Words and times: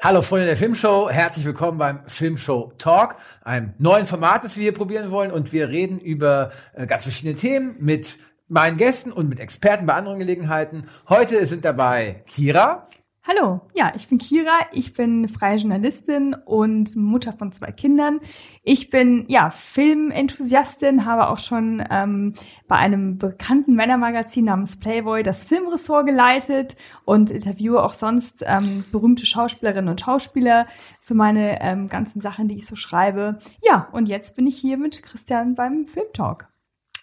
Hallo 0.00 0.22
Freunde 0.22 0.46
der 0.46 0.56
Filmshow, 0.56 1.10
herzlich 1.10 1.44
willkommen 1.44 1.76
beim 1.76 1.98
Filmshow 2.06 2.72
Talk, 2.78 3.16
einem 3.42 3.74
neuen 3.78 4.06
Format, 4.06 4.44
das 4.44 4.56
wir 4.56 4.62
hier 4.62 4.72
probieren 4.72 5.10
wollen 5.10 5.32
und 5.32 5.52
wir 5.52 5.70
reden 5.70 5.98
über 5.98 6.52
äh, 6.74 6.86
ganz 6.86 7.02
verschiedene 7.02 7.34
Themen 7.34 7.74
mit 7.80 8.16
meinen 8.46 8.76
Gästen 8.76 9.10
und 9.10 9.28
mit 9.28 9.40
Experten 9.40 9.86
bei 9.86 9.94
anderen 9.94 10.20
Gelegenheiten. 10.20 10.84
Heute 11.08 11.44
sind 11.46 11.64
dabei 11.64 12.22
Kira. 12.28 12.86
Hallo, 13.30 13.60
ja, 13.74 13.92
ich 13.94 14.08
bin 14.08 14.16
Kira, 14.16 14.58
ich 14.72 14.94
bin 14.94 15.28
freie 15.28 15.58
Journalistin 15.58 16.32
und 16.32 16.96
Mutter 16.96 17.34
von 17.34 17.52
zwei 17.52 17.72
Kindern. 17.72 18.20
Ich 18.62 18.88
bin 18.88 19.26
ja 19.28 19.50
Filmenthusiastin, 19.50 21.04
habe 21.04 21.28
auch 21.28 21.38
schon 21.38 21.84
ähm, 21.90 22.32
bei 22.68 22.76
einem 22.76 23.18
bekannten 23.18 23.74
Männermagazin 23.74 24.46
namens 24.46 24.78
Playboy 24.78 25.22
das 25.22 25.44
Filmressort 25.44 26.06
geleitet 26.06 26.78
und 27.04 27.30
interviewe 27.30 27.82
auch 27.82 27.92
sonst 27.92 28.42
ähm, 28.46 28.86
berühmte 28.90 29.26
Schauspielerinnen 29.26 29.90
und 29.90 30.00
Schauspieler 30.00 30.66
für 31.02 31.12
meine 31.12 31.60
ähm, 31.60 31.90
ganzen 31.90 32.22
Sachen, 32.22 32.48
die 32.48 32.56
ich 32.56 32.64
so 32.64 32.76
schreibe. 32.76 33.40
Ja, 33.62 33.88
und 33.92 34.08
jetzt 34.08 34.36
bin 34.36 34.46
ich 34.46 34.56
hier 34.56 34.78
mit 34.78 35.02
Christian 35.02 35.54
beim 35.54 35.86
Filmtalk. 35.86 36.48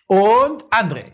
Und 0.07 0.63
André. 0.71 1.12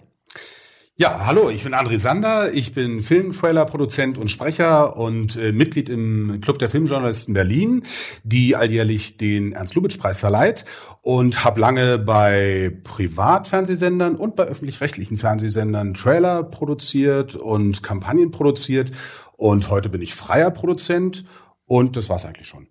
Ja, 0.98 1.26
hallo, 1.26 1.50
ich 1.50 1.64
bin 1.64 1.74
André 1.74 1.98
Sander, 1.98 2.54
ich 2.54 2.74
bin 2.74 3.02
Filmtrailer-Produzent 3.02 4.20
und 4.20 4.30
Sprecher 4.30 4.98
und 4.98 5.36
äh, 5.36 5.52
Mitglied 5.52 5.90
im 5.90 6.42
Club 6.42 6.60
der 6.60 6.70
Filmjournalisten 6.70 7.34
Berlin, 7.34 7.84
die 8.24 8.56
alljährlich 8.56 9.18
den 9.18 9.54
Ernst-Lubitsch-Preis 9.54 10.20
verleiht 10.20 10.66
und 11.02 11.44
habe 11.44 11.60
lange 11.60 11.98
bei 11.98 12.78
Privatfernsehsendern 12.84 14.16
und 14.16 14.36
bei 14.36 14.44
öffentlich-rechtlichen 14.44 15.18
Fernsehsendern 15.18 15.96
Trailer 15.96 16.44
produziert 16.44 17.36
und 17.36 17.82
Kampagnen 17.82 18.30
produziert 18.30 18.92
und 19.38 19.72
heute 19.72 19.90
bin 19.90 20.02
ich 20.02 20.14
freier 20.14 20.52
Produzent 20.52 21.26
und 21.66 21.96
das 21.96 22.10
war's 22.10 22.26
eigentlich 22.26 22.48
schon. 22.48 22.68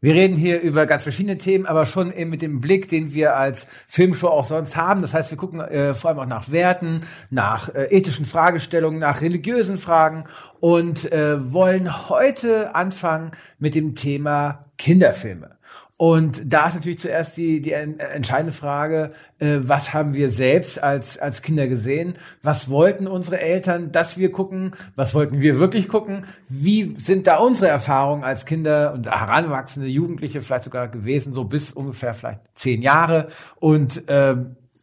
Wir 0.00 0.14
reden 0.14 0.36
hier 0.36 0.60
über 0.60 0.86
ganz 0.86 1.02
verschiedene 1.02 1.38
Themen, 1.38 1.66
aber 1.66 1.84
schon 1.84 2.12
eben 2.12 2.30
mit 2.30 2.40
dem 2.40 2.60
Blick, 2.60 2.88
den 2.88 3.12
wir 3.12 3.34
als 3.34 3.66
Filmshow 3.88 4.28
auch 4.28 4.44
sonst 4.44 4.76
haben. 4.76 5.02
Das 5.02 5.12
heißt, 5.12 5.32
wir 5.32 5.38
gucken 5.38 5.60
äh, 5.60 5.92
vor 5.92 6.10
allem 6.10 6.20
auch 6.20 6.26
nach 6.26 6.52
Werten, 6.52 7.00
nach 7.30 7.74
äh, 7.74 7.86
ethischen 7.86 8.24
Fragestellungen, 8.24 9.00
nach 9.00 9.22
religiösen 9.22 9.76
Fragen 9.76 10.24
und 10.60 11.10
äh, 11.10 11.52
wollen 11.52 12.08
heute 12.08 12.76
anfangen 12.76 13.32
mit 13.58 13.74
dem 13.74 13.96
Thema 13.96 14.66
Kinderfilme. 14.78 15.57
Und 15.98 16.52
da 16.52 16.68
ist 16.68 16.76
natürlich 16.76 17.00
zuerst 17.00 17.36
die, 17.36 17.60
die 17.60 17.72
entscheidende 17.72 18.52
Frage, 18.52 19.10
äh, 19.40 19.58
was 19.62 19.92
haben 19.92 20.14
wir 20.14 20.30
selbst 20.30 20.80
als, 20.80 21.18
als 21.18 21.42
Kinder 21.42 21.66
gesehen? 21.66 22.14
Was 22.40 22.70
wollten 22.70 23.08
unsere 23.08 23.40
Eltern, 23.40 23.90
dass 23.90 24.16
wir 24.16 24.30
gucken? 24.30 24.74
Was 24.94 25.12
wollten 25.12 25.40
wir 25.40 25.58
wirklich 25.58 25.88
gucken? 25.88 26.24
Wie 26.48 26.94
sind 26.96 27.26
da 27.26 27.38
unsere 27.38 27.66
Erfahrungen 27.66 28.22
als 28.22 28.46
Kinder 28.46 28.92
und 28.92 29.10
heranwachsende 29.10 29.88
Jugendliche 29.88 30.40
vielleicht 30.40 30.64
sogar 30.64 30.86
gewesen, 30.86 31.32
so 31.32 31.42
bis 31.42 31.72
ungefähr 31.72 32.14
vielleicht 32.14 32.42
zehn 32.54 32.80
Jahre? 32.80 33.26
Und 33.56 34.08
äh, 34.08 34.36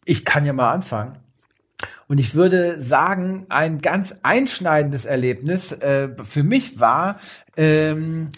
ich 0.03 0.25
kann 0.25 0.43
ja 0.43 0.51
mal 0.51 0.73
anfangen. 0.73 1.17
Und 2.09 2.19
ich 2.19 2.35
würde 2.35 2.81
sagen, 2.81 3.45
ein 3.47 3.79
ganz 3.79 4.19
einschneidendes 4.21 5.05
Erlebnis 5.05 5.71
äh, 5.71 6.09
für 6.23 6.43
mich 6.43 6.77
war, 6.81 7.19
ähm, 7.55 8.31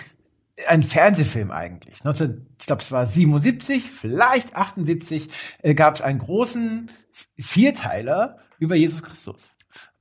ein 0.68 0.84
Fernsehfilm 0.84 1.52
eigentlich. 1.52 2.04
19, 2.04 2.48
ich 2.60 2.66
glaube, 2.66 2.82
es 2.82 2.92
war 2.92 3.06
77, 3.06 3.84
vielleicht 3.92 4.56
78, 4.56 5.30
äh, 5.62 5.74
gab 5.76 5.96
es 5.96 6.02
einen 6.02 6.20
großen 6.20 6.92
Vierteiler 7.38 8.40
über 8.60 8.76
Jesus 8.76 9.04
Christus. 9.04 9.42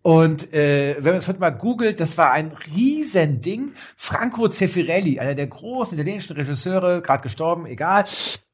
Und 0.02 0.52
äh, 0.54 0.94
wenn 0.98 1.12
man 1.12 1.18
es 1.18 1.28
heute 1.28 1.40
mal 1.40 1.50
googelt, 1.50 1.98
das 1.98 2.16
war 2.16 2.30
ein 2.30 2.52
Riesending. 2.52 3.72
Franco 3.96 4.48
Zeffirelli, 4.48 5.18
einer 5.18 5.34
der 5.34 5.48
großen 5.48 5.98
italienischen 5.98 6.36
Regisseure, 6.36 7.02
gerade 7.02 7.24
gestorben, 7.24 7.66
egal, 7.66 8.04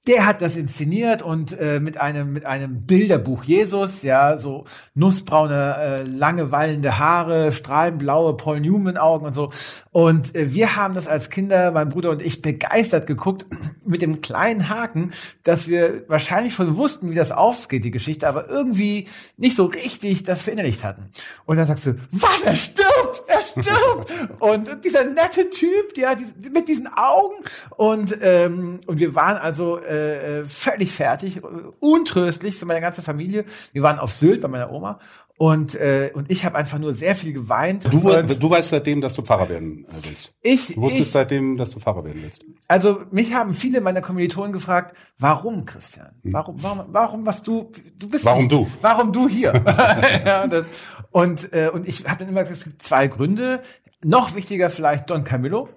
der 0.08 0.26
hat 0.26 0.42
das 0.42 0.56
inszeniert 0.56 1.22
und 1.22 1.56
äh, 1.60 1.78
mit 1.78 1.96
einem 1.96 2.32
mit 2.32 2.44
einem 2.44 2.82
Bilderbuch 2.86 3.44
Jesus, 3.44 4.02
ja, 4.02 4.36
so 4.36 4.64
nussbraune, 4.94 5.76
äh, 5.78 6.02
lange 6.02 6.50
wallende 6.50 6.98
Haare, 6.98 7.52
strahlenblaue 7.52 8.36
Paul 8.36 8.60
Newman 8.60 8.96
Augen 8.96 9.26
und 9.26 9.32
so. 9.32 9.50
Und 9.92 10.34
äh, 10.34 10.52
wir 10.52 10.74
haben 10.74 10.94
das 10.94 11.06
als 11.06 11.30
Kinder, 11.30 11.70
mein 11.70 11.88
Bruder 11.88 12.10
und 12.10 12.20
ich, 12.20 12.42
begeistert 12.42 13.06
geguckt 13.06 13.46
mit 13.86 14.02
dem 14.02 14.20
kleinen 14.22 14.68
Haken, 14.68 15.12
dass 15.44 15.68
wir 15.68 16.02
wahrscheinlich 16.08 16.54
schon 16.54 16.76
wussten, 16.76 17.10
wie 17.12 17.14
das 17.14 17.30
ausgeht, 17.30 17.84
die 17.84 17.92
Geschichte, 17.92 18.26
aber 18.26 18.48
irgendwie 18.48 19.06
nicht 19.36 19.54
so 19.54 19.66
richtig 19.66 20.24
das 20.24 20.42
verinnerlicht 20.42 20.82
hatten. 20.82 21.10
Und 21.46 21.58
dann 21.58 21.66
sagst 21.66 21.86
du, 21.86 21.94
was, 22.10 22.42
er 22.42 22.56
stirbt, 22.56 23.22
er 23.28 23.40
stirbt. 23.40 24.12
und 24.40 24.84
dieser 24.84 25.04
nette 25.04 25.48
Typ, 25.50 25.96
ja, 25.96 26.16
mit 26.52 26.66
diesen 26.66 26.88
Augen 26.88 27.36
und 27.76 28.18
ähm, 28.20 28.80
und 28.86 28.98
wir 28.98 29.14
waren 29.14 29.36
also 29.36 29.78
äh, 29.78 29.91
äh, 29.92 30.46
völlig 30.46 30.92
fertig, 30.92 31.40
untröstlich 31.80 32.56
für 32.56 32.66
meine 32.66 32.80
ganze 32.80 33.02
Familie. 33.02 33.44
Wir 33.72 33.82
waren 33.82 33.98
auf 33.98 34.12
Sylt 34.12 34.40
bei 34.40 34.48
meiner 34.48 34.72
Oma 34.72 34.98
und, 35.42 35.74
äh, 35.74 36.12
und 36.14 36.30
ich 36.30 36.44
habe 36.44 36.56
einfach 36.56 36.78
nur 36.78 36.92
sehr 36.92 37.16
viel 37.16 37.32
geweint. 37.32 37.84
Du, 37.92 37.98
du 37.98 38.50
weißt 38.50 38.70
seitdem, 38.70 39.00
dass 39.00 39.14
du 39.14 39.22
Pfarrer 39.22 39.48
werden 39.48 39.84
äh, 39.86 39.94
willst. 40.02 40.34
Ich 40.40 40.74
du 40.74 40.82
wusstest 40.82 41.08
ich, 41.08 41.10
seitdem, 41.10 41.56
dass 41.56 41.70
du 41.70 41.80
Pfarrer 41.80 42.04
werden 42.04 42.22
willst. 42.22 42.44
Also 42.68 43.00
mich 43.10 43.34
haben 43.34 43.52
viele 43.52 43.80
meiner 43.80 44.02
Kommilitonen 44.02 44.52
gefragt, 44.52 44.96
warum 45.18 45.64
Christian? 45.64 46.12
Hm. 46.22 46.32
Warum, 46.32 46.62
warum, 46.62 46.84
warum 46.88 47.26
was 47.26 47.42
du? 47.42 47.72
Du 47.98 48.08
bist 48.08 48.24
warum 48.24 48.42
nicht, 48.42 48.52
du? 48.52 48.68
Warum 48.82 49.12
du 49.12 49.28
hier? 49.28 49.52
ja, 50.24 50.46
das, 50.46 50.66
und 51.10 51.50
und 51.52 51.88
ich 51.88 52.06
habe 52.06 52.20
dann 52.20 52.28
immer 52.28 52.42
gesagt, 52.42 52.58
es 52.58 52.64
gibt 52.64 52.82
zwei 52.82 53.08
Gründe. 53.08 53.62
Noch 54.04 54.34
wichtiger 54.34 54.70
vielleicht 54.70 55.10
Don 55.10 55.24
Camillo. 55.24 55.68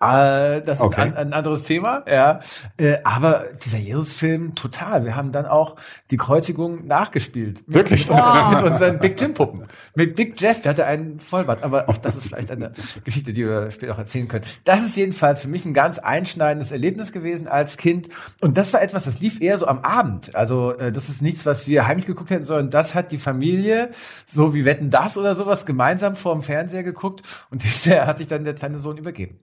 Äh, 0.00 0.62
das 0.62 0.80
okay. 0.80 1.08
ist 1.08 1.16
ein, 1.16 1.16
ein, 1.16 1.32
anderes 1.32 1.64
Thema, 1.64 2.04
ja. 2.08 2.40
Äh, 2.76 2.98
aber 3.02 3.46
dieser 3.64 3.78
Jesus-Film, 3.78 4.54
total. 4.54 5.04
Wir 5.04 5.16
haben 5.16 5.32
dann 5.32 5.46
auch 5.46 5.74
die 6.12 6.16
Kreuzigung 6.16 6.86
nachgespielt. 6.86 7.64
Wirklich? 7.66 8.08
Mit, 8.08 8.16
wow. 8.16 8.52
mit 8.52 8.62
unseren 8.72 9.00
Big 9.00 9.20
Jim-Puppen. 9.20 9.64
Mit 9.96 10.14
Big 10.14 10.40
Jeff, 10.40 10.62
der 10.62 10.70
hatte 10.70 10.86
einen 10.86 11.18
Vollbart. 11.18 11.64
Aber 11.64 11.88
auch 11.88 11.96
das 11.96 12.14
ist 12.14 12.28
vielleicht 12.28 12.52
eine 12.52 12.72
Geschichte, 13.02 13.32
die 13.32 13.44
wir 13.44 13.72
später 13.72 13.94
auch 13.94 13.98
erzählen 13.98 14.28
können. 14.28 14.44
Das 14.64 14.84
ist 14.84 14.96
jedenfalls 14.96 15.42
für 15.42 15.48
mich 15.48 15.64
ein 15.64 15.74
ganz 15.74 15.98
einschneidendes 15.98 16.70
Erlebnis 16.70 17.10
gewesen 17.10 17.48
als 17.48 17.76
Kind. 17.76 18.08
Und 18.40 18.56
das 18.56 18.72
war 18.72 18.80
etwas, 18.80 19.04
das 19.04 19.18
lief 19.18 19.40
eher 19.40 19.58
so 19.58 19.66
am 19.66 19.80
Abend. 19.80 20.36
Also 20.36 20.76
äh, 20.78 20.92
das 20.92 21.08
ist 21.08 21.22
nichts, 21.22 21.44
was 21.44 21.66
wir 21.66 21.88
heimlich 21.88 22.06
geguckt 22.06 22.30
hätten, 22.30 22.44
sondern 22.44 22.70
das 22.70 22.94
hat 22.94 23.10
die 23.10 23.18
Familie, 23.18 23.90
so 24.32 24.54
wie 24.54 24.64
Wetten 24.64 24.90
das 24.90 25.18
oder 25.18 25.34
sowas, 25.34 25.66
gemeinsam 25.66 26.14
vor 26.14 26.34
dem 26.34 26.44
Fernseher 26.44 26.84
geguckt. 26.84 27.22
Und 27.50 27.64
der 27.84 28.06
hat 28.06 28.18
sich 28.18 28.28
dann 28.28 28.44
der 28.44 28.54
kleine 28.54 28.78
Sohn 28.78 28.96
übergeben. 28.96 29.40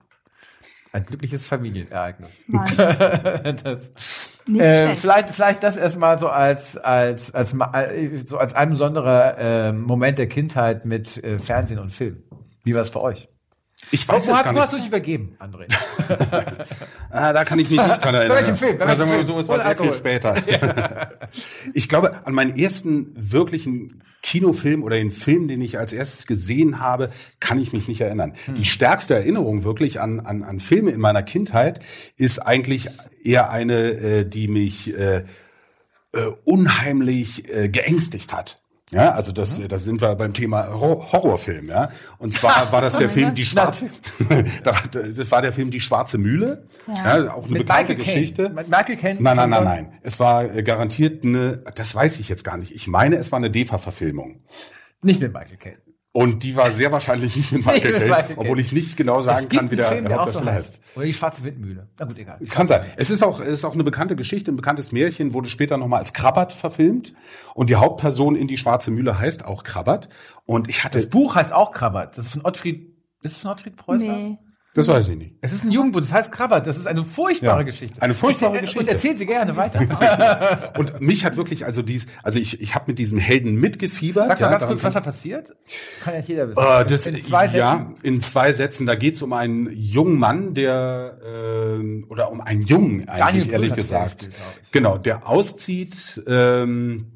Ein 0.92 1.04
glückliches 1.04 1.46
Familienereignis. 1.46 2.44
das, 2.48 3.90
äh, 4.54 4.94
vielleicht, 4.94 5.30
vielleicht 5.30 5.62
das 5.62 5.76
erstmal 5.76 6.18
so 6.18 6.28
als, 6.28 6.76
als, 6.76 7.34
als, 7.34 7.54
so 8.26 8.38
als 8.38 8.54
ein 8.54 8.70
besonderer 8.70 9.38
äh, 9.38 9.72
Moment 9.72 10.18
der 10.18 10.28
Kindheit 10.28 10.84
mit 10.84 11.22
äh, 11.22 11.38
Fernsehen 11.38 11.78
und 11.78 11.90
Film. 11.90 12.22
Wie 12.64 12.74
war 12.74 12.82
es 12.82 12.90
bei 12.90 13.00
euch? 13.00 13.28
Ich 13.90 14.08
weiß 14.08 14.26
wo, 14.26 14.32
es 14.32 14.42
gar 14.42 14.46
wo 14.46 14.52
nicht. 14.52 14.62
hast 14.62 14.72
du 14.72 14.76
dich 14.78 14.86
übergeben, 14.86 15.36
André? 15.38 15.66
ah, 17.10 17.32
da 17.32 17.44
kann 17.44 17.58
ich 17.58 17.68
mich 17.68 17.78
nicht 17.78 18.02
dran 18.02 18.14
erinnern. 18.14 18.36
Bei 18.36 18.40
welchem 18.40 18.56
Film? 18.56 18.78
Bei 18.78 18.86
also, 18.86 19.08
welchem 19.08 19.24
so, 19.24 19.38
es 19.38 19.48
war 19.48 19.60
sehr 19.60 19.76
viel 19.76 19.94
später. 19.94 20.34
ich 21.74 21.88
glaube, 21.88 22.26
an 22.26 22.34
meinen 22.34 22.56
ersten 22.56 23.12
wirklichen 23.14 24.02
Kinofilm 24.22 24.82
oder 24.82 24.96
den 24.96 25.10
Film, 25.10 25.46
den 25.46 25.60
ich 25.60 25.78
als 25.78 25.92
erstes 25.92 26.26
gesehen 26.26 26.80
habe, 26.80 27.10
kann 27.38 27.60
ich 27.60 27.72
mich 27.72 27.86
nicht 27.86 28.00
erinnern. 28.00 28.32
Hm. 28.46 28.54
Die 28.56 28.64
stärkste 28.64 29.14
Erinnerung 29.14 29.62
wirklich 29.62 30.00
an, 30.00 30.20
an, 30.20 30.42
an 30.42 30.58
Filme 30.58 30.90
in 30.90 31.00
meiner 31.00 31.22
Kindheit 31.22 31.80
ist 32.16 32.40
eigentlich 32.40 32.88
eher 33.22 33.50
eine, 33.50 33.90
äh, 33.90 34.24
die 34.24 34.48
mich 34.48 34.92
äh, 34.98 35.18
äh, 35.18 35.22
unheimlich 36.44 37.52
äh, 37.54 37.68
geängstigt 37.68 38.32
hat. 38.32 38.62
Ja, 38.92 39.12
also 39.14 39.32
das, 39.32 39.58
mhm. 39.58 39.66
da 39.66 39.78
sind 39.78 40.00
wir 40.00 40.14
beim 40.14 40.32
Thema 40.32 40.68
Horrorfilm, 40.72 41.66
ja. 41.66 41.90
Und 42.18 42.34
zwar 42.34 42.70
war 42.70 42.80
das 42.80 42.96
der 42.98 43.08
Film 43.08 43.34
Die 43.34 43.44
Schwarze, 43.44 43.90
das 44.62 45.30
war 45.30 45.42
der 45.42 45.52
Film 45.52 45.72
Die 45.72 45.80
Schwarze 45.80 46.18
Mühle, 46.18 46.68
ja, 46.94 47.18
ja 47.18 47.34
auch 47.34 47.44
eine 47.44 47.54
Mit 47.54 47.66
bekannte 47.66 47.94
Michael 47.94 47.96
Geschichte. 47.96 48.44
Kane. 48.44 48.66
Michael 48.68 48.96
Kane. 48.96 49.16
Nein, 49.20 49.36
nein, 49.36 49.50
nein, 49.50 49.64
nein. 49.64 49.92
Es 50.02 50.20
war 50.20 50.44
äh, 50.44 50.62
garantiert 50.62 51.24
eine, 51.24 51.64
das 51.74 51.94
weiß 51.96 52.20
ich 52.20 52.28
jetzt 52.28 52.44
gar 52.44 52.56
nicht. 52.56 52.72
Ich 52.72 52.86
meine, 52.86 53.16
es 53.16 53.32
war 53.32 53.38
eine 53.38 53.50
DEFA-Verfilmung. 53.50 54.44
Nicht 55.02 55.20
mit 55.20 55.32
Michael 55.32 55.56
Kane. 55.56 55.85
Und 56.16 56.44
die 56.44 56.56
war 56.56 56.70
sehr 56.70 56.90
wahrscheinlich 56.92 57.36
nicht 57.36 57.52
mit 57.52 57.66
Michael, 57.66 58.08
Caine, 58.08 58.38
obwohl 58.38 58.58
ich 58.58 58.72
nicht 58.72 58.96
genau 58.96 59.20
sagen 59.20 59.50
kann, 59.50 59.70
wie 59.70 59.76
der, 59.76 59.84
Film, 59.84 60.06
der 60.06 60.16
Hauptdarsteller 60.16 60.52
so 60.52 60.66
heißt. 60.66 60.80
Oder 60.94 61.04
die 61.04 61.12
Schwarze 61.12 61.44
Windmühle. 61.44 61.88
Na 61.98 62.06
gut, 62.06 62.16
egal. 62.16 62.38
Kann 62.48 62.66
sein. 62.66 62.86
Es 62.96 63.10
ist 63.10 63.22
auch, 63.22 63.38
es 63.38 63.48
ist 63.48 63.64
auch 63.66 63.74
eine 63.74 63.84
bekannte 63.84 64.16
Geschichte, 64.16 64.50
ein 64.50 64.56
bekanntes 64.56 64.92
Märchen, 64.92 65.34
wurde 65.34 65.50
später 65.50 65.76
nochmal 65.76 65.98
als 65.98 66.14
Krabbert 66.14 66.54
verfilmt. 66.54 67.12
Und 67.52 67.68
die 67.68 67.76
Hauptperson 67.76 68.34
in 68.34 68.48
die 68.48 68.56
Schwarze 68.56 68.90
Mühle 68.90 69.18
heißt 69.18 69.44
auch 69.44 69.62
Krabbert. 69.62 70.08
Und 70.46 70.70
ich 70.70 70.84
hatte. 70.84 70.96
Das 70.96 71.10
Buch 71.10 71.34
heißt 71.34 71.52
auch 71.52 71.70
Krabbert. 71.70 72.16
Das 72.16 72.24
ist 72.24 72.32
von 72.32 72.46
Ottfried, 72.46 72.96
ist 73.22 73.32
es 73.32 73.40
von 73.40 73.50
Ottfried 73.50 73.76
Preußer? 73.76 74.06
Nee. 74.06 74.38
Das 74.76 74.88
weiß 74.88 75.08
ich 75.08 75.16
nicht. 75.16 75.32
Es 75.40 75.52
ist 75.52 75.64
ein 75.64 75.70
Jugendbuch, 75.72 76.00
das 76.00 76.12
heißt 76.12 76.30
Krabbert. 76.30 76.66
Das 76.66 76.76
ist 76.76 76.86
eine 76.86 77.02
furchtbare 77.04 77.58
Ja, 77.58 77.62
Geschichte. 77.64 78.00
eine 78.02 78.14
furchtbare 78.14 78.52
Erzähl- 78.52 78.60
Geschichte. 78.62 78.80
Und 78.84 78.88
erzählen 78.88 79.16
Sie 79.16 79.26
gerne 79.26 79.56
weiter. 79.56 80.72
Und 80.78 81.00
mich 81.00 81.24
hat 81.24 81.36
wirklich, 81.36 81.64
also 81.64 81.82
dies, 81.82 82.06
also 82.22 82.38
ich, 82.38 82.60
ich 82.60 82.74
habe 82.74 82.84
mit 82.88 82.98
diesem 82.98 83.18
Helden 83.18 83.56
mitgefiebert. 83.56 84.28
Sagst 84.28 84.42
du 84.42 84.46
ja, 84.46 84.50
ganz 84.52 84.66
kurz, 84.66 84.84
was 84.84 84.94
da 84.94 85.00
passiert? 85.00 85.54
Kann 86.04 86.14
ja 86.14 86.20
jeder 86.20 86.48
wissen. 86.50 86.58
Äh, 86.62 86.84
das, 86.84 87.06
In 87.06 87.22
zwei 87.22 87.46
ja, 87.46 87.78
Sätzen. 87.78 87.94
in 88.02 88.20
zwei 88.20 88.52
Sätzen. 88.52 88.86
Da 88.86 88.94
geht 88.94 89.14
es 89.16 89.22
um 89.22 89.32
einen 89.32 89.68
jungen 89.72 90.18
Mann, 90.18 90.54
der 90.54 91.18
ähm, 91.26 92.06
oder 92.08 92.30
um 92.30 92.40
einen 92.40 92.62
Jungen 92.62 93.08
eigentlich 93.08 93.18
Daniel 93.48 93.52
ehrlich 93.52 93.70
ja 93.70 93.74
gesagt, 93.76 94.28
ich. 94.30 94.70
genau, 94.72 94.98
der 94.98 95.26
auszieht, 95.28 96.22
ähm, 96.26 97.12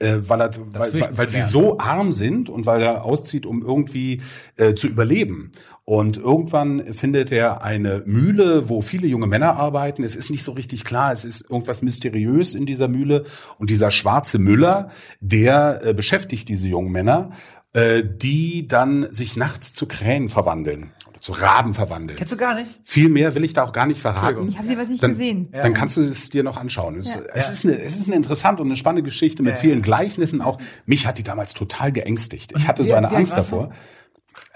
äh, 0.00 0.18
weil, 0.22 0.40
er, 0.40 0.50
weil, 0.72 1.00
weil, 1.00 1.18
weil 1.18 1.28
sie 1.28 1.42
so 1.42 1.78
arm 1.78 2.12
sind 2.12 2.50
und 2.50 2.66
weil 2.66 2.82
er 2.82 3.04
auszieht, 3.04 3.46
um 3.46 3.62
irgendwie 3.62 4.20
äh, 4.56 4.74
zu 4.74 4.88
überleben. 4.88 5.52
Und 5.84 6.18
irgendwann 6.18 6.92
findet 6.92 7.32
er 7.32 7.62
eine 7.62 8.02
Mühle, 8.06 8.68
wo 8.68 8.80
viele 8.80 9.08
junge 9.08 9.26
Männer 9.26 9.56
arbeiten. 9.56 10.04
Es 10.04 10.14
ist 10.14 10.30
nicht 10.30 10.44
so 10.44 10.52
richtig 10.52 10.84
klar, 10.84 11.12
es 11.12 11.24
ist 11.24 11.50
irgendwas 11.50 11.82
mysteriös 11.82 12.54
in 12.54 12.64
dieser 12.64 12.88
Mühle. 12.88 13.24
Und 13.58 13.70
dieser 13.70 13.90
schwarze 13.90 14.38
Müller, 14.38 14.90
der 15.20 15.80
äh, 15.84 15.92
beschäftigt 15.92 16.48
diese 16.48 16.68
jungen 16.68 16.92
Männer, 16.92 17.30
äh, 17.72 18.02
die 18.04 18.68
dann 18.68 19.12
sich 19.12 19.36
nachts 19.36 19.74
zu 19.74 19.86
Krähen 19.86 20.28
verwandeln 20.28 20.92
zu 21.20 21.32
Raben 21.32 21.74
verwandeln. 21.74 22.16
Kennst 22.18 22.32
du 22.32 22.36
gar 22.36 22.54
nicht? 22.54 22.80
Viel 22.84 23.08
mehr 23.08 23.34
will 23.34 23.44
ich 23.44 23.52
da 23.52 23.64
auch 23.64 23.72
gar 23.72 23.86
nicht 23.86 24.00
verraten. 24.00 24.48
Ich 24.48 24.56
habe 24.58 24.66
sie 24.66 24.72
aber 24.74 24.84
nicht 24.84 25.02
Dann, 25.02 25.10
gesehen. 25.10 25.48
dann 25.52 25.74
kannst 25.74 25.96
du 25.96 26.02
es 26.02 26.30
dir 26.30 26.42
noch 26.42 26.56
anschauen. 26.56 26.98
Es, 26.98 27.14
Ja. 27.14 27.20
es, 27.34 27.46
Ja. 27.48 27.52
ist 27.52 27.64
eine, 27.66 27.78
es 27.82 27.96
ist 27.98 28.06
eine 28.06 28.16
interessante 28.16 28.62
und 28.62 28.68
eine 28.68 28.76
spannende 28.76 29.02
Geschichte 29.02 29.42
mit 29.42 29.54
Ja. 29.54 29.60
vielen 29.60 29.82
Gleichnissen. 29.82 30.40
Auch 30.40 30.58
mich 30.86 31.06
hat 31.06 31.18
die 31.18 31.22
damals 31.22 31.54
total 31.54 31.92
geängstigt. 31.92 32.52
Ich 32.56 32.66
hatte 32.68 32.84
so 32.84 32.94
eine 32.94 33.10
Angst 33.10 33.34
davor. 33.34 33.70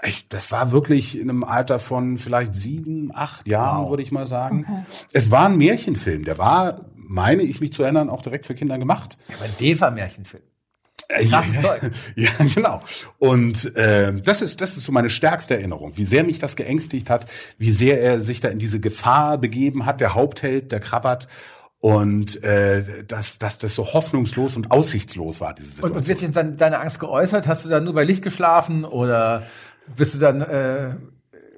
Ich, 0.03 0.27
das 0.29 0.51
war 0.51 0.71
wirklich 0.71 1.17
in 1.19 1.29
einem 1.29 1.43
Alter 1.43 1.79
von 1.79 2.17
vielleicht 2.17 2.55
sieben, 2.55 3.11
acht 3.13 3.47
Jahren, 3.47 3.89
würde 3.89 4.03
ich 4.03 4.11
mal 4.11 4.27
sagen. 4.27 4.65
Okay. 4.67 5.05
Es 5.13 5.31
war 5.31 5.47
ein 5.47 5.57
Märchenfilm. 5.57 6.23
Der 6.23 6.37
war, 6.37 6.85
meine 6.95 7.43
ich 7.43 7.59
mich 7.61 7.73
zu 7.73 7.83
erinnern, 7.83 8.09
auch 8.09 8.21
direkt 8.21 8.45
für 8.45 8.55
Kinder 8.55 8.77
gemacht. 8.77 9.17
Aber 9.39 9.47
Deva-Märchenfilm. 9.59 10.43
Äh, 11.09 11.25
Krasses 11.25 11.61
Zeug. 11.61 11.81
Ja, 12.15 12.31
genau. 12.53 12.81
Und 13.19 13.75
äh, 13.75 14.13
das 14.21 14.41
ist 14.41 14.61
das 14.61 14.77
ist 14.77 14.85
so 14.85 14.91
meine 14.91 15.09
stärkste 15.09 15.55
Erinnerung, 15.55 15.97
wie 15.97 16.05
sehr 16.05 16.23
mich 16.23 16.39
das 16.39 16.55
geängstigt 16.55 17.09
hat, 17.09 17.25
wie 17.57 17.71
sehr 17.71 18.01
er 18.01 18.21
sich 18.21 18.39
da 18.41 18.49
in 18.49 18.59
diese 18.59 18.79
Gefahr 18.79 19.37
begeben 19.37 19.85
hat, 19.85 20.01
der 20.01 20.15
Hauptheld, 20.15 20.71
der 20.71 20.79
Krabbert. 20.79 21.27
Und 21.79 22.43
äh, 22.43 23.03
dass, 23.05 23.37
dass 23.37 23.59
das 23.59 23.75
so 23.75 23.93
hoffnungslos 23.93 24.55
und 24.55 24.71
aussichtslos 24.71 25.39
war, 25.39 25.53
diese 25.53 25.69
Situation. 25.69 25.97
und 25.97 26.07
wird 26.07 26.35
dann 26.35 26.57
deine 26.57 26.79
Angst 26.79 26.99
geäußert? 26.99 27.47
Hast 27.47 27.63
du 27.65 27.69
dann 27.69 27.83
nur 27.83 27.93
bei 27.93 28.03
Licht 28.03 28.23
geschlafen 28.23 28.85
oder 28.85 29.43
bist 29.95 30.15
du 30.15 30.17
dann 30.17 30.41
äh, 30.41 30.95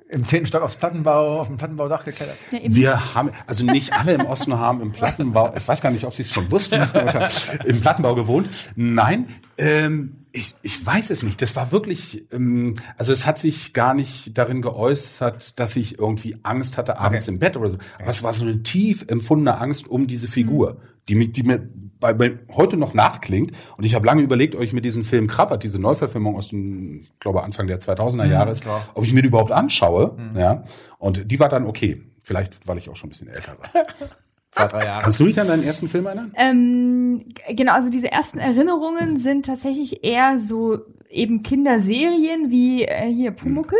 im 0.10 0.24
zehnten 0.26 0.48
Stock 0.48 0.62
aufs 0.62 0.76
Plattenbau, 0.76 1.40
auf 1.40 1.48
dem 1.48 1.58
Plattenbaudach 1.58 2.06
geklettert? 2.06 2.38
Ja. 2.52 2.60
Wir 2.64 3.14
haben, 3.16 3.32
also 3.46 3.66
nicht 3.66 3.94
alle 3.94 4.14
im 4.14 4.26
Osten 4.26 4.58
haben 4.58 4.82
im 4.82 4.92
Plattenbau, 4.92 5.54
ich 5.56 5.68
weiß 5.68 5.82
gar 5.82 5.92
nicht, 5.92 6.06
ob 6.06 6.14
sie 6.14 6.22
es 6.22 6.32
schon 6.32 6.50
wussten, 6.52 6.82
im 7.66 7.82
Plattenbau 7.82 8.16
gewohnt. 8.16 8.50
Nein, 8.76 9.28
ähm, 9.58 10.18
ich, 10.32 10.56
ich 10.62 10.86
weiß 10.86 11.10
es 11.10 11.24
nicht. 11.24 11.42
Das 11.42 11.56
war 11.56 11.72
wirklich, 11.72 12.32
ähm, 12.32 12.76
also 12.98 13.12
es 13.12 13.26
hat 13.26 13.40
sich 13.40 13.74
gar 13.74 13.94
nicht 13.94 14.38
darin 14.38 14.62
geäußert, 14.62 15.60
dass 15.60 15.76
ich 15.76 15.98
irgendwie 16.00 16.36
Angst 16.44 16.78
hatte 16.78 17.00
abends 17.00 17.26
Okay. 17.26 17.34
im 17.34 17.40
Bett 17.40 17.58
oder 17.58 17.70
so. 17.70 17.78
Aber 18.00 18.10
es 18.10 18.24
war 18.24 18.34
so 18.34 18.46
eine 18.46 18.62
tief 18.64 19.06
empfundene 19.08 19.60
Angst 19.60 19.88
um 19.88 20.08
diese 20.08 20.28
Figur, 20.28 20.78
die, 21.10 21.16
mir- 21.16 21.28
die 21.30 21.44
mir 21.44 21.68
bei, 22.00 22.14
bei 22.14 22.38
heute 22.56 22.78
noch 22.78 22.94
nachklingt. 22.94 23.52
Und 23.78 23.84
ich 23.86 23.96
habe 23.96 24.06
lange 24.06 24.22
überlegt, 24.22 24.56
euch 24.56 24.72
mit 24.74 24.86
diesem 24.86 25.04
Film 25.04 25.28
Krabbert, 25.28 25.64
diese 25.64 25.80
Neuverfilmung 25.80 26.36
aus 26.36 26.50
dem, 26.50 27.02
ich 27.02 27.20
glaube 27.20 27.44
Anfang 27.44 27.68
der 27.68 27.80
2000er 27.80 28.26
Jahre 28.26 28.52
ist, 28.52 28.62
klar. 28.64 28.88
ob 28.94 29.04
ich 29.04 29.14
mir 29.14 29.22
die 29.22 29.30
überhaupt 29.30 29.52
anschaue. 29.52 30.16
Ja. 30.36 30.64
Und 31.00 31.32
die 31.32 31.40
war 31.40 31.50
dann 31.50 31.66
okay. 31.66 32.04
Vielleicht, 32.22 32.68
weil 32.68 32.78
ich 32.78 32.90
auch 32.90 32.96
schon 32.96 33.08
ein 33.08 33.12
bisschen 33.12 33.30
älter 33.30 33.56
war. 33.60 33.86
Zwei, 34.52 34.68
drei 34.68 34.86
Jahre. 34.86 35.02
Kannst 35.02 35.20
du 35.20 35.26
dich 35.26 35.40
an 35.40 35.48
deinen 35.48 35.64
ersten 35.64 35.88
Film 35.88 36.06
erinnern? 36.08 36.32
Ähm, 36.36 37.26
genau, 37.56 37.74
also 37.74 37.90
diese 37.90 38.12
ersten 38.12 38.38
Erinnerungen 38.40 39.18
sind 39.18 39.46
tatsächlich 39.46 40.04
eher 40.04 40.40
so 40.40 40.80
eben 41.10 41.42
Kinderserien 41.44 42.50
wie 42.50 42.84
äh, 42.84 43.08
hier 43.12 43.32
Pumuckel. 43.32 43.78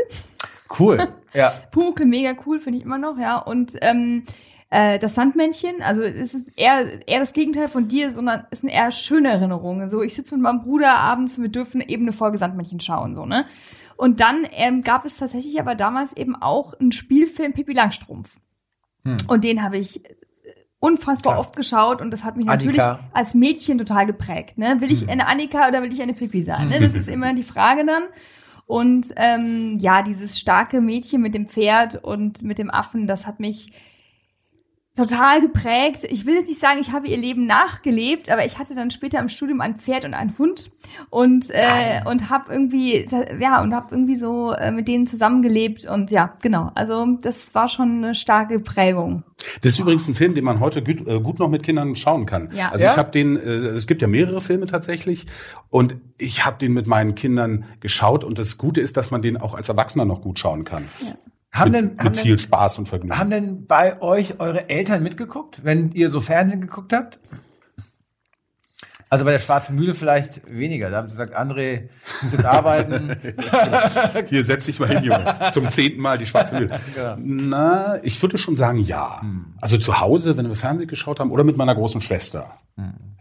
Cool. 0.80 1.08
Ja. 1.34 1.52
Pumuckel 1.72 2.06
mega 2.06 2.36
cool, 2.46 2.60
finde 2.60 2.80
ich 2.80 2.86
immer 2.86 2.98
noch, 2.98 3.18
ja. 3.18 3.38
Und 3.38 3.74
ähm, 3.82 4.24
äh, 4.70 5.00
das 5.00 5.16
Sandmännchen, 5.16 5.82
also 5.82 6.02
es 6.02 6.34
ist 6.34 6.48
eher, 6.58 7.08
eher 7.08 7.20
das 7.20 7.34
Gegenteil 7.34 7.70
von 7.70 7.88
dir, 7.88 8.12
sondern 8.12 8.46
es 8.52 8.60
sind 8.60 8.70
eher 8.70 8.92
schöne 8.92 9.30
Erinnerungen. 9.30 9.90
So, 9.90 10.02
ich 10.02 10.14
sitze 10.14 10.36
mit 10.36 10.44
meinem 10.44 10.62
Bruder 10.62 10.96
abends, 10.96 11.42
wir 11.42 11.48
dürfen 11.48 11.80
eben 11.82 12.04
eine 12.04 12.12
Folge 12.12 12.38
Sandmännchen 12.38 12.80
schauen, 12.82 13.16
so, 13.16 13.26
ne? 13.26 13.46
Und 13.96 14.20
dann 14.20 14.46
ähm, 14.52 14.82
gab 14.82 15.06
es 15.06 15.16
tatsächlich 15.16 15.60
aber 15.60 15.74
damals 15.76 16.16
eben 16.16 16.36
auch 16.36 16.74
einen 16.74 16.92
Spielfilm 16.92 17.54
Pippi 17.54 17.74
Langstrumpf. 17.74 18.30
Hm. 19.06 19.18
Und 19.28 19.44
den 19.44 19.64
habe 19.64 19.78
ich 19.78 20.06
äh, 20.06 20.10
unfassbar 20.80 21.34
Klar. 21.34 21.40
oft 21.40 21.56
geschaut 21.56 22.02
und 22.02 22.12
das 22.12 22.24
hat 22.24 22.36
mich 22.36 22.48
Annika. 22.48 22.66
natürlich 22.66 23.14
als 23.14 23.34
Mädchen 23.34 23.78
total 23.78 24.06
geprägt. 24.06 24.58
Ne? 24.58 24.82
Will 24.82 24.92
ich 24.92 25.02
Hm. 25.02 25.10
eine 25.10 25.28
Annika 25.28 25.68
oder 25.70 25.82
will 25.82 25.92
ich 25.94 26.02
eine 26.02 26.14
Pippi 26.14 26.44
sein? 26.44 26.68
Ne? 26.68 26.80
Das 26.82 26.94
ist 26.94 27.08
immer 27.08 27.34
die 27.34 27.44
Frage 27.44 27.86
dann. 27.86 28.04
Und 28.66 29.14
ähm, 29.16 29.78
ja, 29.80 30.04
dieses 30.04 30.38
starke 30.38 30.82
Mädchen 30.82 31.22
mit 31.22 31.34
dem 31.34 31.48
Pferd 31.48 32.04
und 32.04 32.42
mit 32.44 32.60
dem 32.60 32.70
Affen, 32.70 33.08
das 33.08 33.26
hat 33.26 33.40
mich 33.40 33.72
total 34.98 35.42
geprägt. 35.42 36.04
Ich 36.10 36.26
will 36.26 36.36
jetzt 36.36 36.48
nicht 36.50 36.60
sagen, 36.60 36.80
ich 36.82 36.92
habe 36.92 37.08
ihr 37.08 37.18
Leben 37.18 37.46
nachgelebt, 37.46 38.30
aber 38.30 38.46
ich 38.46 38.58
hatte 38.60 38.76
dann 38.76 38.92
später 38.92 39.20
im 39.20 39.30
Studium 39.30 39.62
ein 39.62 39.76
Pferd 39.76 40.06
und 40.06 40.14
einen 40.14 40.38
Hund 40.38 40.72
und 41.10 41.50
äh, 41.50 42.02
und 42.06 42.30
habe 42.30 42.52
irgendwie 42.52 43.08
ja 43.40 43.62
und 43.62 43.74
habe 43.74 43.88
irgendwie 43.92 44.16
so 44.16 44.52
äh, 44.54 44.72
mit 44.72 44.88
denen 44.88 45.08
zusammengelebt 45.08 45.86
und 45.86 46.12
ja 46.12 46.34
genau. 46.42 46.72
Also 46.76 47.06
das 47.22 47.54
war 47.56 47.70
schon 47.70 48.04
eine 48.04 48.16
starke 48.16 48.60
Prägung. 48.60 49.24
Das 49.62 49.74
ist 49.74 49.80
übrigens 49.80 50.08
ein 50.08 50.16
Film, 50.16 50.34
den 50.34 50.44
man 50.44 50.60
heute 50.60 50.84
gut, 50.84 51.08
äh, 51.08 51.20
gut 51.20 51.40
noch 51.40 51.48
mit 51.48 51.64
Kindern 51.64 51.96
schauen 51.96 52.26
kann. 52.26 52.50
Ja. 52.54 52.72
Also 52.72 52.86
Ja? 52.86 52.92
ich 52.92 52.98
habe 52.98 53.12
den, 53.12 53.38
äh, 53.38 53.40
es 53.40 53.86
gibt 53.88 54.02
ja 54.02 54.08
mehrere 54.08 54.42
Filme 54.42 54.66
tatsächlich 54.66 55.28
und 55.70 55.96
ich 56.18 56.44
habe 56.46 56.58
den 56.58 56.74
mit 56.74 56.88
meinen 56.88 57.14
Kindern 57.16 57.66
geschaut 57.80 58.24
und 58.24 58.40
das 58.40 58.58
Gute 58.58 58.82
ist, 58.82 58.98
dass 58.98 59.12
man 59.12 59.22
den 59.22 59.38
auch 59.38 59.54
als 59.54 59.70
Erwachsener 59.70 60.06
noch 60.06 60.22
gut 60.22 60.40
schauen 60.40 60.64
kann. 60.64 60.86
Haben 61.58 61.72
mit, 61.72 61.82
denn, 61.82 61.90
mit 61.90 62.00
haben, 62.00 62.16
viel 62.16 62.36
denn, 62.36 62.40
Spaß 62.40 62.80
und 62.80 62.88
Vergnügen. 62.88 63.18
haben 63.18 63.30
denn 63.30 63.66
bei 63.66 64.02
euch 64.02 64.40
eure 64.40 64.70
Eltern 64.70 65.04
mitgeguckt, 65.04 65.64
wenn 65.64 65.92
ihr 65.92 66.10
so 66.10 66.20
Fernsehen 66.22 66.62
geguckt 66.62 66.94
habt? 66.94 67.20
Also 69.10 69.24
bei 69.24 69.32
der 69.32 69.40
Schwarzen 69.40 69.76
Mühle 69.76 69.94
vielleicht 69.96 70.42
weniger. 70.52 70.90
Da 70.90 70.98
haben 70.98 71.08
sie 71.08 71.14
gesagt, 71.14 71.38
André, 71.38 71.84
du 71.84 72.26
musst 72.26 72.34
jetzt 72.34 72.46
arbeiten. 72.46 73.16
Hier 74.28 74.44
setz 74.44 74.66
dich 74.66 74.80
mal 74.80 74.90
hin, 74.90 75.04
Junge. 75.04 75.26
Zum 75.54 75.70
zehnten 75.70 76.02
Mal 76.02 76.18
die 76.18 76.26
schwarze 76.26 76.56
Mühle. 76.56 76.80
Genau. 76.94 77.16
Na, 77.18 78.04
ich 78.04 78.22
würde 78.22 78.38
schon 78.38 78.56
sagen, 78.56 78.80
ja. 78.80 79.22
Also 79.62 79.78
zu 79.78 80.00
Hause, 80.00 80.36
wenn 80.36 80.50
wir 80.50 80.56
Fernsehen 80.56 80.88
geschaut 80.88 81.20
haben, 81.20 81.32
oder 81.32 81.44
mit 81.44 81.56
meiner 81.56 81.76
großen 81.76 82.02
Schwester. 82.02 82.58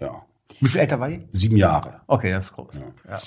Ja. 0.01 0.23
Wie 0.61 0.69
viel 0.69 0.81
älter 0.81 0.99
war 0.99 1.09
ihr? 1.09 1.21
Sieben 1.31 1.57
Jahre. 1.57 2.01
Okay, 2.07 2.33
das 2.33 2.47
ist 2.47 2.53
groß. 2.55 2.75
Ja. 3.09 3.19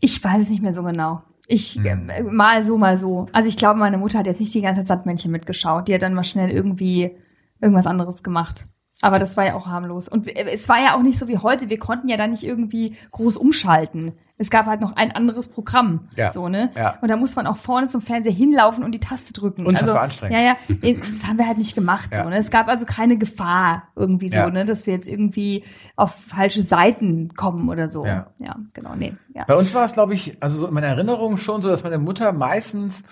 Ich 0.00 0.22
weiß 0.22 0.42
es 0.42 0.48
nicht 0.50 0.62
mehr 0.62 0.74
so 0.74 0.82
genau. 0.82 1.22
Ich 1.52 1.84
äh, 1.84 2.22
mal 2.22 2.62
so, 2.62 2.78
mal 2.78 2.96
so. 2.96 3.26
Also 3.32 3.48
ich 3.48 3.56
glaube, 3.56 3.80
meine 3.80 3.98
Mutter 3.98 4.20
hat 4.20 4.26
jetzt 4.26 4.38
nicht 4.38 4.54
die 4.54 4.60
ganze 4.60 4.82
Zeit 4.82 4.86
Sandmännchen 4.86 5.32
mitgeschaut. 5.32 5.88
Die 5.88 5.94
hat 5.94 6.02
dann 6.02 6.14
mal 6.14 6.22
schnell 6.22 6.48
irgendwie 6.48 7.16
irgendwas 7.60 7.88
anderes 7.88 8.22
gemacht. 8.22 8.68
Aber 9.02 9.18
das 9.18 9.36
war 9.36 9.46
ja 9.46 9.54
auch 9.54 9.66
harmlos. 9.66 10.08
Und 10.08 10.28
es 10.28 10.68
war 10.68 10.78
ja 10.78 10.94
auch 10.94 11.02
nicht 11.02 11.18
so 11.18 11.26
wie 11.26 11.38
heute. 11.38 11.70
Wir 11.70 11.78
konnten 11.78 12.08
ja 12.08 12.16
da 12.16 12.26
nicht 12.26 12.42
irgendwie 12.44 12.96
groß 13.12 13.36
umschalten. 13.36 14.12
Es 14.36 14.48
gab 14.48 14.64
halt 14.66 14.80
noch 14.80 14.96
ein 14.96 15.12
anderes 15.12 15.48
Programm. 15.48 16.08
Ja. 16.16 16.32
So, 16.32 16.48
ne? 16.48 16.70
Ja. 16.74 16.96
Und 17.02 17.08
da 17.08 17.16
muss 17.16 17.36
man 17.36 17.46
auch 17.46 17.58
vorne 17.58 17.88
zum 17.88 18.00
Fernseher 18.00 18.32
hinlaufen 18.32 18.84
und 18.84 18.92
die 18.92 18.98
Taste 18.98 19.34
drücken. 19.34 19.66
Unfassbar 19.66 20.00
also, 20.00 20.04
anstrengend. 20.04 20.38
Ja, 20.38 20.42
ja. 20.42 20.56
äh, 20.82 20.96
Das 20.98 21.28
haben 21.28 21.36
wir 21.38 21.46
halt 21.46 21.58
nicht 21.58 21.74
gemacht. 21.74 22.08
Ja. 22.12 22.24
So, 22.24 22.30
ne? 22.30 22.38
Es 22.38 22.50
gab 22.50 22.68
also 22.68 22.86
keine 22.86 23.18
Gefahr 23.18 23.84
irgendwie 23.96 24.30
so, 24.30 24.36
Ja. 24.36 24.50
ne? 24.50 24.64
Dass 24.64 24.86
wir 24.86 24.94
jetzt 24.94 25.08
irgendwie 25.08 25.64
auf 25.96 26.14
falsche 26.14 26.62
Seiten 26.62 27.34
kommen 27.34 27.68
oder 27.68 27.90
so. 27.90 28.06
Ja. 28.06 28.28
ja 28.38 28.56
genau. 28.72 28.94
Nee. 28.94 29.14
Ja. 29.34 29.44
Bei 29.44 29.56
uns 29.56 29.74
war 29.74 29.84
es, 29.84 29.92
glaube 29.92 30.14
ich, 30.14 30.42
also 30.42 30.58
so 30.60 30.66
in 30.68 30.74
meiner 30.74 30.88
Erinnerung 30.88 31.36
schon 31.36 31.60
so, 31.60 31.68
dass 31.68 31.84
meine 31.84 31.98
Mutter 31.98 32.32
meistens 32.32 33.02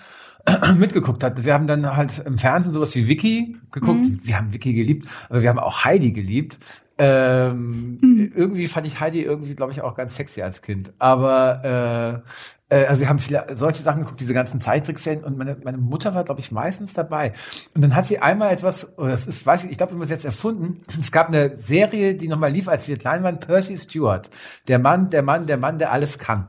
mitgeguckt 0.78 1.22
hat. 1.24 1.44
Wir 1.44 1.54
haben 1.54 1.66
dann 1.66 1.96
halt 1.96 2.22
im 2.24 2.38
Fernsehen 2.38 2.72
sowas 2.72 2.94
wie 2.94 3.08
Vicky 3.08 3.56
geguckt. 3.72 4.04
Wir 4.24 4.36
haben 4.38 4.52
Vicky 4.52 4.72
geliebt, 4.72 5.06
aber 5.28 5.42
wir 5.42 5.48
haben 5.48 5.58
auch 5.58 5.84
Heidi 5.84 6.12
geliebt. 6.12 6.58
Ähm, 6.98 8.32
Irgendwie 8.34 8.66
fand 8.66 8.86
ich 8.86 8.98
Heidi 8.98 9.22
irgendwie, 9.22 9.54
glaube 9.54 9.70
ich, 9.72 9.82
auch 9.82 9.94
ganz 9.94 10.16
sexy 10.16 10.42
als 10.42 10.62
Kind. 10.62 10.92
Aber 10.98 12.24
äh, 12.68 12.74
äh, 12.76 12.86
also 12.86 13.00
wir 13.00 13.08
haben 13.08 13.18
viele 13.18 13.46
solche 13.54 13.82
Sachen 13.82 14.02
geguckt, 14.02 14.20
diese 14.20 14.34
ganzen 14.34 14.60
Zeichentrickfilme 14.60 15.24
und 15.24 15.38
meine, 15.38 15.56
meine 15.62 15.78
Mutter 15.78 16.14
war, 16.14 16.24
glaube 16.24 16.40
ich, 16.40 16.52
meistens 16.52 16.92
dabei. 16.94 17.32
Und 17.74 17.82
dann 17.82 17.94
hat 17.94 18.06
sie 18.06 18.18
einmal 18.18 18.52
etwas, 18.52 18.98
oder 18.98 19.10
das 19.10 19.26
ist, 19.26 19.44
weiß 19.46 19.64
ich, 19.64 19.70
ich 19.70 19.78
glaube, 19.78 19.92
wir 19.92 19.96
haben 19.96 20.02
es 20.02 20.10
jetzt 20.10 20.24
erfunden. 20.24 20.80
Es 20.98 21.12
gab 21.12 21.28
eine 21.28 21.56
Serie, 21.56 22.14
die 22.14 22.28
nochmal 22.28 22.50
lief, 22.50 22.68
als 22.68 22.88
wir 22.88 22.96
klein 22.96 23.22
waren, 23.22 23.40
Percy 23.40 23.76
Stewart. 23.76 24.28
Der 24.66 24.78
Mann, 24.78 25.10
der 25.10 25.22
Mann, 25.22 25.46
der 25.46 25.56
Mann, 25.56 25.78
der 25.78 25.92
alles 25.92 26.18
kann. 26.18 26.48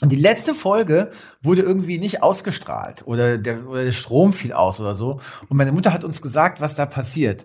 Und 0.00 0.10
die 0.10 0.16
letzte 0.16 0.54
Folge 0.54 1.10
wurde 1.42 1.62
irgendwie 1.62 1.98
nicht 1.98 2.22
ausgestrahlt 2.22 3.06
oder 3.06 3.38
der, 3.38 3.66
oder 3.66 3.84
der 3.84 3.92
Strom 3.92 4.32
fiel 4.32 4.52
aus 4.52 4.80
oder 4.80 4.94
so. 4.94 5.20
Und 5.48 5.56
meine 5.56 5.72
Mutter 5.72 5.92
hat 5.92 6.02
uns 6.02 6.20
gesagt, 6.20 6.60
was 6.60 6.74
da 6.74 6.84
passiert. 6.84 7.44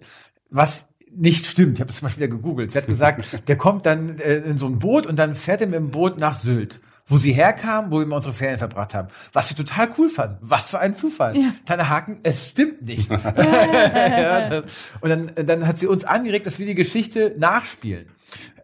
Was 0.49 0.87
nicht 1.15 1.45
stimmt. 1.45 1.75
Ich 1.75 1.81
habe 1.81 1.91
es 1.91 1.97
zum 1.97 2.07
Beispiel 2.07 2.23
wieder 2.25 2.35
gegoogelt. 2.35 2.71
Sie 2.71 2.77
hat 2.77 2.87
gesagt, 2.87 3.43
der 3.47 3.55
kommt 3.55 3.85
dann 3.85 4.19
äh, 4.19 4.37
in 4.37 4.57
so 4.57 4.65
ein 4.65 4.79
Boot 4.79 5.05
und 5.05 5.17
dann 5.17 5.35
fährt 5.35 5.61
er 5.61 5.67
mit 5.67 5.75
dem 5.77 5.91
Boot 5.91 6.17
nach 6.17 6.33
Sylt. 6.33 6.79
wo 7.05 7.17
sie 7.17 7.33
herkamen, 7.33 7.91
wo 7.91 7.97
wir 7.97 8.03
immer 8.03 8.17
unsere 8.17 8.33
Ferien 8.33 8.59
verbracht 8.59 8.93
haben. 8.93 9.09
Was 9.33 9.49
wir 9.49 9.57
total 9.57 9.89
cool 9.97 10.09
fanden. 10.09 10.37
Was 10.41 10.69
für 10.69 10.79
ein 10.79 10.93
Zufall. 10.93 11.35
Ja. 11.37 11.49
Kleiner 11.65 11.89
Haken, 11.89 12.19
es 12.23 12.47
stimmt 12.49 12.83
nicht. 12.83 13.11
ja, 13.35 14.49
das, 14.49 14.65
und 15.01 15.09
dann, 15.09 15.31
dann 15.35 15.67
hat 15.67 15.77
sie 15.77 15.87
uns 15.87 16.03
angeregt, 16.03 16.45
dass 16.45 16.59
wir 16.59 16.65
die 16.65 16.75
Geschichte 16.75 17.35
nachspielen. 17.37 18.07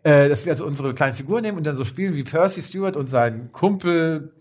Äh, 0.06 0.30
dass 0.30 0.46
wir 0.46 0.52
also 0.52 0.68
unsere 0.68 0.94
kleinen 0.94 1.16
Figuren 1.16 1.42
nehmen 1.42 1.58
und 1.58 1.66
dann 1.66 1.76
so 1.76 1.84
spielen 1.84 2.14
wie 2.14 2.24
Percy 2.24 2.62
Stewart 2.62 2.96
und 2.96 3.10
sein 3.10 3.50
Kumpel 3.52 4.34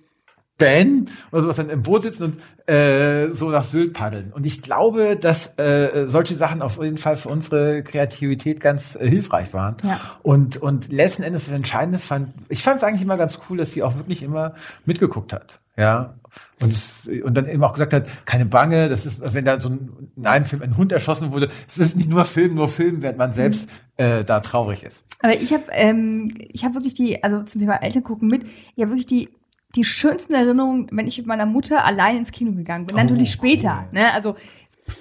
Ben 0.59 1.09
oder 1.33 1.41
sowas 1.41 1.57
dann 1.57 1.71
im 1.71 1.83
Boot 1.83 2.03
sitzen 2.03 2.25
und 2.25 2.69
äh, 2.69 3.29
so 3.33 3.49
nach 3.49 3.65
Sylt 3.65 3.95
paddeln. 3.95 4.31
Und 4.35 4.45
ich 4.45 4.61
glaube, 4.61 5.17
dass 5.17 5.59
äh, 5.59 6.05
solche 6.07 6.35
Sachen 6.35 6.61
auf 6.61 6.77
jeden 6.83 6.99
Fall 6.99 7.17
für 7.17 7.31
unsere 7.31 7.83
Kreativität 7.83 8.61
ganz 8.61 8.95
äh, 8.95 9.09
hilfreich 9.09 9.55
waren. 9.55 9.77
Ja. 9.83 10.01
Und, 10.23 10.59
und 10.59 10.93
letzten 10.93 11.23
Endes 11.23 11.47
das 11.47 11.55
Entscheidende 11.55 11.99
fand, 11.99 12.35
ich 12.51 12.63
fand 12.63 12.77
es 12.77 12.85
eigentlich 12.85 13.01
immer 13.01 13.17
ganz 13.17 13.41
cool, 13.49 13.57
dass 13.57 13.71
die 13.71 13.83
auch 13.83 13.97
wirklich 13.97 14.23
immer 14.23 14.53
mitgeguckt 14.85 15.33
hat. 15.33 15.61
Ja. 15.79 16.17
Und, 16.63 16.71
es, 16.73 17.09
und 17.25 17.35
dann 17.35 17.49
eben 17.49 17.63
auch 17.65 17.73
gesagt 17.73 17.93
hat, 17.93 18.07
keine 18.27 18.47
Bange, 18.47 18.89
das 18.89 19.07
ist, 19.07 19.35
wenn 19.35 19.45
da 19.45 19.61
so 19.61 19.71
ein, 19.71 20.11
in 20.17 20.27
einem 20.27 20.45
Film 20.45 20.63
ein 20.63 20.77
Hund 20.77 20.93
erschossen 20.93 21.33
wurde, 21.33 21.49
es 21.69 21.79
ist 21.79 21.97
nicht 21.97 22.09
nur 22.09 22.25
Film, 22.25 22.55
nur 22.55 22.69
Film, 22.69 23.03
während 23.03 23.19
man 23.19 23.33
selbst 23.33 23.69
äh, 23.97 24.25
da 24.25 24.41
traurig 24.41 24.85
ist. 24.85 25.03
Aber 25.21 25.35
ich 25.35 25.53
habe 25.53 25.65
ähm, 25.73 26.35
ich 26.39 26.65
habe 26.65 26.75
wirklich 26.75 26.95
die, 26.95 27.23
also 27.25 27.43
zum 27.43 27.61
Thema 27.61 27.83
Eltern 27.83 28.03
gucken 28.03 28.29
mit, 28.29 28.45
ich 28.77 28.83
habe 28.83 28.91
wirklich 28.93 29.07
die 29.07 29.29
die 29.75 29.85
schönsten 29.85 30.35
Erinnerungen, 30.35 30.87
wenn 30.93 31.09
ich 31.09 31.19
mit 31.19 31.27
meiner 31.27 31.47
Mutter 31.47 31.85
allein 31.85 32.19
ins 32.19 32.31
Kino 32.31 32.53
gegangen 32.53 32.87
bin. 32.87 32.95
Oh, 32.95 33.01
natürlich 33.01 33.33
später, 33.33 33.87
cool. 33.93 33.99
ne? 33.99 34.13
Also 34.13 34.37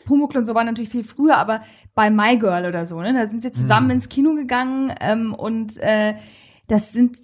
Pumuckl 0.05 0.37
und 0.39 0.45
so 0.45 0.55
war 0.55 0.63
natürlich 0.63 0.89
viel 0.89 1.03
früher, 1.03 1.37
aber 1.37 1.61
bei 1.93 2.09
My 2.09 2.37
Girl 2.37 2.65
oder 2.65 2.87
so, 2.87 2.99
ne? 2.99 3.13
Da 3.13 3.27
sind 3.27 3.43
wir 3.43 3.51
zusammen 3.51 3.89
Hm. 3.89 3.95
ins 3.97 4.09
Kino 4.09 4.33
gegangen 4.33 4.91
ähm, 4.99 5.35
und 5.35 5.77
äh, 5.77 6.15
das 6.67 6.91
sind 6.91 7.17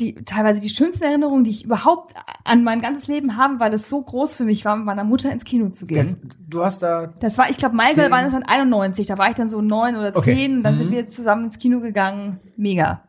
die 0.00 0.14
teilweise 0.24 0.60
die 0.60 0.68
schönsten 0.70 1.04
Erinnerungen, 1.04 1.44
die 1.44 1.50
ich 1.50 1.64
überhaupt 1.64 2.14
an 2.44 2.64
mein 2.64 2.80
ganzes 2.80 3.08
Leben 3.08 3.36
habe, 3.36 3.60
weil 3.60 3.74
es 3.74 3.88
so 3.88 4.00
groß 4.02 4.36
für 4.36 4.44
mich 4.44 4.64
war, 4.64 4.76
mit 4.76 4.86
meiner 4.86 5.04
Mutter 5.04 5.30
ins 5.32 5.44
Kino 5.44 5.68
zu 5.70 5.86
gehen. 5.86 6.30
Du 6.48 6.64
hast 6.64 6.82
da 6.82 7.08
Das 7.20 7.36
war, 7.38 7.50
ich 7.50 7.56
glaube, 7.58 7.76
Zehn. 7.76 8.10
war 8.10 8.22
das 8.22 8.32
dann 8.32 8.42
91, 8.44 9.06
da 9.06 9.18
war 9.18 9.28
ich 9.28 9.34
dann 9.34 9.50
so 9.50 9.60
neun 9.60 9.96
oder 9.96 10.16
Okay. 10.16 10.34
zehn 10.36 10.56
und 10.58 10.62
dann 10.62 10.74
Mhm. 10.74 10.78
sind 10.78 10.90
wir 10.92 11.08
zusammen 11.08 11.46
ins 11.46 11.58
Kino 11.58 11.80
gegangen. 11.80 12.40
Mega. 12.56 13.02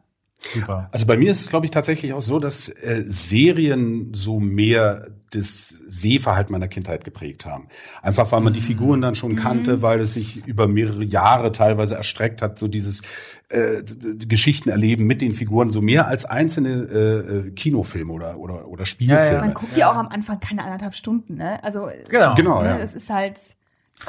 super. 0.54 0.88
Also 0.92 1.06
bei 1.06 1.18
mir 1.18 1.32
ist 1.32 1.42
es, 1.42 1.50
glaube 1.50 1.66
ich, 1.66 1.72
tatsächlich 1.72 2.14
auch 2.14 2.22
so, 2.22 2.40
dass 2.40 2.70
äh, 2.70 3.04
Serien 3.08 4.14
so 4.14 4.40
mehr 4.40 5.08
das 5.32 5.70
Sehverhalten 5.88 6.52
meiner 6.52 6.68
Kindheit 6.68 7.04
geprägt 7.04 7.46
haben. 7.46 7.68
Einfach 8.02 8.32
weil 8.32 8.42
man 8.42 8.54
die 8.54 8.62
Figuren 8.62 9.02
dann 9.02 9.16
schon 9.16 9.36
kannte, 9.36 9.82
weil 9.82 10.00
es 10.00 10.14
sich 10.14 10.46
über 10.48 10.68
mehrere 10.68 11.04
Jahre 11.04 11.52
teilweise 11.52 11.96
erstreckt 11.96 12.42
hat, 12.42 12.60
so 12.60 12.68
dieses 12.68 13.02
äh, 13.50 13.84
Geschichten 13.84 14.70
erleben 14.70 15.06
mit 15.06 15.22
den 15.22 15.34
Figuren, 15.34 15.72
so 15.72 15.82
mehr 15.82 16.08
als 16.08 16.26
einzelne 16.26 16.70
äh, 16.70 17.48
äh, 17.48 17.52
Kinofilme 17.52 18.14
oder, 18.14 18.38
oder, 18.38 18.68
oder 18.68 18.86
Spielfilme. 18.86 19.40
Man 19.40 19.54
guckt 19.54 19.76
ja 19.76 19.92
auch 19.92 19.96
am 19.96 20.08
Anfang 20.08 20.40
keine 20.40 20.64
anderthalb 20.64 20.96
Stunden, 20.96 21.36
ne? 21.36 21.64
Also 21.64 21.90
Genau. 22.10 22.36
Genau, 22.36 22.62
ne, 22.62 22.70
ja. 22.70 22.78
es 22.78 22.94
ist 22.94 23.10
halt 23.10 23.40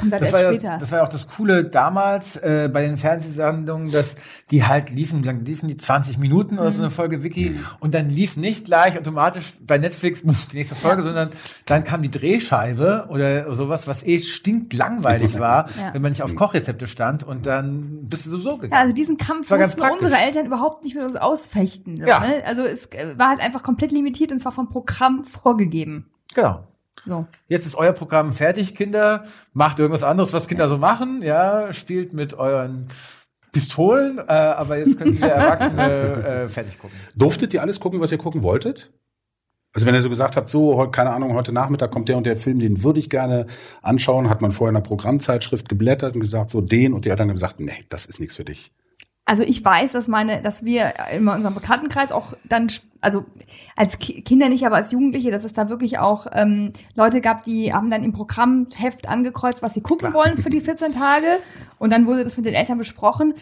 Das 0.09 0.21
erst 0.21 0.33
war, 0.33 0.41
ja, 0.43 0.53
später. 0.53 0.77
das 0.79 0.91
war 0.91 0.99
ja 0.99 1.03
auch 1.03 1.09
das 1.09 1.27
Coole 1.29 1.65
damals 1.65 2.37
äh, 2.37 2.69
bei 2.71 2.81
den 2.81 2.97
Fernsehsendungen, 2.97 3.91
dass 3.91 4.15
die 4.49 4.63
halt 4.65 4.89
liefen, 4.89 5.21
wie 5.21 5.27
lange 5.27 5.41
liefen 5.41 5.67
die 5.67 5.77
20 5.77 6.17
Minuten 6.17 6.55
oder 6.59 6.69
Mhm. 6.69 6.73
so 6.73 6.83
eine 6.83 6.91
Folge 6.91 7.23
Wiki 7.23 7.59
und 7.81 7.93
dann 7.93 8.09
lief 8.09 8.37
nicht 8.37 8.65
gleich 8.65 8.97
automatisch 8.97 9.53
bei 9.61 9.77
Netflix 9.77 10.21
die 10.23 10.57
nächste 10.57 10.75
Folge, 10.75 11.03
sondern 11.03 11.29
dann 11.65 11.83
kam 11.83 12.01
die 12.01 12.09
Drehscheibe 12.09 13.07
oder 13.09 13.53
sowas, 13.53 13.87
was 13.87 14.03
eh 14.05 14.19
stinklangweilig 14.19 15.39
war, 15.39 15.69
Ja. 15.79 15.93
wenn 15.93 16.01
man 16.01 16.11
nicht 16.11 16.23
auf 16.23 16.35
Kochrezepte 16.35 16.87
stand 16.87 17.23
und 17.23 17.45
dann 17.45 18.05
bist 18.07 18.25
du 18.25 18.31
sowieso 18.31 18.55
gegangen. 18.57 18.71
ja, 18.73 18.79
also 18.79 18.93
diesen 18.93 19.17
Kampf 19.17 19.49
war 19.51 19.57
ganz 19.57 19.75
mussten 19.77 19.93
unsere 20.05 20.17
Eltern 20.21 20.45
überhaupt 20.45 20.83
nicht 20.83 20.95
mit 20.95 21.03
uns 21.03 21.15
ausfechten. 21.15 21.97
Ja. 21.97 22.19
Ne? 22.21 22.41
Also 22.45 22.61
es 22.63 22.85
äh, 22.87 23.17
war 23.17 23.29
halt 23.29 23.39
einfach 23.41 23.63
komplett 23.63 23.91
limitiert 23.91 24.31
und 24.31 24.39
zwar 24.39 24.51
vom 24.51 24.69
Programm 24.69 25.25
vorgegeben. 25.25 26.09
Genau. 26.33 26.63
So. 27.05 27.25
Jetzt 27.47 27.65
ist 27.65 27.75
euer 27.75 27.93
Programm 27.93 28.33
fertig, 28.33 28.75
Kinder. 28.75 29.25
Macht 29.53 29.79
irgendwas 29.79 30.03
anderes, 30.03 30.33
was 30.33 30.47
Kinder 30.47 30.69
so 30.69 30.77
machen. 30.77 31.21
Ja, 31.23 31.73
spielt 31.73 32.13
mit 32.13 32.33
euren 32.33 32.87
Pistolen, 33.51 34.19
äh, 34.19 34.31
aber 34.31 34.77
jetzt 34.77 34.97
können 34.97 35.19
wir 35.19 35.27
Erwachsene 35.27 35.83
äh, 36.25 36.47
fertig 36.47 36.79
gucken. 36.79 36.97
Durftet 37.15 37.53
ihr 37.53 37.61
alles 37.61 37.79
gucken, 37.79 37.99
was 37.99 38.11
ihr 38.11 38.17
gucken 38.17 38.43
wolltet? 38.43 38.91
Also 39.73 39.87
wenn 39.87 39.95
ihr 39.95 40.01
so 40.01 40.09
gesagt 40.09 40.35
habt, 40.35 40.49
so, 40.49 40.87
keine 40.89 41.11
Ahnung, 41.11 41.33
heute 41.33 41.53
Nachmittag 41.53 41.91
kommt 41.91 42.09
der 42.09 42.17
und 42.17 42.25
der 42.25 42.35
Film, 42.35 42.59
den 42.59 42.83
würde 42.83 42.99
ich 42.99 43.09
gerne 43.09 43.47
anschauen, 43.81 44.29
hat 44.29 44.41
man 44.41 44.51
vorher 44.51 44.71
in 44.71 44.75
einer 44.75 44.83
Programmzeitschrift 44.83 45.69
geblättert 45.69 46.13
und 46.13 46.21
gesagt, 46.21 46.49
so 46.49 46.59
den 46.59 46.93
und 46.93 47.05
die 47.05 47.09
Eltern 47.09 47.29
haben 47.29 47.35
gesagt, 47.35 47.59
nee, 47.59 47.85
das 47.89 48.05
ist 48.05 48.19
nichts 48.19 48.35
für 48.35 48.43
dich. 48.43 48.71
Also 49.23 49.43
ich 49.43 49.63
weiß, 49.63 49.93
dass 49.93 50.07
meine, 50.07 50.41
dass 50.41 50.65
wir 50.65 50.93
in 51.13 51.27
unserem 51.27 51.53
Bekanntenkreis 51.53 52.11
auch 52.11 52.33
dann, 52.43 52.67
also 53.01 53.25
als 53.75 53.99
Ki 53.99 54.21
Kinder 54.21 54.47
nicht, 54.47 54.65
aber 54.65 54.75
als 54.75 54.91
Jugendliche, 54.91 55.31
dass 55.31 55.43
es 55.43 55.53
da 55.53 55.69
wirklich 55.69 55.97
auch 55.97 56.27
ähm, 56.31 56.71
Leute 56.95 57.19
gab, 57.19 57.43
die 57.43 57.73
haben 57.73 57.89
dann 57.89 58.03
im 58.03 58.13
Programmheft 58.13 59.09
angekreuzt, 59.09 59.61
was 59.61 59.73
sie 59.73 59.81
gucken 59.81 60.13
wollen 60.13 60.37
für 60.37 60.51
die 60.51 60.61
14 60.61 60.91
Tage. 60.91 61.25
Und 61.79 61.91
dann 61.91 62.05
wurde 62.05 62.23
das 62.23 62.37
mit 62.37 62.45
den 62.45 62.53
Eltern 62.53 62.77
besprochen. 62.77 63.33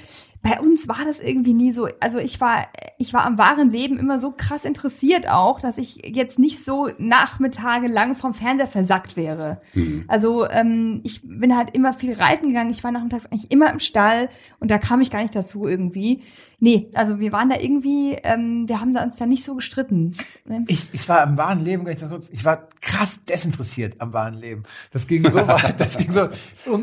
Bei 0.42 0.62
uns 0.62 0.88
war 0.88 1.04
das 1.06 1.20
irgendwie 1.20 1.54
nie 1.54 1.74
so. 1.74 1.90
Also 2.00 2.18
ich 2.18 2.40
war, 2.40 2.68
ich 2.98 3.14
war 3.14 3.26
am 3.26 3.38
wahren 3.38 3.72
Leben 3.72 4.00
immer 4.00 4.20
so 4.20 4.32
krass 4.32 4.64
interessiert 4.64 5.30
auch, 5.30 5.60
dass 5.60 5.78
ich 5.78 6.08
jetzt 6.08 6.40
nicht 6.40 6.64
so 6.64 6.90
Nachmittage 6.98 7.88
lang 7.88 8.16
vom 8.16 8.34
Fernseher 8.34 8.68
versackt 8.68 9.18
wäre. 9.18 9.62
Also 10.08 10.48
ähm, 10.50 11.02
ich 11.04 11.22
bin 11.24 11.58
halt 11.58 11.76
immer 11.76 11.92
viel 11.92 12.14
reiten 12.14 12.48
gegangen. 12.48 12.72
Ich 12.72 12.84
war 12.86 12.92
nachmittags 12.92 13.26
eigentlich 13.26 13.52
immer 13.52 13.70
im 13.72 13.80
Stall 13.80 14.30
und 14.62 14.72
da 14.72 14.78
kam 14.78 15.02
ich 15.02 15.12
gar 15.12 15.22
nicht 15.22 15.36
dazu 15.36 15.68
irgendwie. 15.68 16.24
Nee, 16.62 16.90
also 16.94 17.20
wir 17.20 17.32
waren 17.32 17.50
da 17.50 17.58
irgendwie, 17.58 18.18
ähm, 18.24 18.68
wir 18.68 18.82
haben 18.82 18.94
da 18.94 19.04
uns 19.04 19.16
da 19.16 19.26
nicht 19.26 19.44
so 19.46 19.56
gestritten. 19.56 20.14
Ne? 20.46 20.66
Ich, 20.68 20.90
ich 20.94 21.08
war 21.08 21.24
im 21.24 21.38
wahren 21.38 21.64
Leben, 21.64 21.88
ich 21.88 22.00
das 22.00 22.10
kurz, 22.10 22.30
ich 22.30 22.44
war 22.44 22.68
krass 22.82 23.24
desinteressiert 23.24 23.96
am 24.00 24.12
wahren 24.12 24.34
Leben. 24.34 24.64
Das 24.92 25.08
ging 25.08 25.24
so 25.24 25.36
weit, 25.36 25.76
das 25.80 25.98
ging 25.98 26.12
so 26.12 26.30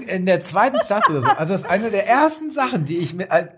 in 0.06 0.24
der 0.24 0.40
zweiten 0.40 0.78
Klasse 0.78 1.10
oder 1.10 1.22
so. 1.22 1.28
Also 1.28 1.52
das 1.52 1.62
ist 1.64 1.70
eine 1.70 1.90
der 1.90 2.08
ersten 2.08 2.50
Sachen, 2.50 2.86
die 2.86 2.96
ich 2.98 3.14
mit, 3.14 3.30
äh, 3.30 3.48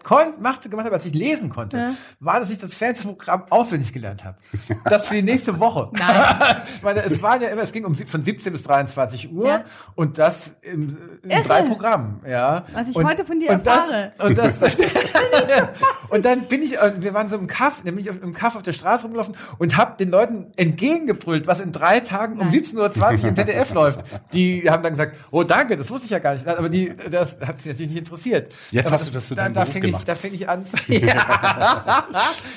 machte, 0.40 0.68
gemacht 0.68 0.86
habe, 0.86 0.96
als 0.96 1.06
ich 1.06 1.14
lesen 1.14 1.50
konnte, 1.50 1.76
Ja. 1.76 1.94
war, 2.18 2.40
dass 2.40 2.50
ich 2.50 2.58
das 2.58 2.74
Fernsehprogramm 2.74 3.44
auswendig 3.50 3.92
gelernt 3.92 4.24
habe. 4.24 4.38
Das 4.84 5.06
für 5.06 5.14
die 5.14 5.22
nächste 5.22 5.60
Woche. 5.60 5.90
Nein. 5.92 6.56
ich 6.76 6.82
meine, 6.82 7.02
es 7.04 7.22
war 7.22 7.40
ja 7.40 7.48
immer, 7.48 7.62
es 7.62 7.72
ging 7.72 7.84
um 7.84 7.94
von 7.94 8.22
17 8.24 8.52
bis 8.52 8.62
23 8.64 9.32
Uhr 9.32 9.48
Ja. 9.48 9.64
und 9.94 10.18
das 10.18 10.56
in, 10.62 10.96
in 11.22 11.30
Irre. 11.30 11.42
drei 11.42 11.62
Programmen, 11.62 12.20
ja. 12.28 12.64
Was 12.72 12.88
ich 12.88 12.96
und, 12.96 13.04
heute 13.06 13.24
von 13.24 13.38
dir 13.38 13.50
und 13.50 13.66
das, 13.66 13.90
erfahre. 13.90 14.12
Und 14.18 14.38
das, 14.38 14.60
und 16.10 16.24
dann 16.24 16.42
bin 16.42 16.62
ich, 16.62 16.78
äh, 16.78 16.94
wir 16.98 17.14
waren 17.14 17.28
so 17.28 17.36
im 17.36 17.46
Kaff, 17.46 17.84
nämlich 17.84 18.06
im 18.06 18.32
Kaff 18.32 18.56
auf 18.56 18.62
der 18.62 18.72
Straße 18.72 19.04
rumgelaufen 19.04 19.34
und 19.58 19.76
habe 19.76 19.96
den 19.96 20.10
Leuten 20.10 20.46
entgegengebrüllt, 20.56 21.46
was 21.46 21.60
in 21.60 21.72
drei 21.72 22.00
Tagen 22.00 22.34
um 22.40 22.48
Nein. 22.48 22.50
17.20 22.50 23.22
Uhr 23.22 23.28
im 23.28 23.36
ZDF 23.36 23.74
läuft. 23.74 24.04
Die 24.32 24.70
haben 24.70 24.82
dann 24.82 24.92
gesagt, 24.92 25.16
oh 25.30 25.44
danke, 25.44 25.76
das 25.76 25.90
wusste 25.90 26.06
ich 26.06 26.10
ja 26.10 26.18
gar 26.18 26.34
nicht. 26.34 26.46
Aber 26.46 26.68
die, 26.68 26.92
das 27.10 27.38
hat 27.40 27.60
sie 27.60 27.70
natürlich 27.70 27.92
nicht 27.92 28.00
interessiert. 28.00 28.52
Jetzt 28.70 28.86
Aber 28.86 28.94
hast 28.94 29.08
du 29.08 29.12
das 29.12 29.28
zu 29.28 29.34
da, 29.34 29.42
deinem 29.42 29.54
da 29.54 29.60
Beruf 29.60 29.72
fing 29.72 29.84
ich, 29.84 29.90
gemacht. 29.90 30.08
Da 30.08 30.14
fing 30.14 30.34
ich 30.34 30.48
an. 30.48 30.64
Ja. 31.08 32.04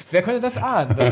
Wer 0.09 0.21
könnte 0.23 0.41
das 0.41 0.57
ahnen, 0.57 0.95
dass, 0.97 1.11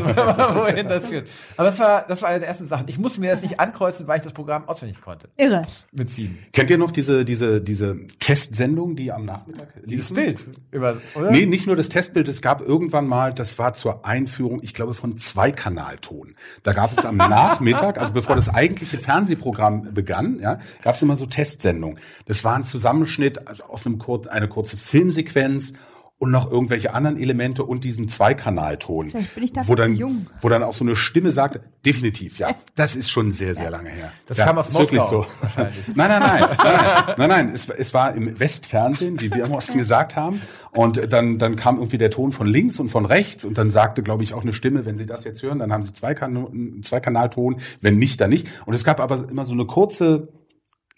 wohin 0.54 0.88
das 0.88 1.08
führt? 1.08 1.28
Aber 1.56 1.66
das 1.66 1.78
war, 1.78 2.04
das 2.06 2.22
war 2.22 2.28
eine 2.30 2.40
der 2.40 2.48
ersten 2.48 2.66
Sachen. 2.66 2.88
Ich 2.88 2.98
musste 2.98 3.20
mir 3.20 3.30
das 3.30 3.42
nicht 3.42 3.60
ankreuzen, 3.60 4.06
weil 4.08 4.18
ich 4.18 4.24
das 4.24 4.32
Programm 4.32 4.68
auswendig 4.68 5.00
konnte. 5.00 5.28
Irre. 5.36 5.62
Mit 5.92 6.10
sieben. 6.10 6.38
Kennt 6.52 6.70
ihr 6.70 6.78
noch 6.78 6.90
diese, 6.90 7.24
diese, 7.24 7.60
diese 7.60 8.06
Testsendung, 8.18 8.96
die 8.96 9.12
am 9.12 9.24
Nachmittag 9.24 9.68
Dieses 9.84 10.10
liefen? 10.10 10.14
Bild, 10.14 10.44
über, 10.70 10.96
oder? 11.14 11.30
Nee, 11.30 11.46
nicht 11.46 11.66
nur 11.66 11.76
das 11.76 11.88
Testbild. 11.88 12.28
Es 12.30 12.42
gab 12.42 12.60
irgendwann 12.60 13.08
mal, 13.08 13.34
das 13.34 13.58
war 13.58 13.74
zur 13.74 14.06
Einführung, 14.06 14.60
ich 14.62 14.72
glaube, 14.72 14.94
von 14.94 15.18
Zweikanalton. 15.18 16.34
Da 16.62 16.72
gab 16.72 16.92
es 16.92 17.04
am 17.04 17.16
Nachmittag, 17.16 17.98
also 17.98 18.12
bevor 18.12 18.36
das 18.36 18.48
eigentliche 18.48 18.98
Fernsehprogramm 18.98 19.92
begann, 19.92 20.38
ja, 20.38 20.60
gab 20.82 20.94
es 20.94 21.02
immer 21.02 21.16
so 21.16 21.26
Testsendungen. 21.26 21.98
Das 22.26 22.44
war 22.44 22.54
ein 22.54 22.64
Zusammenschnitt 22.64 23.48
also 23.48 23.64
aus 23.64 23.84
einem 23.84 23.98
kur 23.98 24.30
eine 24.30 24.48
kurze 24.48 24.76
Filmsequenz 24.76 25.74
und 26.20 26.30
noch 26.30 26.50
irgendwelche 26.50 26.92
anderen 26.92 27.16
Elemente 27.16 27.64
und 27.64 27.82
diesem 27.82 28.06
Zweikanalton. 28.06 29.08
Vielleicht 29.08 29.34
bin 29.34 29.42
ich 29.42 29.52
dafür 29.54 29.68
wo 29.70 29.74
dann, 29.74 29.96
jung. 29.96 30.26
Wo 30.42 30.50
dann 30.50 30.62
auch 30.62 30.74
so 30.74 30.84
eine 30.84 30.94
Stimme 30.94 31.32
sagte, 31.32 31.62
definitiv, 31.86 32.38
ja, 32.38 32.56
das 32.74 32.94
ist 32.94 33.10
schon 33.10 33.32
sehr, 33.32 33.54
sehr 33.54 33.70
lange 33.70 33.88
her. 33.88 34.12
Das 34.26 34.36
ja, 34.36 34.44
kam 34.44 34.58
aus 34.58 34.68
ist 34.68 34.78
wirklich 34.78 35.00
Moskau, 35.00 35.22
so. 35.22 35.26
Nein, 35.56 35.72
nein, 35.94 36.08
nein, 36.08 36.20
nein, 36.20 36.48
nein, 36.58 37.14
nein, 37.16 37.28
nein. 37.30 37.50
Es, 37.54 37.70
es 37.70 37.94
war 37.94 38.14
im 38.14 38.38
Westfernsehen, 38.38 39.18
wie 39.18 39.32
wir 39.32 39.46
im 39.46 39.52
Osten 39.52 39.78
gesagt 39.78 40.14
haben. 40.14 40.40
Und 40.72 41.10
dann, 41.10 41.38
dann 41.38 41.56
kam 41.56 41.76
irgendwie 41.78 41.96
der 41.96 42.10
Ton 42.10 42.32
von 42.32 42.46
links 42.46 42.78
und 42.80 42.90
von 42.90 43.06
rechts 43.06 43.46
und 43.46 43.56
dann 43.56 43.70
sagte, 43.70 44.02
glaube 44.02 44.22
ich, 44.22 44.34
auch 44.34 44.42
eine 44.42 44.52
Stimme, 44.52 44.84
wenn 44.84 44.98
Sie 44.98 45.06
das 45.06 45.24
jetzt 45.24 45.42
hören, 45.42 45.58
dann 45.58 45.72
haben 45.72 45.84
Sie 45.84 45.94
zwei 45.94 46.12
kan 46.12 46.82
Zweikanalton, 46.82 47.56
wenn 47.80 47.96
nicht, 47.96 48.20
dann 48.20 48.28
nicht. 48.28 48.46
Und 48.66 48.74
es 48.74 48.84
gab 48.84 49.00
aber 49.00 49.26
immer 49.30 49.46
so 49.46 49.54
eine 49.54 49.64
kurze 49.64 50.28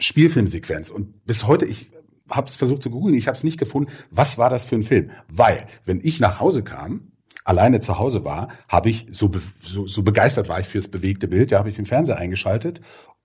Spielfilmsequenz. 0.01 0.91
Und 0.91 1.25
bis 1.27 1.47
heute, 1.47 1.65
ich 1.65 1.93
habe 2.33 2.49
es 2.49 2.57
versucht 2.57 2.83
zu 2.83 2.91
googeln, 2.91 3.15
ich 3.15 3.29
habe 3.29 3.37
es 3.37 3.45
nicht 3.45 3.59
gefunden, 3.59 3.91
was 4.11 4.39
war 4.39 4.51
das 4.51 4.65
für 4.65 4.75
ein 4.75 4.83
Film? 4.83 5.11
Weil, 5.29 5.67
wenn 5.85 6.01
ich 6.03 6.21
nach 6.21 6.41
Hause 6.41 6.63
kam, 6.63 7.13
alleine 7.45 7.81
zu 7.81 7.99
Hause 7.99 8.25
war, 8.25 8.49
habe 8.69 8.91
ich, 8.91 9.07
so, 9.11 9.31
so, 9.61 9.87
so 9.87 10.03
begeistert 10.03 10.49
war 10.49 10.61
ich 10.61 10.67
fürs 10.67 10.89
bewegte 10.89 11.29
Bild, 11.29 11.51
ja, 11.51 11.59
habe 11.59 11.69
ich 11.69 11.77
den 11.77 11.87
Fernseher 11.87 12.17
eingeschaltet 12.17 12.81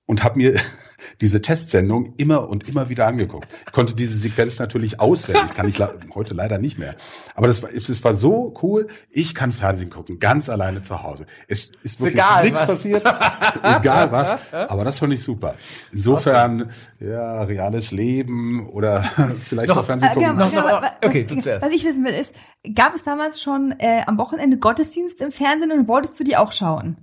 und 0.08 0.24
habe 0.24 0.38
mir 0.38 0.60
diese 1.22 1.42
Testsendung 1.42 2.14
immer 2.18 2.50
und 2.50 2.68
immer 2.68 2.90
wieder 2.90 3.06
angeguckt. 3.06 3.48
Ich 3.66 3.72
konnte 3.72 3.94
diese 3.94 4.18
Sequenz 4.18 4.58
natürlich 4.58 5.00
auswendig, 5.00 5.54
kann 5.54 5.68
ich 5.68 5.80
heute 6.16 6.34
leider 6.34 6.58
nicht 6.58 6.80
mehr. 6.80 6.96
Aber 7.36 7.48
das 7.48 7.62
war, 7.62 7.70
es 7.72 8.04
war 8.04 8.16
so 8.16 8.54
cool. 8.64 8.88
Ich 9.12 9.36
kann 9.36 9.52
Fernsehen 9.52 9.90
gucken, 9.92 10.20
ganz 10.20 10.50
alleine 10.50 10.82
zu 10.82 11.04
Hause. 11.04 11.28
Es 11.48 11.72
ist 11.84 12.00
wirklich 12.00 12.16
egal, 12.16 12.44
nichts 12.44 12.62
was. 12.62 12.68
passiert, 12.68 13.04
egal 13.64 14.12
was. 14.12 14.54
Aber 14.54 14.84
das 14.84 15.00
fand 15.00 15.14
ich 15.14 15.24
super. 15.24 15.56
Insofern, 15.92 16.64
okay. 16.64 17.12
ja, 17.12 17.44
reales 17.44 17.92
Leben 17.92 18.68
oder 18.68 19.04
vielleicht 19.46 19.70
noch, 19.70 19.86
Fernsehen 19.86 20.14
gucken. 20.14 20.24
Äh, 20.24 20.34
genau, 20.34 20.50
genau, 20.50 20.82
noch, 20.82 20.92
okay, 21.04 21.28
was, 21.30 21.62
was 21.62 21.74
ich 21.74 21.84
wissen 21.84 22.04
will 22.04 22.14
ist, 22.14 22.34
gab 22.74 22.96
es 22.96 23.04
damals 23.04 23.42
schon 23.42 23.76
äh, 23.80 24.02
am 24.08 24.18
Wochenende 24.18 24.58
Gottesdienst 24.58 25.22
im 25.22 25.32
Fernsehen 25.32 25.72
und 25.72 25.88
wolltest 25.88 26.20
du 26.20 26.24
die 26.24 26.38
auch 26.38 26.54
schauen? 26.54 26.98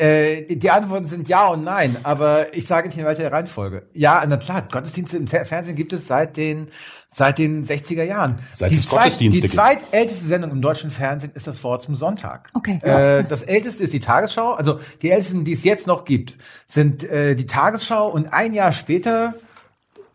Äh, 0.00 0.56
die 0.56 0.70
Antworten 0.70 1.04
sind 1.04 1.28
ja 1.28 1.48
und 1.48 1.62
nein, 1.62 1.96
aber 2.04 2.54
ich 2.54 2.66
sage 2.66 2.88
nicht 2.88 2.96
in 2.96 3.04
welcher 3.04 3.30
Reihenfolge. 3.30 3.82
Ja, 3.92 4.24
na 4.26 4.38
klar, 4.38 4.62
Gottesdienste 4.70 5.18
im 5.18 5.26
Fernsehen 5.26 5.76
gibt 5.76 5.92
es 5.92 6.06
seit 6.06 6.38
den 6.38 6.68
seit 7.12 7.36
den 7.36 7.64
60er 7.64 8.04
Jahren. 8.04 8.36
Seit 8.52 8.70
die 8.70 8.76
es 8.76 8.88
Gottesdienste 8.88 9.42
Die 9.42 9.48
zweitälteste 9.48 10.24
Sendung 10.24 10.52
im 10.52 10.62
deutschen 10.62 10.90
Fernsehen 10.90 11.32
ist 11.34 11.46
das 11.46 11.62
Wort 11.64 11.82
zum 11.82 11.96
Sonntag. 11.96 12.48
Okay. 12.54 12.78
Äh, 12.82 13.24
das 13.24 13.42
älteste 13.42 13.84
ist 13.84 13.92
die 13.92 14.00
Tagesschau. 14.00 14.52
Also 14.52 14.80
die 15.02 15.10
ältesten, 15.10 15.44
die 15.44 15.52
es 15.52 15.64
jetzt 15.64 15.86
noch 15.86 16.06
gibt, 16.06 16.36
sind 16.66 17.04
äh, 17.04 17.34
die 17.34 17.46
Tagesschau 17.46 18.08
und 18.08 18.32
ein 18.32 18.54
Jahr 18.54 18.72
später 18.72 19.34
äh, 19.34 19.49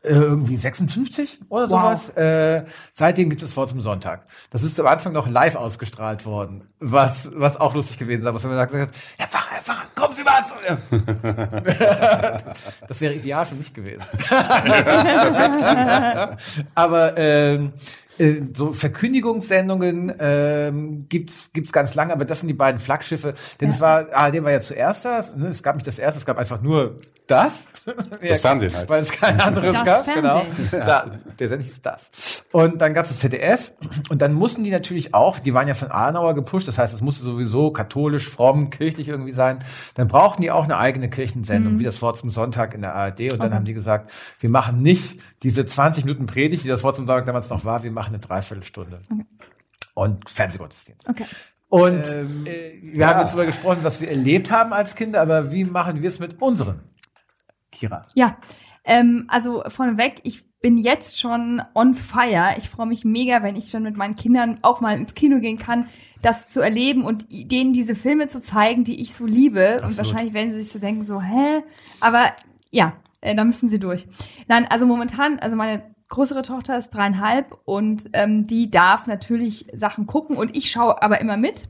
irgendwie 0.06 0.58
56 0.58 1.40
oder 1.50 1.68
sowas. 1.68 2.12
Wow. 2.16 2.24
Äh, 2.24 2.66
seitdem 2.94 3.30
gibt 3.30 3.44
es 3.44 3.56
Wort 3.58 3.70
zum 3.70 3.82
Sonntag. 3.82 4.26
Das 4.50 4.64
ist 4.64 4.80
am 4.80 4.88
Anfang 4.88 5.14
noch 5.14 5.28
live 5.28 5.56
ausgestrahlt 5.56 6.26
worden, 6.26 6.64
was 6.80 7.30
was 7.34 7.60
auch 7.60 7.76
lustig 7.76 8.00
gewesen 8.00 8.22
ist. 8.22 8.28
Aber 8.28 8.42
wenn 8.44 8.56
man 8.56 8.68
gesagt 8.68 8.90
hat, 8.90 8.96
Herr 9.18 9.28
Pfarrer, 9.28 9.52
Herr 9.52 9.62
Pfarrer, 9.62 9.86
kommen 9.96 10.14
Sie 10.14 10.24
mal 10.24 10.46
zu 10.46 10.56
Das 12.88 13.02
wäre 13.02 13.14
ideal 13.14 13.46
für 13.46 13.56
mich 13.56 13.74
gewesen. 13.74 14.04
Aber 16.76 17.18
ähm, 17.18 17.74
äh, 18.18 18.42
so 18.54 18.74
Verkündigungssendungen 18.74 20.14
ähm, 20.20 21.06
gibt's 21.10 21.52
gibt's 21.54 21.72
ganz 21.72 21.96
lange, 21.96 22.14
aber 22.14 22.26
das 22.26 22.40
sind 22.40 22.48
die 22.48 22.54
beiden 22.54 22.80
Flaggschiffe. 22.80 23.34
Denn 23.60 23.70
ja. 23.70 23.76
es 23.76 23.82
war 23.82 24.14
ARD 24.14 24.44
war 24.44 24.52
ja 24.52 24.60
zuerst 24.60 25.06
das. 25.06 25.36
Ne? 25.36 25.48
Es 25.48 25.64
gab 25.64 25.76
nicht 25.76 25.88
das 25.88 26.00
erste, 26.00 26.20
es 26.20 26.26
gab 26.26 26.38
einfach 26.38 26.62
nur 26.62 26.98
das. 27.28 27.68
Das 28.22 28.40
Fernsehen 28.40 28.76
halt. 28.76 28.90
Weil 28.90 29.02
es 29.02 29.12
kein 29.12 29.40
anderes 29.40 29.76
das 29.76 29.86
gab. 29.86 30.06
Genau. 30.14 30.40
Fernsehen. 30.40 30.68
Genau. 30.72 30.86
Da, 30.86 31.12
der 31.38 31.48
Sender 31.48 31.64
hieß 31.64 31.82
das. 31.82 32.44
Und 32.52 32.82
dann 32.82 32.94
gab 32.94 33.06
es 33.06 33.12
das 33.12 33.20
ZDF 33.20 33.74
und 34.10 34.22
dann 34.22 34.34
mussten 34.34 34.64
die 34.64 34.72
natürlich 34.72 35.14
auch, 35.14 35.40
die 35.40 35.54
waren 35.54 35.68
ja 35.68 35.74
von 35.74 35.92
Adenauer 35.92 36.34
gepusht, 36.34 36.68
das 36.68 36.78
heißt, 36.78 36.94
es 36.94 37.02
musste 37.02 37.24
sowieso 37.24 37.72
katholisch, 37.72 38.28
fromm, 38.28 38.70
kirchlich 38.70 39.10
irgendwie 39.10 39.34
sein. 39.34 39.60
Dann 39.96 40.08
brauchten 40.08 40.42
die 40.42 40.52
auch 40.52 40.64
eine 40.64 40.78
eigene 40.78 41.10
Kirchensendung, 41.10 41.74
mhm. 41.74 41.80
wie 41.80 41.84
das 41.84 42.02
Wort 42.02 42.18
zum 42.18 42.30
Sonntag 42.30 42.74
in 42.74 42.82
der 42.82 42.96
ARD. 42.96 43.20
Und 43.20 43.34
okay. 43.34 43.38
dann 43.40 43.54
haben 43.54 43.66
die 43.66 43.74
gesagt, 43.74 44.12
wir 44.40 44.50
machen 44.50 44.82
nicht 44.82 45.20
diese 45.46 45.64
20 45.64 46.06
Minuten 46.06 46.26
Predigt, 46.26 46.64
die 46.64 46.68
das 46.68 46.84
Wort 46.84 46.96
zum 46.96 47.06
Sonntag 47.06 47.28
damals 47.28 47.52
noch 47.52 47.64
war, 47.64 47.84
wir 47.84 47.92
machen 47.92 48.16
eine 48.16 48.20
Dreiviertelstunde. 48.20 49.00
Okay. 49.12 49.26
Und 49.94 50.28
Fernsehgottesdienst. 50.28 51.08
Okay. 51.08 51.26
Und 51.70 52.12
ähm, 52.12 52.48
äh, 52.48 52.82
wir 52.82 53.02
ja. 53.02 53.10
haben 53.10 53.20
jetzt 53.20 53.30
darüber 53.30 53.46
gesprochen, 53.46 53.80
was 53.84 54.02
wir 54.02 54.10
erlebt 54.10 54.50
haben 54.50 54.74
als 54.74 54.96
Kinder, 54.96 55.22
aber 55.22 55.52
wie 55.52 55.64
machen 55.64 56.02
wir 56.02 56.10
es 56.10 56.20
mit 56.20 56.42
unseren? 56.42 56.82
Kira. 57.72 58.08
Ja, 58.16 58.38
ähm, 58.86 59.26
also 59.28 59.64
vorneweg, 59.68 60.20
ich 60.24 60.44
bin 60.62 60.80
jetzt 60.80 61.20
schon 61.20 61.62
on 61.76 61.94
fire. 61.94 62.56
Ich 62.58 62.68
freue 62.68 62.88
mich 62.88 63.06
mega, 63.06 63.44
wenn 63.44 63.56
ich 63.56 63.70
schon 63.70 63.84
mit 63.84 63.98
meinen 63.98 64.16
Kindern 64.16 64.58
auch 64.64 64.82
mal 64.82 64.98
ins 64.98 65.14
Kino 65.14 65.40
gehen 65.40 65.60
kann, 65.60 65.90
das 66.24 66.50
zu 66.50 66.60
erleben 66.60 67.04
und 67.04 67.28
denen 67.30 67.72
diese 67.72 67.94
Filme 67.94 68.30
zu 68.30 68.42
zeigen, 68.42 68.84
die 68.84 69.00
ich 69.00 69.14
so 69.14 69.28
liebe. 69.28 69.74
Absolut. 69.74 69.92
Und 69.92 69.98
wahrscheinlich 70.00 70.34
werden 70.34 70.54
sie 70.54 70.62
sich 70.62 70.72
so 70.72 70.80
denken, 70.80 71.06
so, 71.06 71.22
hä? 71.22 71.62
Aber 72.00 72.32
ja, 72.72 72.94
äh, 73.26 73.36
da 73.36 73.44
müssen 73.44 73.70
sie 73.70 73.80
durch. 73.80 74.08
Nein, 74.48 74.68
also 74.70 74.86
momentan, 74.86 75.40
also 75.40 75.56
meine 75.56 75.84
größere 76.08 76.44
Tochter 76.44 76.78
ist 76.78 76.92
dreieinhalb 76.92 77.58
und 77.66 78.06
ähm, 78.14 78.48
die 78.48 78.70
darf 78.70 79.08
natürlich 79.08 79.68
Sachen 79.74 80.06
gucken 80.06 80.38
und 80.38 80.56
ich 80.56 80.70
schaue 80.72 81.02
aber 81.02 81.20
immer 81.20 81.38
mit. 81.38 81.70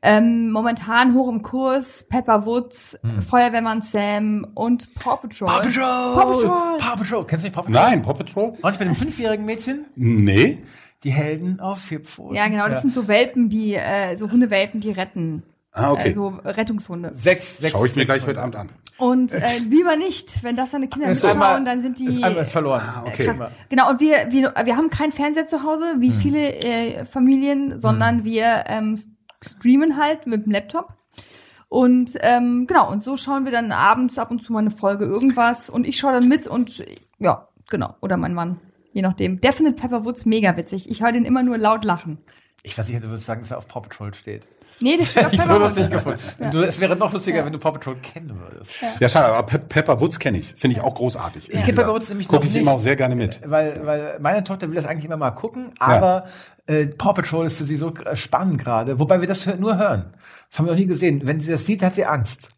Ähm, 0.00 0.52
momentan 0.52 1.14
hoch 1.14 1.28
im 1.28 1.42
Kurs 1.42 2.06
Pepper 2.08 2.46
Woods, 2.46 2.98
hm. 3.02 3.20
Feuerwehrmann 3.20 3.82
Sam 3.82 4.46
und 4.54 4.94
Paw 4.94 5.16
Patrol. 5.16 5.48
Paw 5.48 5.60
Patrol! 5.60 6.14
Paw 6.14 6.32
Patrol! 6.32 6.78
Paw 6.78 6.96
Patrol! 6.96 7.26
Kennst 7.26 7.44
du 7.44 7.46
nicht 7.48 7.54
Paw 7.54 7.62
Patrol? 7.62 7.82
Nein, 7.82 8.02
Paw 8.02 8.14
Patrol. 8.14 8.52
Und 8.60 8.72
ich 8.72 8.78
bin 8.78 8.88
einem 8.88 8.96
fünfjährigen 8.96 9.44
Mädchen? 9.44 9.86
Nee. 9.96 10.62
Die 11.04 11.10
Helden 11.10 11.60
auf 11.60 11.80
vier 11.80 12.00
Pfoten. 12.00 12.34
Ja, 12.34 12.48
genau, 12.48 12.66
das 12.66 12.78
ja. 12.78 12.80
sind 12.82 12.94
so 12.94 13.08
Welpen, 13.08 13.48
die, 13.48 13.74
äh, 13.74 14.16
so 14.16 14.30
Hundewelpen, 14.30 14.80
die 14.80 14.90
retten. 14.90 15.42
Ah, 15.72 15.92
okay. 15.92 16.10
Äh, 16.10 16.12
so 16.12 16.28
Rettungshunde. 16.44 17.12
Sechs, 17.14 17.58
sechs. 17.58 17.72
Schau 17.72 17.84
ich 17.84 17.94
mir 17.94 18.04
gleich 18.04 18.26
heute 18.26 18.40
Abend 18.40 18.56
an. 18.56 18.70
Und 18.98 19.32
äh, 19.32 19.58
lieber 19.68 19.96
nicht, 19.96 20.42
wenn 20.42 20.56
das 20.56 20.72
deine 20.72 20.88
Kinder 20.88 21.08
mitschauen, 21.08 21.64
dann 21.64 21.82
sind 21.82 21.98
die 21.98 22.06
ist 22.06 22.22
einmal 22.22 22.44
verloren. 22.44 22.82
Ah, 22.82 23.04
okay. 23.06 23.32
Genau, 23.68 23.90
und 23.90 24.00
wir, 24.00 24.30
wir, 24.30 24.52
wir 24.64 24.76
haben 24.76 24.90
keinen 24.90 25.12
Fernseher 25.12 25.46
zu 25.46 25.62
Hause, 25.62 25.96
wie 25.98 26.10
hm. 26.10 26.18
viele 26.18 26.54
äh, 26.54 27.04
Familien, 27.04 27.78
sondern 27.78 28.18
hm. 28.18 28.24
wir 28.24 28.64
ähm, 28.66 28.98
streamen 29.40 29.96
halt 29.96 30.26
mit 30.26 30.46
dem 30.46 30.52
Laptop. 30.52 30.94
Und 31.68 32.12
ähm, 32.20 32.66
genau, 32.66 32.90
und 32.90 33.02
so 33.02 33.16
schauen 33.16 33.44
wir 33.44 33.52
dann 33.52 33.72
abends 33.72 34.18
ab 34.18 34.30
und 34.30 34.42
zu 34.42 34.52
mal 34.52 34.60
eine 34.60 34.70
Folge 34.70 35.04
irgendwas 35.04 35.68
und 35.68 35.86
ich 35.86 35.98
schaue 35.98 36.12
dann 36.12 36.26
mit 36.26 36.46
und 36.46 36.82
ja, 37.18 37.48
genau. 37.68 37.94
Oder 38.00 38.16
mein 38.16 38.32
Mann, 38.32 38.58
je 38.92 39.02
nachdem. 39.02 39.40
Der 39.42 39.52
findet 39.52 39.76
Pepper 39.76 40.04
Woods 40.04 40.24
mega 40.24 40.56
witzig. 40.56 40.90
Ich 40.90 41.02
höre 41.02 41.12
den 41.12 41.26
immer 41.26 41.42
nur 41.42 41.58
laut 41.58 41.84
lachen. 41.84 42.18
Ich 42.62 42.76
weiß 42.76 42.88
nicht, 42.88 43.02
du 43.02 43.08
würdest 43.08 43.26
sagen, 43.26 43.42
dass 43.42 43.50
er 43.50 43.58
auf 43.58 43.68
Paw 43.68 43.82
Patrol 43.82 44.14
steht. 44.14 44.46
Nee, 44.80 44.96
das 44.96 45.08
ist 45.16 45.32
ich 45.32 45.40
so 45.40 45.58
lustig 45.58 45.90
gefunden. 45.90 46.18
Ja. 46.40 46.50
Du, 46.50 46.62
es 46.62 46.80
wäre 46.80 46.96
noch 46.96 47.12
lustiger, 47.12 47.38
ja. 47.38 47.44
wenn 47.44 47.52
du 47.52 47.58
Paw 47.58 47.72
Patrol 47.72 47.96
kennen 47.96 48.38
würdest. 48.38 48.80
Ja, 48.80 48.88
ja 49.00 49.08
schade, 49.08 49.26
aber 49.26 49.44
Pe 49.44 49.58
Pepper 49.58 50.00
Woods 50.00 50.18
kenne 50.18 50.38
ich. 50.38 50.54
Finde 50.56 50.76
ich 50.76 50.82
auch 50.82 50.94
großartig. 50.94 51.52
Ich 51.52 51.64
kenne 51.64 51.76
Pepper 51.76 51.94
Woods 51.94 52.08
nämlich 52.08 52.28
Guck 52.28 52.40
noch 52.40 52.44
ich 52.46 52.52
nicht. 52.52 52.62
immer 52.62 52.72
auch 52.72 52.78
sehr 52.78 52.96
gerne 52.96 53.14
mit. 53.14 53.40
Weil, 53.44 53.80
weil 53.84 54.18
meine 54.20 54.44
Tochter 54.44 54.68
will 54.68 54.76
das 54.76 54.86
eigentlich 54.86 55.04
immer 55.04 55.16
mal 55.16 55.30
gucken, 55.32 55.72
aber 55.78 56.26
äh, 56.66 56.86
Paw 56.86 57.12
Patrol 57.14 57.46
ist 57.46 57.58
für 57.58 57.64
sie 57.64 57.76
so 57.76 57.92
spannend 58.14 58.58
gerade. 58.58 58.98
Wobei 58.98 59.20
wir 59.20 59.28
das 59.28 59.46
nur 59.46 59.76
hören. 59.76 60.12
Das 60.48 60.58
haben 60.58 60.66
wir 60.66 60.72
noch 60.72 60.78
nie 60.78 60.86
gesehen. 60.86 61.22
Wenn 61.24 61.40
sie 61.40 61.50
das 61.50 61.66
sieht, 61.66 61.82
hat 61.82 61.94
sie 61.94 62.04
Angst. 62.06 62.50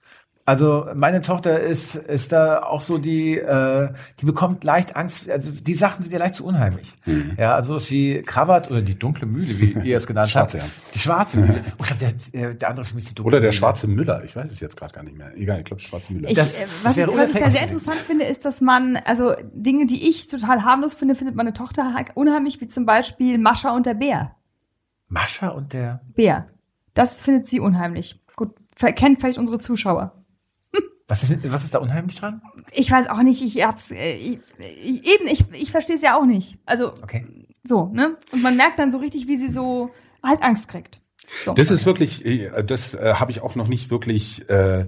Also 0.50 0.88
meine 0.96 1.20
Tochter 1.20 1.60
ist 1.60 1.94
ist 1.94 2.32
da 2.32 2.64
auch 2.64 2.80
so 2.80 2.98
die 2.98 3.38
äh, 3.38 3.90
die 4.20 4.26
bekommt 4.26 4.64
leicht 4.64 4.96
Angst. 4.96 5.30
Also 5.30 5.48
die 5.48 5.74
Sachen 5.74 6.02
sind 6.02 6.12
ja 6.12 6.18
leicht 6.18 6.34
zu 6.34 6.44
unheimlich. 6.44 6.92
Mhm. 7.06 7.36
Ja, 7.38 7.54
also 7.54 7.78
wie 7.88 8.20
Krabat 8.22 8.68
oder 8.68 8.82
die 8.82 8.98
dunkle 8.98 9.28
Mühle, 9.28 9.60
wie 9.60 9.88
ihr 9.88 9.96
es 9.96 10.08
genannt 10.08 10.34
habt. 10.34 10.54
Ja. 10.54 10.64
Die 10.92 10.98
schwarze 10.98 11.38
Mühle. 11.38 11.62
Oh, 11.78 11.84
ich 11.84 11.98
glaube, 11.98 12.14
der, 12.32 12.54
der 12.54 12.68
andere 12.68 12.84
für 12.84 12.96
mich 12.96 13.04
ist 13.04 13.10
die 13.10 13.14
dunkle 13.14 13.28
Oder 13.28 13.40
der 13.40 13.50
Mühle. 13.50 13.52
schwarze 13.52 13.86
Müller. 13.86 14.24
Ich 14.24 14.34
weiß 14.34 14.50
es 14.50 14.58
jetzt 14.58 14.76
gerade 14.76 14.92
gar 14.92 15.04
nicht 15.04 15.16
mehr. 15.16 15.36
Egal, 15.36 15.60
ich 15.60 15.66
glaube 15.66 15.80
schwarze 15.80 16.12
Müller. 16.12 16.28
Ich, 16.28 16.34
das, 16.34 16.58
äh, 16.58 16.66
was, 16.82 16.96
das 16.96 17.06
ich, 17.06 17.16
was 17.16 17.30
ich 17.30 17.40
da 17.40 17.50
sehr 17.52 17.62
interessant 17.62 17.98
finde, 17.98 18.24
ist, 18.24 18.44
dass 18.44 18.60
man 18.60 18.96
also 19.04 19.34
Dinge, 19.52 19.86
die 19.86 20.10
ich 20.10 20.26
total 20.26 20.64
harmlos 20.64 20.94
finde, 20.94 21.14
findet 21.14 21.36
meine 21.36 21.52
Tochter 21.52 21.94
unheimlich, 22.14 22.60
wie 22.60 22.66
zum 22.66 22.86
Beispiel 22.86 23.38
Mascha 23.38 23.70
und 23.76 23.86
der 23.86 23.94
Bär. 23.94 24.34
Mascha 25.06 25.48
und 25.50 25.72
der 25.72 26.00
Bär. 26.12 26.48
Das 26.94 27.20
findet 27.20 27.46
sie 27.46 27.60
unheimlich. 27.60 28.20
Gut, 28.34 28.56
kennt 28.96 29.20
vielleicht 29.20 29.38
unsere 29.38 29.60
Zuschauer. 29.60 30.19
Was 31.11 31.25
ist, 31.25 31.53
was 31.53 31.64
ist 31.64 31.75
da 31.75 31.81
unheimlich 31.81 32.14
dran? 32.14 32.40
Ich 32.70 32.88
weiß 32.88 33.09
auch 33.09 33.23
nicht, 33.23 33.42
ich 33.42 33.66
hab's, 33.66 33.90
äh, 33.90 34.14
ich, 34.14 34.38
ich, 34.61 35.12
eben, 35.12 35.27
ich, 35.27 35.44
ich 35.53 35.73
verstehe 35.73 35.96
es 35.96 36.03
ja 36.03 36.16
auch 36.16 36.25
nicht. 36.25 36.57
Also, 36.66 36.92
okay. 37.03 37.27
so, 37.64 37.87
ne? 37.87 38.16
Und 38.31 38.42
man 38.42 38.57
merkt 38.57 38.79
dann 38.79 38.92
so 38.92 38.99
richtig, 38.99 39.27
wie 39.27 39.37
sie 39.37 39.51
so 39.51 39.90
halt 40.23 40.40
Angst 40.44 40.68
kriegt. 40.68 40.99
Das 41.54 41.70
ist 41.70 41.86
wirklich, 41.86 42.24
äh, 42.24 42.62
das 42.64 42.94
äh, 42.94 43.14
habe 43.14 43.30
ich 43.30 43.42
auch 43.42 43.54
noch 43.54 43.68
nicht 43.68 43.90
wirklich 43.90 44.48
äh, 44.48 44.86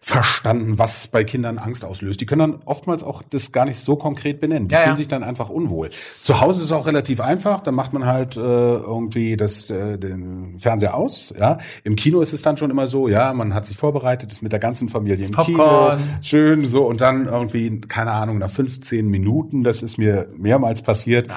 verstanden, 0.00 0.78
was 0.78 1.08
bei 1.08 1.24
Kindern 1.24 1.58
Angst 1.58 1.84
auslöst. 1.84 2.20
Die 2.20 2.26
können 2.26 2.52
dann 2.52 2.62
oftmals 2.64 3.02
auch 3.02 3.22
das 3.22 3.52
gar 3.52 3.64
nicht 3.64 3.78
so 3.80 3.96
konkret 3.96 4.40
benennen. 4.40 4.68
Die 4.68 4.74
ja, 4.74 4.80
fühlen 4.80 4.94
ja. 4.94 4.98
sich 4.98 5.08
dann 5.08 5.22
einfach 5.22 5.50
unwohl. 5.50 5.90
Zu 6.20 6.40
Hause 6.40 6.60
ist 6.60 6.66
es 6.66 6.72
auch 6.72 6.86
relativ 6.86 7.20
einfach. 7.20 7.60
Dann 7.60 7.74
macht 7.74 7.92
man 7.92 8.06
halt 8.06 8.36
äh, 8.36 8.40
irgendwie 8.40 9.36
das, 9.36 9.70
äh, 9.70 9.98
den 9.98 10.58
Fernseher 10.58 10.94
aus. 10.94 11.34
Ja, 11.38 11.58
im 11.84 11.96
Kino 11.96 12.20
ist 12.20 12.32
es 12.32 12.42
dann 12.42 12.56
schon 12.56 12.70
immer 12.70 12.86
so. 12.86 13.08
Ja, 13.08 13.32
man 13.34 13.54
hat 13.54 13.66
sich 13.66 13.76
vorbereitet, 13.76 14.32
ist 14.32 14.42
mit 14.42 14.52
der 14.52 14.60
ganzen 14.60 14.88
Familie 14.88 15.26
im 15.26 15.32
Popcorn. 15.32 15.98
Kino, 15.98 16.18
schön 16.22 16.64
so 16.64 16.86
und 16.86 17.00
dann 17.00 17.26
irgendwie 17.26 17.80
keine 17.80 18.12
Ahnung 18.12 18.38
nach 18.38 18.50
15 18.50 19.06
Minuten. 19.06 19.64
Das 19.64 19.82
ist 19.82 19.98
mir 19.98 20.28
mehrmals 20.36 20.82
passiert. 20.82 21.28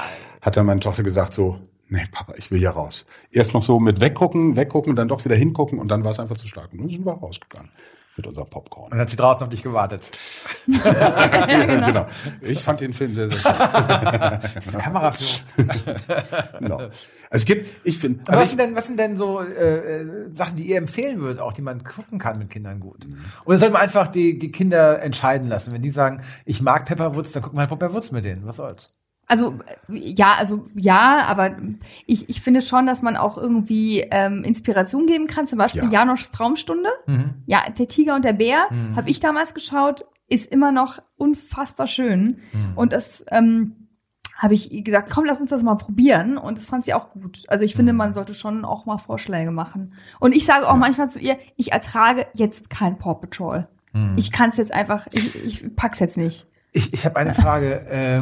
Hat 0.41 0.58
dann 0.58 0.65
meine 0.65 0.79
Tochter 0.79 1.03
gesagt 1.03 1.34
so 1.34 1.60
nee, 1.93 2.08
Papa, 2.12 2.34
ich 2.38 2.49
will 2.51 2.62
ja 2.62 2.71
raus. 2.71 3.06
Erst 3.32 3.53
noch 3.53 3.62
so 3.62 3.79
mit 3.79 3.99
weggucken, 3.99 4.56
weggucken, 4.56 4.95
dann 4.95 5.08
doch 5.08 5.23
wieder 5.23 5.36
hingucken 5.36 5.79
und 5.79 5.89
dann 5.89 6.03
war 6.03 6.12
es 6.12 6.19
einfach 6.19 6.38
zu 6.38 6.47
stark. 6.47 6.73
Und 6.73 6.82
dann 6.82 6.89
sind 6.89 7.06
wir 7.06 7.13
rausgegangen 7.13 7.69
mit 8.15 8.27
unserem 8.27 8.49
Popcorn. 8.49 8.86
Und 8.86 8.91
dann 8.91 9.01
hat 9.01 9.10
sie 9.10 9.15
draußen 9.15 9.43
auf 9.43 9.49
dich 9.49 9.63
gewartet. 9.63 10.10
genau. 10.65 11.88
genau. 11.88 12.06
Ich 12.41 12.60
fand 12.60 12.82
den 12.82 12.93
Film 12.93 13.15
sehr, 13.15 13.27
sehr 13.27 13.38
schön. 13.38 13.53
das 13.58 14.67
ist 14.67 14.79
Kameraführung. 14.79 15.41
genau. 16.60 16.77
Also 16.77 16.91
es 17.29 17.45
gibt, 17.45 17.67
ich 17.84 17.97
finde. 17.97 18.21
Also 18.27 18.41
was, 18.41 18.49
sind 18.49 18.60
denn, 18.60 18.75
was 18.75 18.88
sind 18.88 18.99
denn 18.99 19.17
so 19.17 19.41
äh, 19.41 20.01
äh, 20.01 20.32
Sachen, 20.32 20.56
die 20.56 20.63
ihr 20.63 20.77
empfehlen 20.77 21.19
würdet, 21.21 21.41
auch 21.41 21.53
die 21.53 21.63
man 21.63 21.84
gucken 21.84 22.19
kann 22.19 22.38
mit 22.38 22.49
Kindern 22.49 22.79
gut? 22.79 23.08
Mhm. 23.08 23.17
Oder 23.45 23.58
soll 23.58 23.69
man 23.71 23.82
einfach 23.82 24.08
die, 24.08 24.38
die 24.38 24.51
Kinder 24.51 25.01
entscheiden 25.01 25.47
lassen? 25.47 25.73
Wenn 25.73 25.82
die 25.82 25.91
sagen, 25.91 26.21
ich 26.45 26.62
mag 26.62 26.86
Pepperwoods, 26.86 27.32
dann 27.32 27.41
gucken 27.41 27.58
wir 27.58 27.62
halt 27.62 27.69
Pepperwoods 27.69 28.12
mit 28.12 28.25
denen. 28.25 28.45
Was 28.45 28.58
soll's? 28.58 28.93
Also 29.28 29.58
ja, 29.88 30.34
also 30.38 30.68
ja, 30.76 31.20
aber 31.28 31.56
ich, 32.06 32.30
ich 32.30 32.42
finde 32.42 32.62
schon, 32.62 32.86
dass 32.86 33.02
man 33.02 33.16
auch 33.16 33.38
irgendwie 33.38 34.02
ähm, 34.12 34.44
Inspiration 34.44 35.08
geben 35.08 35.28
kann. 35.28 35.48
Zum 35.48 35.58
Beispiel 35.60 35.84
Ja. 35.84 35.90
Janoschs 35.90 36.32
Traumstunde. 36.32 36.90
Mhm. 37.08 37.36
Ja, 37.46 37.62
der 37.78 37.88
Tiger 37.88 38.16
und 38.16 38.26
der 38.26 38.34
Bär 38.34 38.68
Mhm. 38.70 38.96
habe 38.96 39.10
ich 39.10 39.20
damals 39.20 39.54
geschaut, 39.54 40.06
ist 40.28 40.52
immer 40.52 40.72
noch 40.72 41.02
unfassbar 41.16 41.88
schön. 41.88 42.40
Mhm. 42.52 42.74
Und 42.78 42.92
das 42.94 43.24
ähm, 43.32 43.76
habe 44.38 44.56
ich 44.56 44.84
gesagt, 44.84 45.10
komm, 45.10 45.24
lass 45.26 45.40
uns 45.40 45.52
das 45.52 45.64
mal 45.64 45.76
probieren. 45.76 46.38
Und 46.38 46.58
das 46.58 46.66
fand 46.66 46.84
sie 46.86 46.94
auch 46.94 47.12
gut. 47.12 47.44
Also 47.48 47.64
ich 47.64 47.76
finde, 47.76 47.94
Mhm. 47.94 47.98
man 48.00 48.14
sollte 48.14 48.34
schon 48.34 48.66
auch 48.66 48.86
mal 48.86 48.98
Vorschläge 48.98 49.52
machen. 49.52 49.94
Und 50.20 50.36
ich 50.36 50.46
sage 50.46 50.68
auch 50.68 50.74
Ja. 50.74 50.78
manchmal 50.78 51.08
zu 51.10 51.20
ihr, 51.20 51.38
ich 51.56 51.72
ertrage 51.72 52.28
jetzt 52.34 52.70
kein 52.70 52.98
Paw 52.98 53.14
Patrol. 53.16 53.68
Mhm. 53.94 54.16
Ich 54.18 54.32
kann 54.34 54.50
es 54.50 54.58
jetzt 54.58 54.74
einfach, 54.74 55.08
ich, 55.14 55.36
ich 55.46 55.76
pack's 55.76 56.00
jetzt 56.00 56.18
nicht. 56.18 56.46
Ich, 56.74 56.92
ich 56.94 57.06
habe 57.06 57.16
eine 57.18 57.34
Frage. 57.34 57.86
äh, 57.88 58.22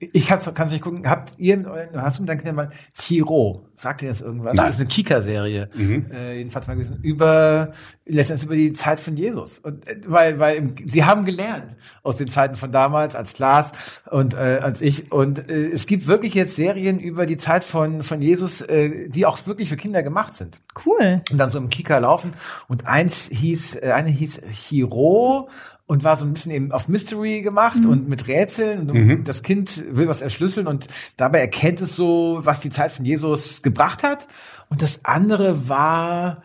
ich 0.00 0.26
kann's, 0.28 0.48
kann's 0.54 0.70
nicht 0.70 0.82
gucken. 0.82 1.08
Habt 1.08 1.32
ihr, 1.38 1.54
in 1.54 1.66
euren- 1.66 2.00
hast 2.00 2.18
du 2.18 2.22
mit 2.22 2.28
deinen 2.28 2.38
Kindern 2.38 2.54
mal 2.54 2.70
Chiro? 2.96 3.64
Sagt 3.74 4.02
ihr 4.02 4.08
das 4.08 4.20
irgendwas? 4.20 4.54
Nein. 4.54 4.66
Das 4.66 4.76
ist 4.76 4.80
eine 4.80 4.88
Kika-Serie. 4.90 5.70
Mhm. 5.74 6.06
Äh, 6.12 6.36
jedenfalls 6.38 6.68
mal 6.68 6.74
gewesen. 6.74 7.00
Über, 7.02 7.72
letztendlich 8.06 8.46
über 8.46 8.54
die 8.54 8.72
Zeit 8.74 9.00
von 9.00 9.16
Jesus. 9.16 9.58
Und, 9.58 9.88
äh, 9.88 10.00
weil, 10.06 10.38
weil 10.38 10.56
im- 10.56 10.74
sie 10.86 11.04
haben 11.04 11.24
gelernt 11.24 11.76
aus 12.04 12.16
den 12.16 12.28
Zeiten 12.28 12.54
von 12.54 12.70
damals, 12.70 13.16
als 13.16 13.38
Lars 13.40 13.72
und 14.10 14.34
äh, 14.34 14.60
als 14.62 14.80
ich. 14.82 15.10
Und 15.10 15.50
äh, 15.50 15.66
es 15.66 15.86
gibt 15.86 16.06
wirklich 16.06 16.34
jetzt 16.34 16.54
Serien 16.54 17.00
über 17.00 17.26
die 17.26 17.36
Zeit 17.36 17.64
von, 17.64 18.04
von 18.04 18.22
Jesus, 18.22 18.60
äh, 18.60 19.08
die 19.08 19.26
auch 19.26 19.46
wirklich 19.48 19.68
für 19.68 19.76
Kinder 19.76 20.04
gemacht 20.04 20.34
sind 20.34 20.60
Cool. 20.86 21.22
und 21.30 21.38
dann 21.38 21.50
so 21.50 21.58
im 21.58 21.70
Kika 21.70 21.98
laufen. 21.98 22.30
Und 22.68 22.86
eins 22.86 23.28
hieß, 23.32 23.76
äh, 23.82 23.90
eine 23.92 24.10
hieß 24.10 24.42
Chiro 24.52 25.48
und 25.88 26.04
war 26.04 26.16
so 26.16 26.24
ein 26.26 26.34
bisschen 26.34 26.52
eben 26.52 26.70
auf 26.70 26.86
Mystery 26.86 27.40
gemacht 27.42 27.84
und 27.84 28.08
mit 28.08 28.28
Rätseln. 28.28 28.90
Und 28.90 28.96
Mhm. 28.96 29.24
das 29.24 29.42
Kind 29.42 29.84
will 29.90 30.06
was 30.06 30.20
erschlüsseln 30.20 30.66
und 30.68 30.86
dabei 31.16 31.40
erkennt 31.40 31.80
es 31.80 31.96
so, 31.96 32.38
was 32.42 32.60
die 32.60 32.70
Zeit 32.70 32.92
von 32.92 33.04
Jesus 33.04 33.62
gebracht 33.62 34.02
hat. 34.04 34.28
Und 34.68 34.82
das 34.82 35.04
andere 35.06 35.68
war 35.68 36.42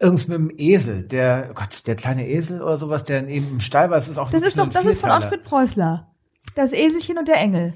irgendwas 0.00 0.26
mit 0.26 0.36
dem 0.36 0.52
Esel, 0.56 1.04
der, 1.04 1.48
oh 1.50 1.54
Gott, 1.54 1.86
der 1.86 1.94
kleine 1.94 2.28
Esel 2.28 2.60
oder 2.60 2.76
sowas, 2.76 3.04
der 3.04 3.26
eben 3.28 3.48
im 3.52 3.60
Stall 3.60 3.88
war. 3.88 3.96
Das 3.96 4.08
ist 4.08 4.18
auch 4.18 4.30
Das 4.32 4.42
ist 4.42 4.58
doch, 4.58 4.68
das 4.68 4.84
ist 4.84 5.00
von 5.00 5.10
Vierteiler. 5.10 5.24
Ottfried 5.24 5.44
Preußler. 5.44 6.08
Das 6.56 6.72
Eselchen 6.72 7.18
und 7.18 7.28
der 7.28 7.36
Engel. 7.36 7.74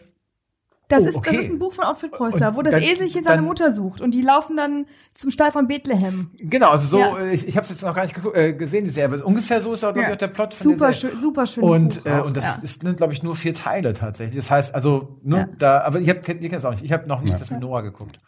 Das, 0.88 1.02
Oh, 1.04 1.08
ist, 1.08 1.16
okay. 1.16 1.30
das 1.36 1.44
ist 1.46 1.50
ein 1.50 1.58
Buch 1.58 1.72
von 1.72 1.84
Ottfried 1.84 2.12
Preußler, 2.12 2.54
wo 2.54 2.62
das 2.62 2.74
dann- 2.74 2.82
Eselchen 2.84 3.24
seine 3.24 3.36
dann- 3.38 3.44
Mutter 3.44 3.72
sucht 3.72 4.00
und 4.00 4.12
die 4.12 4.22
laufen 4.22 4.56
dann 4.56 4.86
zum 5.14 5.32
Stall 5.32 5.50
von 5.50 5.66
Bethlehem. 5.66 6.30
Genau, 6.38 6.70
also 6.70 6.86
so, 6.86 6.98
Ja. 7.00 7.18
äh, 7.18 7.32
ich, 7.34 7.48
ich 7.48 7.56
habe 7.56 7.64
es 7.64 7.70
jetzt 7.70 7.82
noch 7.82 7.92
gar 7.92 8.02
nicht 8.04 8.14
geguckt, 8.14 8.36
äh, 8.36 8.52
gesehen, 8.52 8.84
die 8.84 8.90
Serie. 8.90 9.16
aber 9.16 9.26
Ungefähr 9.26 9.60
so 9.60 9.72
ist 9.72 9.82
auch, 9.82 9.88
glaube 9.92 10.02
ich, 10.02 10.06
Ja. 10.08 10.14
auch 10.14 10.18
der 10.18 10.28
Plot 10.28 10.54
von 10.54 10.64
Super 10.72 10.86
der 10.86 10.94
Serie. 10.94 11.12
schön, 11.14 11.20
super 11.20 11.46
schön. 11.46 11.64
Und, 11.64 12.06
äh, 12.06 12.20
und 12.20 12.36
das 12.36 12.44
ja. 12.44 12.60
ist, 12.62 12.96
glaube 12.96 13.12
ich, 13.12 13.22
nur 13.24 13.34
vier 13.34 13.52
Teile 13.52 13.94
tatsächlich. 13.94 14.36
Das 14.36 14.50
heißt, 14.50 14.74
also, 14.76 15.18
nur 15.24 15.38
Ja. 15.40 15.48
da, 15.58 15.80
aber 15.80 15.98
ihr, 15.98 16.14
habt, 16.14 16.28
ihr 16.28 16.34
kennt 16.36 16.52
es 16.52 16.64
auch 16.64 16.70
nicht. 16.70 16.84
Ich 16.84 16.92
habe 16.92 17.08
noch 17.08 17.20
nicht 17.20 17.32
Ja. 17.32 17.38
das 17.38 17.50
mit 17.50 17.58
Noah 17.60 17.82
geguckt. 17.82 18.18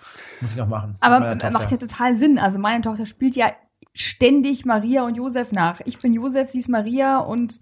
Muss 0.40 0.50
ich 0.50 0.56
noch 0.56 0.66
machen. 0.68 0.96
Aber 0.98 1.20
macht 1.52 1.70
ja 1.70 1.76
total 1.76 2.16
Sinn. 2.16 2.38
Also 2.40 2.58
meine 2.58 2.82
Tochter 2.82 3.06
spielt 3.06 3.36
ja 3.36 3.52
ständig 3.94 4.64
Maria 4.64 5.04
und 5.04 5.16
Josef 5.16 5.52
nach. 5.52 5.80
Ich 5.84 6.00
bin 6.00 6.12
Josef, 6.12 6.50
sie 6.50 6.58
ist 6.58 6.68
Maria 6.68 7.18
und 7.18 7.60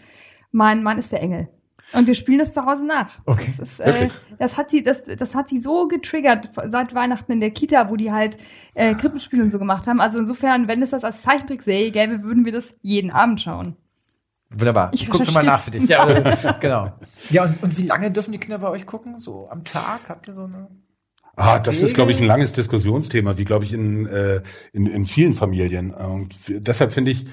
mein 0.52 0.82
Mann 0.82 0.98
ist 0.98 1.12
der 1.12 1.20
Engel. 1.22 1.48
Und 1.92 2.06
wir 2.06 2.14
spielen 2.14 2.38
das 2.38 2.52
zu 2.52 2.64
Hause 2.64 2.84
nach. 2.84 3.18
Okay. 3.26 3.52
Das, 3.56 3.78
ist, 3.78 3.80
äh, 3.80 4.08
das 4.38 4.56
hat 4.56 4.70
sie, 4.70 4.82
das, 4.82 5.04
das 5.04 5.34
hat 5.34 5.48
sie 5.48 5.58
so 5.58 5.86
getriggert 5.86 6.50
seit 6.66 6.94
Weihnachten 6.94 7.30
in 7.32 7.40
der 7.40 7.50
Kita, 7.50 7.88
wo 7.90 7.96
die 7.96 8.10
halt 8.10 8.38
äh, 8.74 8.94
Krippenspiele 8.94 9.42
und 9.42 9.50
so 9.50 9.58
gemacht 9.58 9.86
haben. 9.86 10.00
Also 10.00 10.18
insofern, 10.18 10.66
wenn 10.68 10.82
es 10.82 10.90
das 10.90 11.04
als 11.04 11.22
Zeichentrickserie 11.22 11.92
gäbe, 11.92 12.22
würden 12.22 12.44
wir 12.44 12.52
das 12.52 12.74
jeden 12.82 13.10
Abend 13.10 13.40
schauen. 13.40 13.76
Wunderbar. 14.50 14.90
Ich 14.92 15.02
Ich 15.02 15.10
gucke 15.10 15.30
mal 15.32 15.44
nach 15.44 15.60
für 15.60 15.70
dich. 15.70 15.88
Ja, 15.88 16.04
genau. 16.60 16.92
Ja, 17.30 17.44
und, 17.44 17.62
und 17.62 17.78
wie 17.78 17.86
lange 17.86 18.10
dürfen 18.10 18.32
die 18.32 18.38
Kinder 18.38 18.58
bei 18.58 18.68
euch 18.68 18.86
gucken? 18.86 19.18
So 19.18 19.48
am 19.50 19.64
Tag? 19.64 20.00
Habt 20.08 20.28
ihr 20.28 20.34
so 20.34 20.44
eine? 20.44 20.68
Ah, 21.36 21.58
das 21.58 21.82
ist, 21.82 21.94
glaube 21.94 22.12
ich, 22.12 22.20
ein 22.20 22.26
langes 22.26 22.54
Diskussionsthema, 22.54 23.36
wie, 23.36 23.44
glaube 23.44 23.64
ich, 23.64 23.74
in, 23.74 24.06
äh, 24.06 24.40
in, 24.72 24.86
in 24.86 25.04
vielen 25.04 25.34
Familien. 25.34 25.92
Und 25.92 26.34
deshalb 26.48 26.94
finde 26.94 27.10
ich 27.10 27.26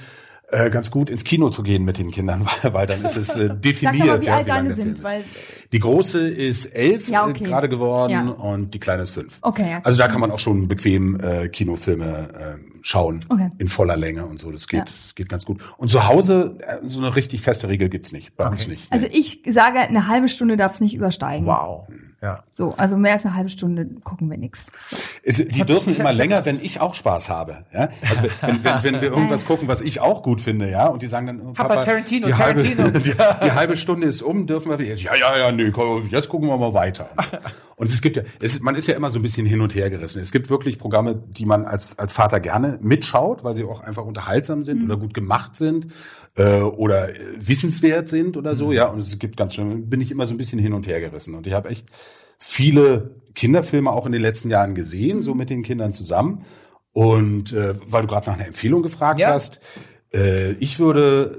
äh, 0.50 0.70
ganz 0.70 0.92
gut, 0.92 1.10
ins 1.10 1.24
Kino 1.24 1.50
zu 1.50 1.64
gehen 1.64 1.84
mit 1.84 1.98
den 1.98 2.12
Kindern, 2.12 2.46
weil, 2.62 2.74
weil 2.74 2.88
dann 2.88 3.04
ist 3.04 3.16
es 3.16 3.36
äh, 3.36 3.50
definiert. 3.56 4.06
mal, 4.08 4.22
wie 4.22 4.26
ja, 4.26 4.38
alt 4.38 4.48
lang 4.48 4.58
deine 4.58 4.68
der 4.70 4.76
Film 4.78 4.88
sind, 4.96 4.98
ist. 5.00 5.04
weil 5.04 5.24
Die 5.72 5.80
große 5.80 6.28
ist 6.28 6.66
elf 6.68 7.10
Ja, 7.10 7.26
äh, 7.26 7.30
okay. 7.32 7.44
gerade 7.46 7.70
geworden 7.70 8.12
Ja. 8.12 8.30
und 8.30 8.74
die 8.74 8.80
kleine 8.80 9.04
ist 9.04 9.12
fünf. 9.12 9.40
Okay, 9.42 9.70
ja. 9.72 9.82
Also 9.84 9.98
da 9.98 10.08
kann 10.08 10.22
man 10.22 10.32
auch 10.32 10.40
schon 10.40 10.68
bequem 10.68 11.20
äh, 11.20 11.48
Kinofilme 11.50 12.58
äh, 12.60 12.78
schauen 12.82 13.20
Okay. 13.30 13.50
in 13.58 13.68
voller 13.68 13.98
Länge 13.98 14.26
und 14.26 14.40
so. 14.40 14.52
Das 14.52 14.68
geht, 14.68 14.80
Ja. 14.80 14.86
das 14.86 15.16
geht 15.16 15.30
ganz 15.30 15.46
gut. 15.46 15.62
Und 15.78 15.90
zu 15.90 16.08
Hause 16.08 16.58
äh, 16.68 16.78
so 16.88 17.00
eine 17.00 17.16
richtig 17.16 17.42
feste 17.42 17.68
Regel 17.70 17.90
gibt's 17.90 18.12
nicht. 18.12 18.36
Bei 18.36 18.48
uns 18.48 18.64
Okay. 18.66 18.72
nicht. 18.74 18.92
also 18.92 19.08
ich 19.12 19.42
sage, 19.48 19.80
eine 19.80 20.08
halbe 20.08 20.28
Stunde 20.28 20.58
darf 20.58 20.74
es 20.76 20.82
nicht 20.82 20.94
übersteigen. 20.94 21.48
Wow. 21.48 21.88
Ja. 22.24 22.42
So, 22.54 22.74
also 22.78 22.96
mehr 22.96 23.14
als 23.14 23.26
eine 23.26 23.36
halbe 23.36 23.50
Stunde 23.50 23.86
gucken 24.02 24.32
wir 24.32 24.38
nichts. 24.38 24.72
Die 25.26 25.66
dürfen 25.66 25.94
immer 25.94 26.14
länger, 26.14 26.46
wenn 26.46 26.58
ich 26.58 26.80
auch 26.80 26.94
Spaß 26.94 27.30
habe. 27.30 27.66
Ja? 27.74 27.90
Also 28.10 28.24
wenn, 28.40 28.64
wenn, 28.64 28.84
wenn 28.84 29.02
wir 29.02 29.10
irgendwas 29.10 29.46
gucken, 29.46 29.68
was 29.68 29.82
ich 29.82 30.00
auch 30.00 30.24
gut 30.24 30.40
finde, 30.40 30.72
ja, 30.72 30.88
und 30.88 31.02
die 31.02 31.08
sagen 31.08 31.28
dann, 31.28 31.42
oh, 31.42 31.52
Papa, 31.52 31.84
Tarantino, 31.84 32.28
die 32.28 32.36
halbe, 32.36 32.64
Tarantino. 32.64 33.00
die, 33.00 33.46
die 33.46 33.52
halbe 33.52 33.76
Stunde 33.76 34.08
ist 34.08 34.22
um, 34.22 34.48
dürfen 34.48 34.70
wir 34.70 34.80
wieder. 34.80 34.96
Ja, 34.96 35.16
ja, 35.16 35.38
ja, 35.38 35.52
nee, 35.52 35.70
komm, 35.72 36.08
jetzt 36.08 36.30
gucken 36.30 36.48
wir 36.48 36.58
mal 36.58 36.74
weiter. 36.74 37.10
Und 37.76 37.90
es 37.90 38.02
gibt 38.02 38.16
ja, 38.16 38.24
es, 38.40 38.62
man 38.62 38.76
ist 38.76 38.88
ja 38.88 38.96
immer 38.96 39.10
so 39.10 39.20
ein 39.20 39.22
bisschen 39.22 39.46
hin 39.46 39.60
und 39.60 39.76
her 39.76 39.90
gerissen. 39.90 40.22
Es 40.22 40.32
gibt 40.32 40.50
wirklich 40.50 40.80
Programme, 40.80 41.16
die 41.16 41.46
man 41.46 41.66
als 41.66 42.00
als 42.00 42.14
Vater 42.14 42.40
gerne 42.40 42.80
mitschaut, 42.82 43.44
weil 43.44 43.56
sie 43.56 43.66
auch 43.66 43.82
einfach 43.82 44.06
unterhaltsam 44.06 44.64
sind 44.64 44.86
oder 44.86 44.96
gut 44.96 45.14
gemacht 45.14 45.58
sind 45.58 45.88
äh, 46.36 46.62
oder 46.62 47.10
äh, 47.10 47.20
wissenswert 47.38 48.10
sind 48.10 48.38
oder 48.38 48.56
so. 48.56 48.72
Ja, 48.72 48.88
und 48.88 49.00
es 49.00 49.20
gibt 49.20 49.38
ganz 49.38 49.56
schön, 49.56 49.90
bin 49.90 50.02
ich 50.02 50.12
immer 50.12 50.26
so 50.26 50.34
ein 50.34 50.38
bisschen 50.38 50.60
hin 50.60 50.74
und 50.74 50.88
her 50.88 51.00
gerissen. 51.00 51.36
Und 51.36 51.48
ich 51.48 51.54
habe 51.54 51.70
echt 51.70 51.88
viele 52.40 53.16
Kinderfilme 53.36 53.92
auch 53.92 54.06
in 54.06 54.12
den 54.12 54.22
letzten 54.22 54.50
Jahren 54.50 54.76
gesehen, 54.76 55.22
so 55.22 55.34
mit 55.34 55.50
den 55.50 55.64
Kindern 55.64 55.94
zusammen. 55.94 56.46
Und 56.92 57.54
äh, 57.54 57.76
weil 57.86 58.04
du 58.04 58.08
gerade 58.08 58.30
nach 58.30 58.38
einer 58.38 58.48
Empfehlung 58.48 58.84
gefragt 58.84 59.20
Ja. 59.20 59.30
hast, 59.34 59.60
äh, 60.14 60.52
ich 60.54 60.80
würde 60.80 61.36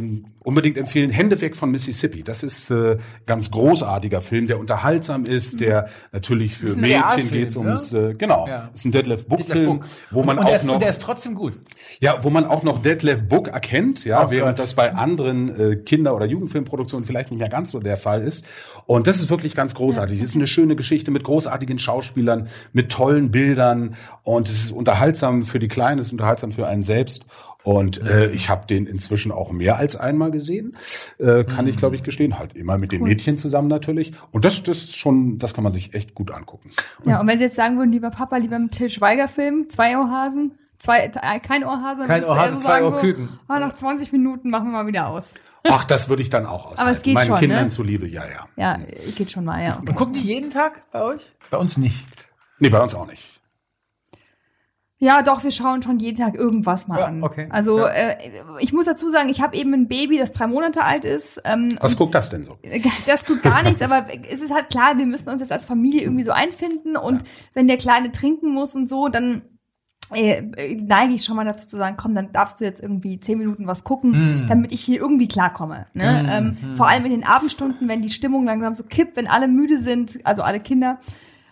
äh, 0.00 0.22
unbedingt 0.48 0.78
empfehlen 0.78 1.10
Hände 1.10 1.38
weg 1.42 1.54
von 1.54 1.70
Mississippi. 1.70 2.22
Das 2.22 2.42
ist 2.42 2.70
äh, 2.70 2.96
ganz 3.26 3.50
großartiger 3.50 4.22
Film, 4.22 4.46
der 4.46 4.58
unterhaltsam 4.58 5.24
ist, 5.24 5.60
der 5.60 5.88
natürlich 6.10 6.54
für 6.56 6.74
Mädchen 6.74 7.30
geht 7.30 7.54
ums 7.54 7.92
ne? 7.92 7.98
äh, 8.10 8.14
genau, 8.14 8.46
Ja. 8.48 8.70
ist 8.74 8.86
ein 8.86 8.92
Detlef 8.92 9.26
Book 9.26 9.44
Film, 9.44 9.80
Book. 9.80 9.84
wo 10.10 10.22
man 10.22 10.38
und, 10.38 10.44
und 10.44 10.50
auch 10.50 10.56
ist, 10.56 10.64
noch 10.64 10.74
Und 10.74 10.82
der 10.82 10.88
ist 10.88 11.02
trotzdem 11.02 11.34
gut. 11.34 11.52
ja, 12.00 12.24
wo 12.24 12.30
man 12.30 12.46
auch 12.46 12.62
noch 12.62 12.80
Detlef 12.80 13.24
Book 13.28 13.48
erkennt, 13.48 14.06
ja, 14.06 14.26
Oh 14.26 14.30
während 14.30 14.56
Gott. 14.56 14.64
das 14.64 14.72
bei 14.72 14.94
anderen 14.94 15.54
äh, 15.54 15.76
Kinder- 15.76 16.14
oder 16.16 16.24
Jugendfilmproduktionen 16.24 17.04
vielleicht 17.06 17.30
nicht 17.30 17.40
mehr 17.40 17.50
ganz 17.50 17.70
so 17.72 17.78
der 17.80 17.98
Fall 17.98 18.22
ist. 18.22 18.46
Und 18.86 19.06
das 19.06 19.20
ist 19.20 19.28
wirklich 19.28 19.54
ganz 19.54 19.74
großartig. 19.74 20.16
Es 20.16 20.30
ist 20.30 20.34
eine 20.36 20.46
schöne 20.46 20.76
Geschichte 20.76 21.10
mit 21.10 21.24
großartigen 21.24 21.78
Schauspielern, 21.78 22.48
mit 22.72 22.90
tollen 22.90 23.30
Bildern 23.30 23.96
und 24.22 24.48
es 24.48 24.64
ist 24.64 24.72
unterhaltsam 24.72 25.44
für 25.44 25.58
die 25.58 25.68
Kleinen, 25.68 25.98
es 26.00 26.06
ist 26.06 26.12
unterhaltsam 26.12 26.52
für 26.52 26.66
einen 26.66 26.84
selbst. 26.84 27.26
Und 27.64 28.00
äh, 28.06 28.30
ich 28.30 28.48
habe 28.48 28.66
den 28.66 28.86
inzwischen 28.86 29.32
auch 29.32 29.50
mehr 29.50 29.76
als 29.76 29.96
einmal 29.96 30.30
gesehen, 30.30 30.37
äh, 31.18 31.44
kann 31.44 31.66
ich 31.66 31.76
glaube 31.76 31.96
ich 31.96 32.02
gestehen, 32.02 32.38
halt 32.38 32.54
immer 32.54 32.78
mit 32.78 32.92
den 32.92 33.02
Mädchen 33.02 33.38
zusammen 33.38 33.68
natürlich. 33.68 34.12
Und 34.30 34.44
das, 34.44 34.62
das 34.62 34.78
ist 34.78 34.96
schon, 34.96 35.38
das 35.38 35.54
kann 35.54 35.64
man 35.64 35.72
sich 35.72 35.94
echt 35.94 36.14
gut 36.14 36.30
angucken. 36.30 36.70
Ja, 37.04 37.20
und 37.20 37.26
wenn 37.26 37.38
Sie 37.38 37.44
jetzt 37.44 37.56
sagen 37.56 37.78
würden, 37.78 37.92
lieber 37.92 38.10
Papa, 38.10 38.36
lieber 38.36 38.56
einen 38.56 38.70
Till 38.70 38.90
Schweiger-Film, 38.90 39.68
zwei 39.68 39.96
Ohrhasen, 39.98 40.58
zwei, 40.78 41.10
äh, 41.14 41.40
kein 41.40 41.64
Ohrhase, 41.64 42.00
dann 42.00 42.08
Kein 42.08 42.22
würdest 42.22 42.28
du 42.28 42.30
eher 42.30 42.30
Ohrhase, 42.30 42.58
zwei 42.58 42.84
Ohrküken. 42.84 43.28
ah, 43.48 43.58
nach 43.58 43.74
20 43.74 44.12
Minuten 44.12 44.50
machen 44.50 44.66
wir 44.66 44.72
mal 44.72 44.86
wieder 44.86 45.08
aus. 45.08 45.34
Ach, 45.68 45.84
das 45.84 46.08
würde 46.08 46.22
ich 46.22 46.30
dann 46.30 46.46
auch 46.46 46.66
aushalten. 46.66 46.80
Aber 46.80 46.90
es 46.92 47.02
geht 47.02 47.14
Meinen 47.14 47.26
schon, 47.26 47.38
Kindern 47.38 47.64
ne? 47.64 47.68
zuliebe, 47.68 48.06
ja, 48.06 48.22
ja. 48.26 48.48
Ja, 48.56 48.78
geht 49.16 49.30
schon 49.30 49.44
mal, 49.44 49.62
ja. 49.62 49.76
Und 49.76 49.94
gucken 49.94 50.14
die 50.14 50.20
jeden 50.20 50.50
Tag 50.50 50.82
bei 50.92 51.02
euch? 51.02 51.32
Bei 51.50 51.58
uns 51.58 51.76
nicht. 51.76 52.06
Nee, 52.58 52.70
bei 52.70 52.80
uns 52.80 52.94
auch 52.94 53.06
nicht. 53.06 53.37
Ja, 55.00 55.22
doch, 55.22 55.44
wir 55.44 55.52
schauen 55.52 55.80
schon 55.82 56.00
jeden 56.00 56.16
Tag 56.16 56.34
irgendwas 56.34 56.88
mal 56.88 56.98
Ja, 56.98 57.06
an. 57.06 57.22
okay. 57.22 57.46
Also 57.50 57.78
Ja. 57.78 57.88
äh, 57.88 58.16
ich 58.58 58.72
muss 58.72 58.86
dazu 58.86 59.10
sagen, 59.10 59.28
ich 59.28 59.40
habe 59.40 59.56
eben 59.56 59.72
ein 59.72 59.86
Baby, 59.86 60.18
das 60.18 60.32
drei 60.32 60.48
Monate 60.48 60.82
alt 60.84 61.04
ist. 61.04 61.40
Ähm, 61.44 61.78
Was 61.80 61.96
guckt 61.96 62.14
das 62.16 62.30
denn 62.30 62.44
so? 62.44 62.58
Das 63.06 63.22
tut 63.22 63.42
gar 63.42 63.62
nichts, 63.62 63.80
aber 63.80 64.06
es 64.28 64.42
ist 64.42 64.52
halt 64.52 64.70
klar, 64.70 64.98
wir 64.98 65.06
müssen 65.06 65.28
uns 65.30 65.40
jetzt 65.40 65.52
als 65.52 65.66
Familie 65.66 66.02
irgendwie 66.02 66.24
so 66.24 66.32
einfinden 66.32 66.96
und 66.96 67.22
wenn 67.54 67.68
der 67.68 67.76
Kleine 67.76 68.10
trinken 68.10 68.52
muss 68.52 68.74
und 68.74 68.88
so, 68.88 69.08
dann 69.08 69.42
äh, 70.14 70.42
neige 70.82 71.14
ich 71.14 71.22
schon 71.24 71.36
mal 71.36 71.44
dazu 71.44 71.68
zu 71.68 71.76
sagen, 71.76 71.96
komm, 71.98 72.14
dann 72.14 72.32
darfst 72.32 72.60
du 72.60 72.64
jetzt 72.64 72.82
irgendwie 72.82 73.20
zehn 73.20 73.38
Minuten 73.38 73.66
was 73.66 73.84
gucken, 73.84 74.44
Mm. 74.44 74.46
damit 74.48 74.72
ich 74.72 74.80
hier 74.80 74.98
irgendwie 74.98 75.28
klarkomme. 75.28 75.86
Ne? 75.92 76.22
Mm, 76.24 76.28
ähm, 76.64 76.76
Vor 76.76 76.88
allem 76.88 77.04
in 77.04 77.10
den 77.10 77.24
Abendstunden, 77.24 77.88
wenn 77.88 78.00
die 78.02 78.08
Stimmung 78.10 78.46
langsam 78.46 78.72
so 78.74 78.82
kippt, 78.84 79.16
wenn 79.16 79.26
alle 79.28 79.48
müde 79.48 79.78
sind, 79.80 80.18
also 80.24 80.40
alle 80.42 80.60
Kinder 80.60 80.98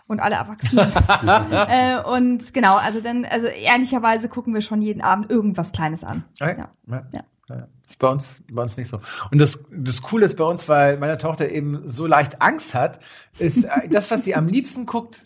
und 0.07 0.19
alle 0.19 0.35
Erwachsenen. 0.35 0.91
äh, 1.69 2.01
und 2.01 2.53
genau, 2.53 2.77
also 2.77 3.01
dann, 3.01 3.25
also 3.25 3.47
ehrlicherweise 3.47 4.29
gucken 4.29 4.53
wir 4.53 4.61
schon 4.61 4.81
jeden 4.81 5.01
Abend 5.01 5.29
irgendwas 5.29 5.71
Kleines 5.71 6.03
an. 6.03 6.23
Okay. 6.39 6.57
Ja. 6.57 6.69
Ja. 6.87 7.01
Ja. 7.13 7.23
Ja. 7.49 7.67
Das 7.81 7.91
ist 7.91 7.99
bei 7.99 8.09
uns, 8.09 8.43
bei 8.51 8.61
uns 8.61 8.75
nicht 8.75 8.89
so. 8.89 8.99
Und 9.31 9.39
das, 9.39 9.63
das 9.71 10.01
Coole 10.01 10.25
ist 10.25 10.35
bei 10.35 10.43
uns, 10.43 10.67
weil 10.67 10.97
meine 10.97 11.17
Tochter 11.17 11.49
eben 11.49 11.87
so 11.87 12.05
leicht 12.05 12.41
Angst 12.41 12.73
hat, 12.73 12.99
ist 13.39 13.63
äh, 13.63 13.87
das, 13.89 14.11
was 14.11 14.25
sie 14.25 14.35
am 14.35 14.47
liebsten 14.47 14.85
guckt, 14.85 15.25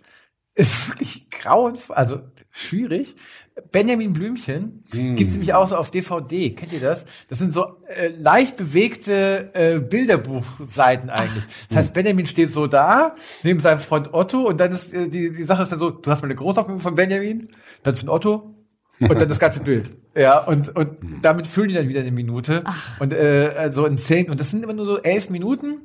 ist 0.54 0.88
wirklich 0.90 1.30
grauenvoll. 1.32 1.96
Also 1.96 2.22
schwierig. 2.52 3.16
Benjamin 3.72 4.14
Blümchen 4.14 4.84
gibt's 4.92 5.34
nämlich 5.34 5.54
auch 5.54 5.68
so 5.68 5.76
auf 5.76 5.92
DVD. 5.92 6.52
Kennt 6.52 6.74
ihr 6.74 6.80
das? 6.80 7.06
Das 7.30 7.40
sind 7.40 7.54
so 7.54 7.78
äh, 7.88 8.10
leicht 8.18 8.58
bewegte 8.58 9.52
äh, 9.54 9.80
Bilderbuchseiten 9.80 11.10
eigentlich. 11.10 11.44
Das 11.70 11.78
heißt, 11.78 11.94
Benjamin 11.94 12.26
steht 12.26 12.50
so 12.50 12.68
da, 12.68 13.16
neben 13.44 13.60
seinem 13.60 13.80
Freund 13.80 14.14
Otto 14.14 14.42
und 14.42 14.60
dann 14.60 14.72
ist 14.72 14.94
äh, 14.94 15.10
die, 15.10 15.32
die 15.32 15.44
Sache 15.44 15.64
ist 15.64 15.72
dann 15.72 15.80
so, 15.80 15.90
du 15.90 16.10
hast 16.12 16.22
mal 16.22 16.28
eine 16.28 16.36
Großaufnahme 16.36 16.80
von 16.80 16.96
Benjamin, 16.96 17.48
dann 17.84 17.94
ist 17.94 18.04
ein 18.04 18.10
Otto 18.10 18.56
und 19.00 19.20
dann 19.20 19.30
das 19.30 19.40
ganze 19.40 19.60
Bild. 19.64 19.92
Ja, 20.16 20.40
und, 20.40 20.76
und 20.76 20.98
damit 21.22 21.48
füllen 21.48 21.70
die 21.70 21.76
dann 21.76 21.88
wieder 21.88 22.02
eine 22.02 22.12
Minute. 22.12 22.64
Und 23.00 23.14
äh, 23.14 23.72
so 23.72 23.86
in 23.86 23.98
zehn, 23.98 24.30
und 24.30 24.40
das 24.40 24.52
sind 24.52 24.64
immer 24.64 24.74
nur 24.74 24.86
so 24.86 25.02
elf 25.02 25.30
Minuten. 25.30 25.80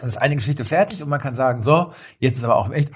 Dann 0.00 0.08
ist 0.08 0.16
eine 0.16 0.34
Geschichte 0.34 0.64
fertig 0.64 1.02
und 1.02 1.08
man 1.08 1.20
kann 1.20 1.34
sagen, 1.36 1.62
so, 1.62 1.92
jetzt 2.18 2.38
ist 2.38 2.44
aber 2.44 2.56
auch 2.56 2.70
echt 2.72 2.90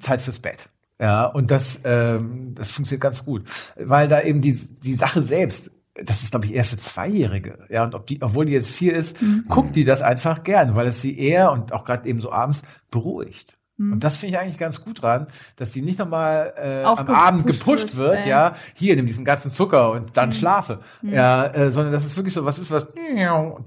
Zeit 0.00 0.22
fürs 0.22 0.38
Bett. 0.38 0.70
Ja, 1.04 1.26
und 1.26 1.50
das, 1.50 1.80
ähm, 1.84 2.54
das 2.54 2.70
funktioniert 2.70 3.02
ganz 3.02 3.26
gut. 3.26 3.42
Weil 3.76 4.08
da 4.08 4.22
eben 4.22 4.40
die, 4.40 4.54
die 4.54 4.94
Sache 4.94 5.22
selbst, 5.22 5.70
das 6.02 6.22
ist, 6.22 6.30
glaube 6.30 6.46
ich, 6.46 6.54
eher 6.54 6.64
für 6.64 6.78
Zweijährige. 6.78 7.66
Ja, 7.68 7.84
und 7.84 7.94
ob 7.94 8.06
die, 8.06 8.22
obwohl 8.22 8.46
die 8.46 8.52
jetzt 8.52 8.70
vier 8.70 8.94
ist, 8.94 9.18
guckt 9.50 9.76
die 9.76 9.84
das 9.84 10.00
einfach 10.00 10.44
gern, 10.44 10.76
weil 10.76 10.86
es 10.86 11.02
sie 11.02 11.18
eher 11.18 11.52
und 11.52 11.74
auch 11.74 11.84
gerade 11.84 12.08
eben 12.08 12.22
so 12.22 12.32
abends 12.32 12.62
beruhigt. 12.90 13.58
Und 13.76 14.02
das 14.02 14.16
finde 14.16 14.36
ich 14.36 14.40
eigentlich 14.40 14.56
ganz 14.56 14.82
gut 14.82 15.02
dran, 15.02 15.26
dass 15.56 15.72
die 15.72 15.82
nicht 15.82 15.98
nochmal 15.98 16.54
äh, 16.56 16.84
am 16.84 17.06
Abend 17.08 17.46
gepusht 17.46 17.96
wird, 17.96 18.14
wird, 18.14 18.24
äh. 18.24 18.28
ja, 18.30 18.54
hier 18.72 18.96
nimm 18.96 19.06
diesen 19.06 19.26
ganzen 19.26 19.50
Zucker 19.50 19.90
und 19.90 20.16
dann 20.16 20.32
schlafe. 20.32 20.78
Ja, 21.02 21.44
äh, 21.46 21.70
sondern 21.70 21.92
das 21.92 22.06
ist 22.06 22.16
wirklich 22.16 22.32
so 22.32 22.46
was 22.46 22.58
ist, 22.58 22.70
was 22.70 22.86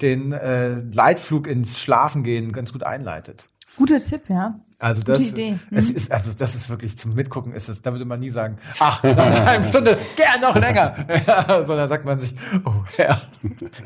den 0.01 0.31
äh, 0.31 0.79
Leitflug 0.79 1.45
ins 1.45 1.79
Schlafen 1.79 2.23
gehen 2.23 2.51
ganz 2.51 2.73
gut 2.73 2.83
einleitet. 2.83 3.45
Guter 3.77 3.99
Tipp, 3.99 4.23
ja. 4.29 4.59
Also 4.79 5.01
das, 5.01 5.19
Idee. 5.19 5.57
es 5.71 5.89
ist, 5.89 6.11
also 6.11 6.31
das 6.37 6.53
ist 6.53 6.69
wirklich 6.69 6.99
zum 6.99 7.13
Mitgucken 7.13 7.51
ist 7.53 7.67
es, 7.67 7.81
da 7.81 7.91
würde 7.93 8.05
man 8.05 8.19
nie 8.19 8.29
sagen, 8.29 8.57
ach, 8.79 9.01
nach 9.01 9.47
einer 9.47 9.63
Stunde, 9.63 9.97
gern 10.15 10.39
noch 10.39 10.55
länger, 10.55 10.95
ja, 11.27 11.65
sondern 11.65 11.89
sagt 11.89 12.05
man 12.05 12.19
sich, 12.19 12.35
oh 12.63 12.83
Herr, 12.95 13.19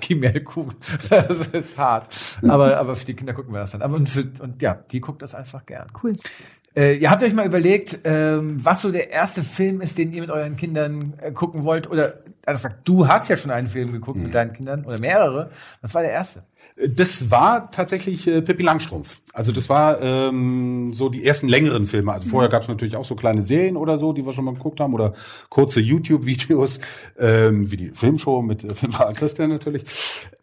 gib 0.01 0.19
mir 0.19 0.31
eine 0.31 0.43
Kugel. 0.43 0.75
Das 1.09 1.47
ist 1.47 1.77
hart. 1.77 2.13
Aber, 2.45 2.77
aber 2.77 2.97
für 2.97 3.05
die 3.05 3.13
Kinder 3.13 3.33
gucken 3.33 3.53
wir 3.53 3.61
das 3.61 3.71
dann. 3.71 3.81
Aber 3.81 3.95
und, 3.95 4.09
für, 4.09 4.29
und 4.41 4.61
ja, 4.61 4.73
die 4.73 4.99
guckt 4.99 5.21
das 5.21 5.33
einfach 5.33 5.65
gern. 5.65 5.87
Cool. 6.03 6.17
Äh, 6.75 6.95
ihr 6.95 7.11
habt 7.11 7.21
euch 7.21 7.33
mal 7.33 7.45
überlegt, 7.45 7.99
ähm, 8.05 8.63
was 8.63 8.81
so 8.81 8.91
der 8.91 9.11
erste 9.11 9.43
Film 9.43 9.81
ist, 9.81 9.97
den 9.97 10.13
ihr 10.13 10.21
mit 10.21 10.31
euren 10.31 10.55
Kindern 10.55 11.13
äh, 11.21 11.31
gucken 11.31 11.65
wollt? 11.65 11.89
Oder 11.89 12.13
also 12.45 12.63
sagt, 12.63 12.87
du 12.87 13.07
hast 13.07 13.29
ja 13.29 13.37
schon 13.37 13.51
einen 13.51 13.67
Film 13.67 13.91
geguckt 13.91 14.17
mit 14.17 14.33
deinen 14.33 14.53
Kindern 14.53 14.85
oder 14.85 14.99
mehrere. 14.99 15.51
Was 15.81 15.93
war 15.93 16.01
der 16.01 16.11
erste? 16.11 16.43
Das 16.87 17.29
war 17.29 17.69
tatsächlich 17.71 18.27
äh, 18.27 18.41
Pippi 18.41 18.63
Langstrumpf. 18.63 19.19
Also 19.33 19.51
das 19.51 19.69
war 19.69 20.01
ähm, 20.01 20.91
so 20.93 21.09
die 21.09 21.25
ersten 21.25 21.47
längeren 21.47 21.85
Filme. 21.85 22.13
Also 22.13 22.29
vorher 22.29 22.49
gab 22.49 22.63
es 22.63 22.67
natürlich 22.67 22.95
auch 22.95 23.03
so 23.03 23.15
kleine 23.15 23.43
Serien 23.43 23.77
oder 23.77 23.97
so, 23.97 24.13
die 24.13 24.25
wir 24.25 24.33
schon 24.33 24.45
mal 24.45 24.53
geguckt 24.53 24.79
haben, 24.79 24.93
oder 24.93 25.13
kurze 25.49 25.79
YouTube-Videos, 25.79 26.81
ähm, 27.19 27.69
wie 27.71 27.77
die 27.77 27.91
Filmshow 27.91 28.41
mit 28.41 28.63
äh, 28.63 28.73
Filmfahrer 28.73 29.13
Christian 29.13 29.49
natürlich. 29.49 29.83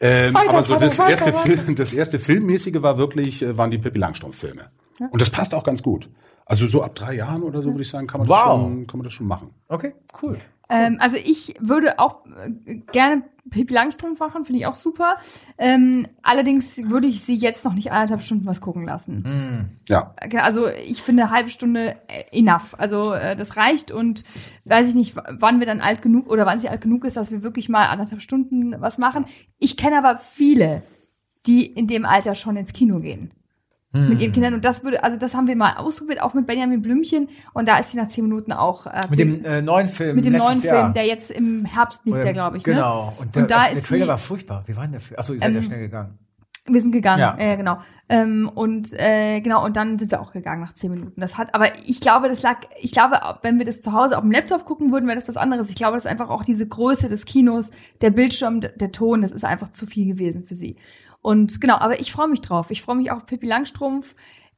Ähm, 0.01 0.35
Weiter, 0.35 0.51
aber 0.51 0.63
so 0.63 0.75
weiter, 0.75 0.85
das 0.85 0.99
weiter, 0.99 1.11
erste 1.11 1.35
weiter. 1.35 1.39
Film, 1.39 1.75
das 1.75 1.95
erste 1.95 2.19
Filmmäßige 2.19 2.83
war 2.83 2.99
wirklich, 2.99 3.43
äh, 3.43 3.57
waren 3.57 3.71
die 3.71 3.79
Pippi 3.79 3.99
Langstrumpf-Filme. 3.99 4.71
Und 5.11 5.21
das 5.21 5.31
passt 5.31 5.55
auch 5.55 5.65
ganz 5.65 5.83
gut. 5.83 6.09
Also 6.47 6.67
so 6.67 6.83
ab 6.83 6.95
drei 6.95 7.15
Jahren 7.15 7.43
oder 7.43 7.61
so 7.63 7.71
würde 7.73 7.83
ich 7.83 7.91
sagen, 7.91 8.07
kann 8.07 8.21
man, 8.21 8.29
das, 8.29 8.37
Wow. 8.39 8.61
schon, 8.63 8.87
kann 8.87 8.99
man 8.99 9.05
das 9.05 9.13
schon 9.13 9.27
machen. 9.27 9.51
Okay, 9.69 9.95
cool. 10.23 10.39
Ähm, 10.71 10.97
also 11.01 11.17
ich 11.23 11.55
würde 11.61 11.99
auch 11.99 12.25
äh, 12.27 12.75
gerne 12.93 13.23
Pippi 13.51 13.73
Langstrumpf 13.73 14.21
machen, 14.21 14.45
finde 14.45 14.61
ich 14.61 14.67
auch 14.67 14.75
super. 14.75 15.17
Ähm, 15.57 16.07
allerdings 16.23 16.77
würde 16.77 17.07
ich 17.07 17.23
sie 17.23 17.35
jetzt 17.37 17.65
noch 17.65 17.73
nicht 17.73 17.91
anderthalb 17.93 18.23
Stunden 18.23 18.45
was 18.47 18.61
gucken 18.61 18.85
lassen. 18.85 19.79
Ja. 19.89 20.15
Okay, 20.23 20.39
Also 20.39 20.69
ich 20.69 21.03
finde 21.03 21.23
eine 21.25 21.33
halbe 21.33 21.49
Stunde 21.51 21.97
äh, 22.09 22.39
enough. 22.39 22.75
Also 22.79 23.13
äh, 23.15 23.37
das 23.37 23.57
reicht 23.57 23.91
und 23.91 24.25
weiß 24.67 24.89
ich 24.91 24.95
nicht, 24.95 25.17
wann 25.17 25.61
wir 25.61 25.67
dann 25.67 25.81
alt 25.81 26.03
genug 26.03 26.31
oder 26.31 26.45
wann 26.45 26.61
sie 26.61 26.69
alt 26.69 26.83
genug 26.83 27.05
ist, 27.05 27.17
dass 27.17 27.31
wir 27.31 27.43
wirklich 27.43 27.69
mal 27.71 27.87
anderthalb 27.87 28.21
Stunden 28.21 28.79
was 28.81 28.99
machen. 28.99 29.25
Ich 29.59 29.77
kenne 29.79 29.97
aber 29.99 30.19
viele, 30.19 30.83
die 31.47 31.65
in 31.67 31.87
dem 31.87 32.05
Alter 32.05 32.35
schon 32.35 32.57
ins 32.59 32.75
Kino 32.75 33.01
gehen. 33.01 33.33
Mit 33.91 34.21
ihren 34.21 34.33
Kindern. 34.33 34.53
Und 34.55 34.65
das 34.67 34.85
würde, 34.85 35.03
also 35.03 35.17
das 35.17 35.35
haben 35.35 35.47
wir 35.47 35.57
mal 35.57 35.77
ausprobiert, 35.79 36.21
auch 36.23 36.35
mit 36.35 36.47
Benjamin 36.47 36.83
Blümchen. 36.83 37.29
Und 37.55 37.67
da 37.69 37.79
ist 37.79 37.91
sie 37.91 37.97
nach 37.97 38.09
zehn 38.09 38.25
Minuten 38.25 38.53
auch 38.53 38.87
äh, 38.87 39.01
Mit 39.09 39.19
dem 39.19 39.45
äh, 39.47 39.63
neuen 39.63 39.89
Film. 39.89 40.17
mit 40.17 40.27
dem 40.27 40.35
neuen 40.35 40.61
Jahr. 40.63 40.83
Film, 40.83 40.93
der 40.95 41.07
jetzt 41.07 41.31
im 41.31 41.65
Herbst 41.65 42.03
liegt, 42.05 42.23
der 42.23 42.35
glaube 42.35 42.59
ich. 42.59 42.67
Ne? 42.67 42.75
Genau. 42.75 43.15
Und, 43.19 43.35
der, 43.35 43.43
Und 43.43 43.51
da 43.51 43.65
der 43.69 43.79
ist 43.79 43.87
Trailer 43.87 44.05
sie- 44.05 44.09
war 44.11 44.19
furchtbar. 44.19 44.63
Wie 44.67 44.77
war 44.77 44.83
denn 44.83 44.93
der 44.93 45.01
Film? 45.01 45.19
Achso, 45.19 45.33
ihr 45.33 45.41
seid 45.41 45.53
ja 45.53 45.59
Ähm, 45.59 45.65
schnell 45.65 45.81
gegangen. 45.81 46.19
Wir 46.71 46.83
sind 46.83 46.93
gegangen, 46.93 47.21
Ja. 47.21 47.35
äh, 47.39 47.57
genau. 47.57 47.79
Ähm, 48.11 48.51
und 48.55 48.93
äh, 48.93 49.41
genau, 49.41 49.65
und 49.65 49.75
dann 49.75 49.99
sind 49.99 50.11
wir 50.11 50.21
auch 50.21 50.33
gegangen 50.33 50.61
nach 50.61 50.75
zehn 50.75 50.91
Minuten. 50.91 51.19
Das 51.19 51.39
hat, 51.39 51.55
aber 51.55 51.69
ich 51.87 52.03
glaube, 52.03 52.29
das 52.29 52.43
lag, 52.43 52.59
ich 52.79 52.93
glaube, 52.93 53.17
wenn 53.41 53.57
wir 53.59 53.65
das 53.65 53.81
zu 53.81 53.95
Hause 53.95 54.19
auf 54.19 54.23
dem 54.23 54.31
Laptop 54.33 54.67
gucken 54.67 54.93
würden, 54.93 55.07
wäre 55.09 55.19
das 55.19 55.27
was 55.29 55.39
anderes. 55.39 55.71
Ich 55.71 55.77
glaube, 55.77 55.97
das 55.97 56.05
ist 56.05 56.11
einfach 56.11 56.29
auch 56.29 56.45
diese 56.45 56.69
Größe 56.69 57.09
des 57.09 57.25
Kinos, 57.25 57.71
der 58.03 58.11
Bildschirm, 58.11 58.61
der 58.61 58.93
Ton, 58.93 59.23
das 59.23 59.33
ist 59.33 59.47
einfach 59.47 59.71
zu 59.73 59.87
viel 59.87 60.07
gewesen 60.13 60.45
für 60.45 60.57
sie. 60.57 60.77
Und 61.21 61.61
genau, 61.61 61.77
aber 61.79 62.01
ich 62.01 62.13
freue 62.13 62.29
mich 62.29 62.41
drauf. 62.41 62.71
Ich 62.71 62.83
freue 62.83 62.97
mich 62.97 63.11
auch 63.11 63.19
auf 63.19 63.27
Pippi 63.27 63.47
Langstrumpf. 63.47 64.15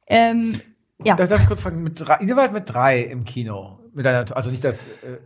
Ähm, 0.07 0.59
ja, 1.03 1.15
Darf, 1.15 1.29
darf 1.29 1.41
ich 1.41 1.47
kurz 1.47 1.61
fragen, 1.61 1.83
mit 1.83 1.99
drei, 1.99 2.19
ihr 2.21 2.35
wart 2.35 2.53
mit 2.53 2.69
drei 2.69 2.99
im 3.01 3.25
Kino. 3.25 3.79
Mit 3.93 4.05
deiner, 4.05 4.35
also 4.35 4.51
nicht 4.51 4.63
das, 4.63 4.75
äh, 5.03 5.17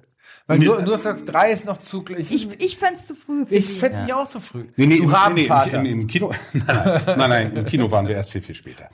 weil 0.48 0.60
Nee, 0.60 0.66
du, 0.66 0.74
du 0.74 0.94
hast 0.94 1.04
gesagt, 1.04 1.22
drei 1.26 1.52
ist 1.52 1.66
noch 1.66 1.78
zu, 1.78 2.06
ich, 2.16 2.32
ich, 2.32 2.62
ich 2.62 2.78
fände 2.78 3.00
zu 3.04 3.16
früh. 3.16 3.48
für 3.48 3.56
ich 3.56 3.68
sie. 3.68 3.80
fände 3.80 4.04
mich 4.04 4.14
auch 4.14 4.28
zu 4.28 4.40
früh. 4.40 4.66
Nee, 4.76 4.86
nee, 4.86 4.98
du 4.98 5.04
im, 5.06 5.34
nee, 5.34 5.48
im, 5.72 5.86
im, 6.02 6.08
Kino. 6.08 6.32
Nein, 6.54 7.18
nein, 7.18 7.56
im 7.56 7.66
Kino 7.66 7.90
waren 7.90 8.08
wir 8.08 8.14
erst 8.14 8.32
viel, 8.32 8.42
viel 8.42 8.54
später. 8.54 8.90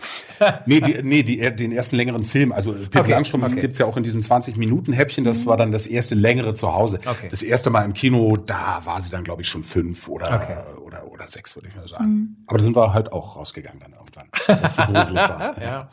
Nee, 0.65 0.79
die, 0.79 1.03
nee 1.03 1.23
die, 1.23 1.37
den 1.53 1.73
ersten 1.73 1.97
längeren 1.97 2.23
Film, 2.23 2.53
also 2.53 2.71
Pippi 2.71 2.99
Okay, 2.99 3.11
Langstrumpf 3.11 3.47
okay. 3.47 3.59
gibt's 3.59 3.79
ja 3.79 3.85
auch 3.85 3.97
in 3.97 4.03
diesen 4.03 4.21
20-Minuten-Häppchen, 4.21 5.25
das 5.25 5.45
war 5.45 5.57
dann 5.57 5.73
das 5.73 5.87
erste 5.87 6.15
längere 6.15 6.53
zu 6.53 6.73
Hause. 6.73 6.99
Okay. 7.05 7.27
Das 7.29 7.43
erste 7.43 7.69
Mal 7.69 7.83
im 7.83 7.93
Kino, 7.93 8.37
da 8.37 8.81
war 8.85 9.01
sie 9.01 9.11
dann, 9.11 9.25
glaube 9.25 9.41
ich, 9.41 9.49
schon 9.49 9.63
fünf 9.63 10.07
oder, 10.07 10.33
Okay. 10.41 10.55
oder, 10.85 11.05
oder 11.21 11.29
sechs, 11.29 11.55
würde 11.55 11.67
ich 11.69 11.75
mal 11.75 11.87
sagen. 11.87 12.37
Aber 12.47 12.57
da 12.57 12.63
sind 12.63 12.75
wir 12.75 12.93
halt 12.93 13.11
auch 13.11 13.35
rausgegangen 13.35 13.79
dann 13.79 13.93
irgendwann, 13.93 14.27
war. 15.15 15.61
Ja. 15.61 15.89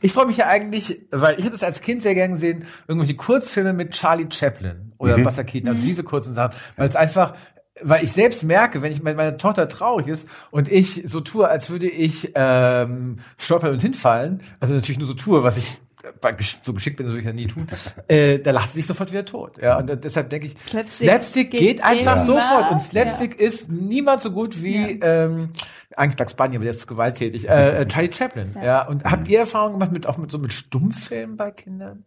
Ich 0.00 0.12
freue 0.12 0.26
mich 0.26 0.36
ja 0.36 0.46
eigentlich, 0.46 1.02
weil 1.10 1.34
ich 1.34 1.40
habe 1.44 1.52
das 1.52 1.62
als 1.62 1.80
Kind 1.80 2.02
sehr 2.02 2.14
gern 2.14 2.32
gesehen, 2.32 2.64
irgendwelche 2.86 3.16
Kurzfilme 3.16 3.72
mit 3.72 3.92
Charlie 3.92 4.28
Chaplin 4.30 4.92
oder 4.98 5.18
Mhm. 5.18 5.24
Buster 5.24 5.44
Keaton, 5.44 5.68
also 5.70 5.82
diese 5.82 6.04
kurzen 6.04 6.34
Sachen, 6.34 6.56
weil 6.76 6.88
es 6.88 6.96
einfach 6.96 7.34
weil 7.82 8.04
ich 8.04 8.12
selbst 8.12 8.44
merke, 8.44 8.82
wenn 8.82 8.92
ich 8.92 9.02
wenn 9.02 9.16
meine 9.16 9.38
Tochter 9.38 9.66
traurig 9.66 10.06
ist 10.06 10.28
und 10.50 10.70
ich 10.70 11.02
so 11.06 11.20
tue, 11.20 11.48
als 11.48 11.70
würde 11.70 11.88
ich 11.88 12.30
ähm, 12.34 13.18
stolpern 13.38 13.72
und 13.72 13.80
hinfallen, 13.80 14.42
also 14.60 14.74
natürlich 14.74 14.98
nur 14.98 15.08
so 15.08 15.14
tue, 15.14 15.42
was 15.42 15.56
ich 15.56 15.80
so 16.62 16.72
geschickt 16.72 16.96
bin, 16.96 17.06
das 17.06 17.12
würde 17.14 17.20
ich 17.20 17.26
ja 17.26 17.32
nie 17.32 17.46
tun, 17.46 17.66
äh, 18.08 18.38
da 18.38 18.50
lacht 18.50 18.68
sie 18.68 18.78
sich 18.78 18.86
sofort 18.86 19.10
wieder 19.10 19.24
tot. 19.24 19.58
Ja, 19.60 19.78
und 19.78 20.04
deshalb 20.04 20.30
denke 20.30 20.46
ich, 20.46 20.58
Slapstick 20.58 21.08
Slapstick, 21.08 21.50
geht, 21.50 21.60
geht 21.60 21.84
einfach 21.84 22.16
immer. 22.16 22.24
sofort. 22.24 22.70
Und 22.72 22.82
Slapstick 22.82 23.38
ist 23.38 23.70
niemand 23.70 24.20
so 24.20 24.30
gut 24.30 24.62
wie 24.62 25.00
ähm, 25.00 25.50
eigentlich 25.96 26.16
Bugs 26.16 26.34
Bunny, 26.34 26.56
aber 26.56 26.64
der 26.64 26.72
ist 26.72 26.80
zu 26.80 26.86
gewalttätig. 26.86 27.48
Äh, 27.48 27.82
äh, 27.82 27.86
Charlie 27.86 28.12
Chaplin. 28.12 28.56
Ja. 28.62 28.86
Und 28.86 29.04
habt 29.04 29.28
ihr 29.28 29.40
Erfahrungen 29.40 29.74
gemacht 29.74 29.92
mit 29.92 30.06
auch 30.06 30.18
mit 30.18 30.30
so 30.30 30.38
mit 30.38 30.52
Stummfilmen 30.52 31.36
bei 31.36 31.50
Kindern? 31.50 32.04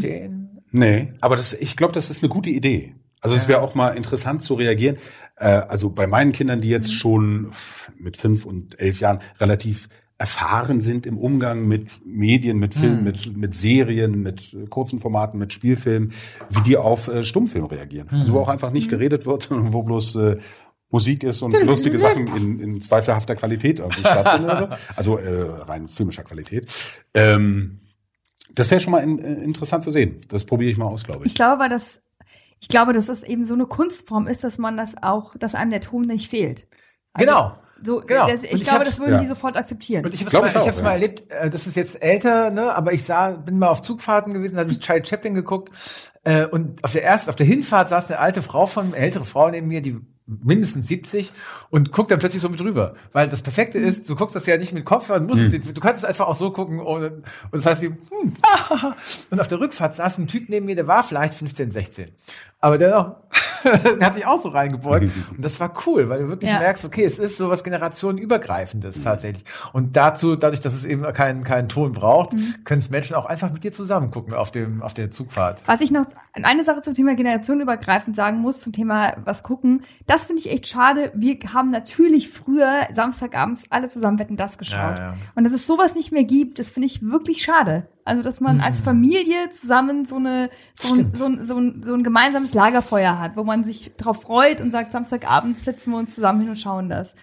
Den? 0.00 0.60
Nee, 0.70 1.08
aber 1.20 1.36
das, 1.36 1.54
ich 1.54 1.76
glaube, 1.76 1.92
das 1.92 2.10
ist 2.10 2.22
eine 2.22 2.28
gute 2.28 2.50
Idee. 2.50 2.94
Also 3.20 3.34
es 3.34 3.48
wäre 3.48 3.62
auch 3.62 3.74
mal 3.74 3.90
interessant 3.96 4.42
zu 4.42 4.54
reagieren. 4.54 4.96
Äh, 5.36 5.46
also 5.48 5.90
bei 5.90 6.06
meinen 6.06 6.32
Kindern, 6.32 6.60
die 6.60 6.68
jetzt 6.68 6.94
schon 6.94 7.50
pff, 7.52 7.90
mit 7.98 8.16
fünf 8.16 8.44
und 8.44 8.78
elf 8.80 9.00
Jahren 9.00 9.20
relativ 9.40 9.88
erfahren 10.18 10.80
sind 10.80 11.06
im 11.06 11.16
Umgang 11.16 11.66
mit 11.68 12.04
Medien, 12.04 12.58
mit 12.58 12.74
Filmen, 12.74 13.04
mit, 13.04 13.36
mit 13.36 13.54
Serien, 13.54 14.20
mit 14.20 14.56
kurzen 14.68 14.98
Formaten, 14.98 15.38
mit 15.38 15.52
Spielfilmen, 15.52 16.12
wie 16.50 16.60
die 16.62 16.76
auf 16.76 17.06
äh, 17.06 17.22
Stummfilm 17.22 17.66
reagieren. 17.66 18.08
Also 18.10 18.32
wo 18.32 18.40
auch 18.40 18.48
einfach 18.48 18.72
nicht 18.72 18.90
geredet 18.90 19.26
wird, 19.26 19.48
wo 19.50 19.82
bloß 19.84 20.16
äh, 20.16 20.38
Musik 20.90 21.22
ist 21.22 21.42
und 21.42 21.52
lustige 21.64 21.98
Sachen 21.98 22.26
in, 22.36 22.58
in 22.60 22.80
zweifelhafter 22.80 23.36
Qualität 23.36 23.78
irgendwie 23.78 24.00
stattfinden 24.06 24.46
oder 24.46 24.58
so. 24.58 24.68
Also 24.96 25.18
äh, 25.18 25.42
rein 25.62 25.86
filmischer 25.86 26.24
Qualität. 26.24 26.68
Ähm, 27.14 27.80
das 28.54 28.70
wäre 28.72 28.80
schon 28.80 28.90
mal 28.92 29.00
in, 29.04 29.18
äh, 29.20 29.34
interessant 29.44 29.84
zu 29.84 29.90
sehen. 29.92 30.20
Das 30.28 30.44
probiere 30.44 30.70
ich 30.72 30.78
mal 30.78 30.86
aus, 30.86 31.04
glaube 31.04 31.20
Ich 31.26 31.32
ich. 31.32 31.34
glaube, 31.36 31.60
weil 31.62 31.68
das, 31.68 32.00
ich 32.58 32.68
glaube, 32.68 32.92
dass 32.92 33.06
das 33.06 33.22
eben 33.22 33.44
so 33.44 33.54
eine 33.54 33.66
Kunstform 33.66 34.26
ist, 34.26 34.42
dass 34.42 34.58
man 34.58 34.76
das 34.76 35.00
auch, 35.00 35.36
dass 35.36 35.54
einem 35.54 35.70
der 35.70 35.80
Ton 35.82 36.02
nicht 36.02 36.28
fehlt. 36.28 36.66
Also, 37.12 37.26
Genau. 37.30 37.52
So, 37.82 38.02
Genau. 38.06 38.28
das, 38.28 38.40
Und 38.40 38.44
ich, 38.46 38.52
ich 38.54 38.64
glaube, 38.64 38.84
das 38.84 38.98
würden 38.98 39.14
ja. 39.14 39.20
die 39.20 39.26
sofort 39.26 39.56
akzeptieren. 39.56 40.04
Und 40.04 40.14
ich 40.14 40.20
habe 40.20 40.28
es 40.28 40.32
mal, 40.32 40.46
ich 40.46 40.50
ich 40.52 40.56
auch, 40.56 40.66
hab's 40.66 40.78
ja. 40.78 40.84
mal 40.84 40.92
erlebt, 40.92 41.30
äh, 41.30 41.50
das 41.50 41.66
ist 41.66 41.76
jetzt 41.76 42.02
älter, 42.02 42.50
ne, 42.50 42.74
aber 42.74 42.92
ich 42.92 43.04
sah, 43.04 43.30
bin 43.30 43.58
mal 43.58 43.68
auf 43.68 43.82
Zugfahrten 43.82 44.32
gewesen, 44.32 44.56
da 44.56 44.60
habe 44.62 44.72
ich 44.72 44.80
Charlie 44.80 45.04
Chaplin 45.04 45.34
geguckt 45.34 45.70
äh, 46.24 46.46
und 46.46 46.82
auf 46.84 46.92
der 46.92 47.04
ersten, 47.04 47.30
auf 47.30 47.36
der 47.36 47.46
Hinfahrt 47.46 47.88
saß 47.88 48.10
eine 48.10 48.20
alte 48.20 48.42
Frau 48.42 48.66
von, 48.66 48.86
eine 48.88 48.96
ältere 48.96 49.24
Frau 49.24 49.48
neben 49.50 49.68
mir, 49.68 49.80
die 49.80 50.00
mindestens 50.28 50.86
70 50.88 51.32
und 51.70 51.90
guckt 51.90 52.10
dann 52.10 52.18
plötzlich 52.18 52.42
so 52.42 52.48
mit 52.48 52.60
rüber. 52.60 52.92
Weil 53.12 53.28
das 53.28 53.42
Perfekte 53.42 53.78
ist, 53.78 54.08
du 54.08 54.14
guckst 54.14 54.36
das 54.36 54.46
ja 54.46 54.58
nicht 54.58 54.74
mit 54.74 54.84
Kopfhörern, 54.84 55.26
musst 55.26 55.40
es 55.40 55.52
nicht, 55.52 55.76
du 55.76 55.80
kannst 55.80 56.02
es 56.02 56.08
einfach 56.08 56.26
auch 56.26 56.36
so 56.36 56.50
gucken 56.50 56.80
ohne, 56.80 57.10
und 57.10 57.24
das 57.52 57.64
heißt, 57.66 57.80
sie, 57.80 57.88
hm, 57.88 57.96
und 59.30 59.40
auf 59.40 59.48
der 59.48 59.60
Rückfahrt 59.60 59.94
saß 59.94 60.18
ein 60.18 60.28
Typ 60.28 60.48
neben 60.48 60.66
mir, 60.66 60.76
der 60.76 60.86
war 60.86 61.02
vielleicht 61.02 61.34
15, 61.34 61.70
16. 61.70 62.10
Aber 62.60 62.76
der 64.00 64.06
hat 64.06 64.14
sich 64.14 64.26
auch 64.26 64.40
so 64.40 64.48
reingebeugt. 64.48 65.04
Und 65.36 65.44
das 65.44 65.58
war 65.60 65.72
cool, 65.86 66.08
weil 66.08 66.20
du 66.20 66.28
wirklich 66.28 66.50
Ja. 66.50 66.58
merkst, 66.58 66.84
okay, 66.84 67.04
es 67.04 67.18
ist 67.18 67.36
so 67.36 67.50
was 67.50 67.62
generationenübergreifendes 67.64 69.02
tatsächlich. 69.02 69.44
Und 69.72 69.96
dazu, 69.96 70.36
dadurch, 70.36 70.60
dass 70.60 70.74
es 70.74 70.84
eben 70.84 71.02
keinen 71.12 71.44
keinen 71.44 71.68
Ton 71.68 71.92
braucht, 71.92 72.32
können 72.64 72.80
es 72.80 72.90
Menschen 72.90 73.16
auch 73.16 73.26
einfach 73.26 73.52
mit 73.52 73.64
dir 73.64 73.72
zusammen 73.72 74.10
gucken 74.10 74.34
auf 74.34 74.50
dem 74.50 74.82
auf 74.82 74.94
der 74.94 75.10
Zugfahrt. 75.10 75.62
Was 75.66 75.80
ich 75.80 75.90
noch, 75.90 76.06
eine 76.32 76.64
Sache 76.64 76.82
zum 76.82 76.94
Thema 76.94 77.14
generationenübergreifend 77.14 78.14
sagen 78.16 78.40
muss, 78.40 78.60
zum 78.60 78.72
Thema 78.72 79.16
was 79.24 79.42
gucken, 79.42 79.82
das 80.06 80.24
finde 80.24 80.40
ich 80.40 80.50
echt 80.50 80.66
schade. 80.68 81.12
Wir 81.14 81.38
haben 81.52 81.70
natürlich 81.70 82.28
früher 82.28 82.86
Samstagabends 82.92 83.66
alle 83.70 83.88
zusammen 83.88 84.18
Wetten, 84.18 84.36
das 84.36 84.58
geschaut. 84.58 84.98
Ja, 84.98 84.98
ja. 84.98 85.14
Und 85.34 85.44
dass 85.44 85.52
es 85.52 85.66
sowas 85.66 85.94
nicht 85.94 86.12
mehr 86.12 86.24
gibt, 86.24 86.58
das 86.58 86.70
finde 86.70 86.86
ich 86.86 87.02
wirklich 87.02 87.42
schade. 87.42 87.86
Also, 88.08 88.22
dass 88.22 88.40
man 88.40 88.60
als 88.60 88.80
Familie 88.80 89.50
zusammen 89.50 90.04
so 90.06 90.16
eine, 90.16 90.50
so 90.74 90.94
ein, 90.94 91.12
so 91.14 91.26
ein, 91.26 91.46
so 91.46 91.56
ein, 91.56 91.82
so 91.84 91.94
ein 91.94 92.02
gemeinsames 92.02 92.54
Lagerfeuer 92.54 93.18
hat, 93.20 93.36
wo 93.36 93.44
man 93.44 93.64
sich 93.64 93.92
drauf 93.96 94.22
freut 94.22 94.60
und 94.60 94.70
sagt, 94.70 94.92
Samstagabends 94.92 95.64
setzen 95.64 95.92
wir 95.92 95.98
uns 95.98 96.14
zusammen 96.14 96.40
hin 96.40 96.48
und 96.50 96.56
schauen 96.56 96.88
das. 96.88 97.14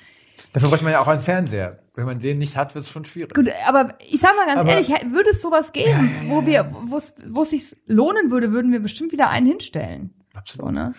Dafür 0.54 0.70
bräuchte 0.70 0.86
man 0.86 0.94
ja 0.94 1.00
auch 1.02 1.08
einen 1.08 1.22
Fernseher. 1.22 1.80
Wenn 1.96 2.06
man 2.06 2.20
den 2.20 2.38
nicht 2.38 2.56
hat, 2.58 2.76
wird 2.76 2.86
es 2.86 2.92
schon 2.92 3.06
schwierig. 3.06 3.34
Gut, 3.34 3.50
aber 3.68 3.96
ich 4.10 4.20
sag 4.20 4.36
mal 4.36 4.46
ganz 4.46 4.60
Aber- 4.60 4.70
ehrlich, 4.70 4.90
würde 5.12 5.30
es 5.32 5.42
sowas 5.42 5.72
geben, 5.74 6.12
wo 6.28 6.46
wir, 6.46 6.74
wo 6.86 6.98
es, 6.98 7.16
wo 7.32 7.44
es 7.44 7.50
sich 7.52 7.76
lohnen 7.88 8.32
würde, 8.32 8.52
würden 8.52 8.72
wir 8.72 8.80
bestimmt 8.82 9.12
wieder 9.12 9.30
einen 9.30 9.48
hinstellen. 9.48 10.14
Absolut. 10.36 10.68
So, 10.68 10.72
ne? 10.74 10.94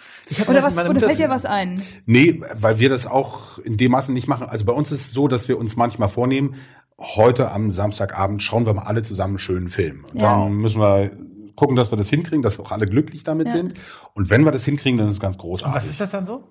Oder 0.49 0.63
was, 0.63 0.75
oder 0.79 0.93
Mutter- 0.93 1.07
fällt 1.09 1.19
dir 1.19 1.29
was 1.29 1.45
ein? 1.45 1.81
Nee, 2.07 2.41
weil 2.55 2.79
wir 2.79 2.89
das 2.89 3.07
auch 3.07 3.59
in 3.59 3.77
dem 3.77 3.93
Maße 3.93 4.11
nicht 4.13 4.27
machen. 4.27 4.49
Also 4.49 4.65
bei 4.65 4.73
uns 4.73 4.91
ist 4.91 5.01
es 5.03 5.13
so, 5.13 5.29
dass 5.29 5.49
wir 5.49 5.59
uns 5.59 5.77
manchmal 5.77 6.09
vornehmen, 6.09 6.55
heute 6.99 7.51
am 7.51 7.71
Samstagabend 7.71 8.43
schauen 8.43 8.67
wir 8.67 8.75
mal 8.75 8.83
alle 8.85 9.03
zusammen 9.03 9.33
einen 9.33 9.39
schönen 9.39 9.69
Film. 9.69 10.05
Und 10.13 10.21
Ja. 10.21 10.41
dann 10.41 10.53
müssen 10.55 10.81
wir 10.81 11.11
gucken, 11.55 11.77
dass 11.77 11.91
wir 11.93 11.97
das 11.97 12.09
hinkriegen, 12.11 12.43
dass 12.43 12.59
auch 12.61 12.71
alle 12.73 12.87
glücklich 12.87 13.23
damit 13.25 13.49
Ja. 13.49 13.53
sind. 13.55 13.75
Und 14.15 14.31
wenn 14.31 14.45
wir 14.45 14.53
das 14.53 14.65
hinkriegen, 14.65 14.99
dann 14.99 15.09
ist 15.09 15.15
es 15.15 15.21
ganz 15.21 15.37
Und 15.37 15.43
großartig. 15.43 15.77
was 15.77 15.87
ist 15.87 16.01
das 16.01 16.11
dann 16.11 16.27
so? 16.27 16.45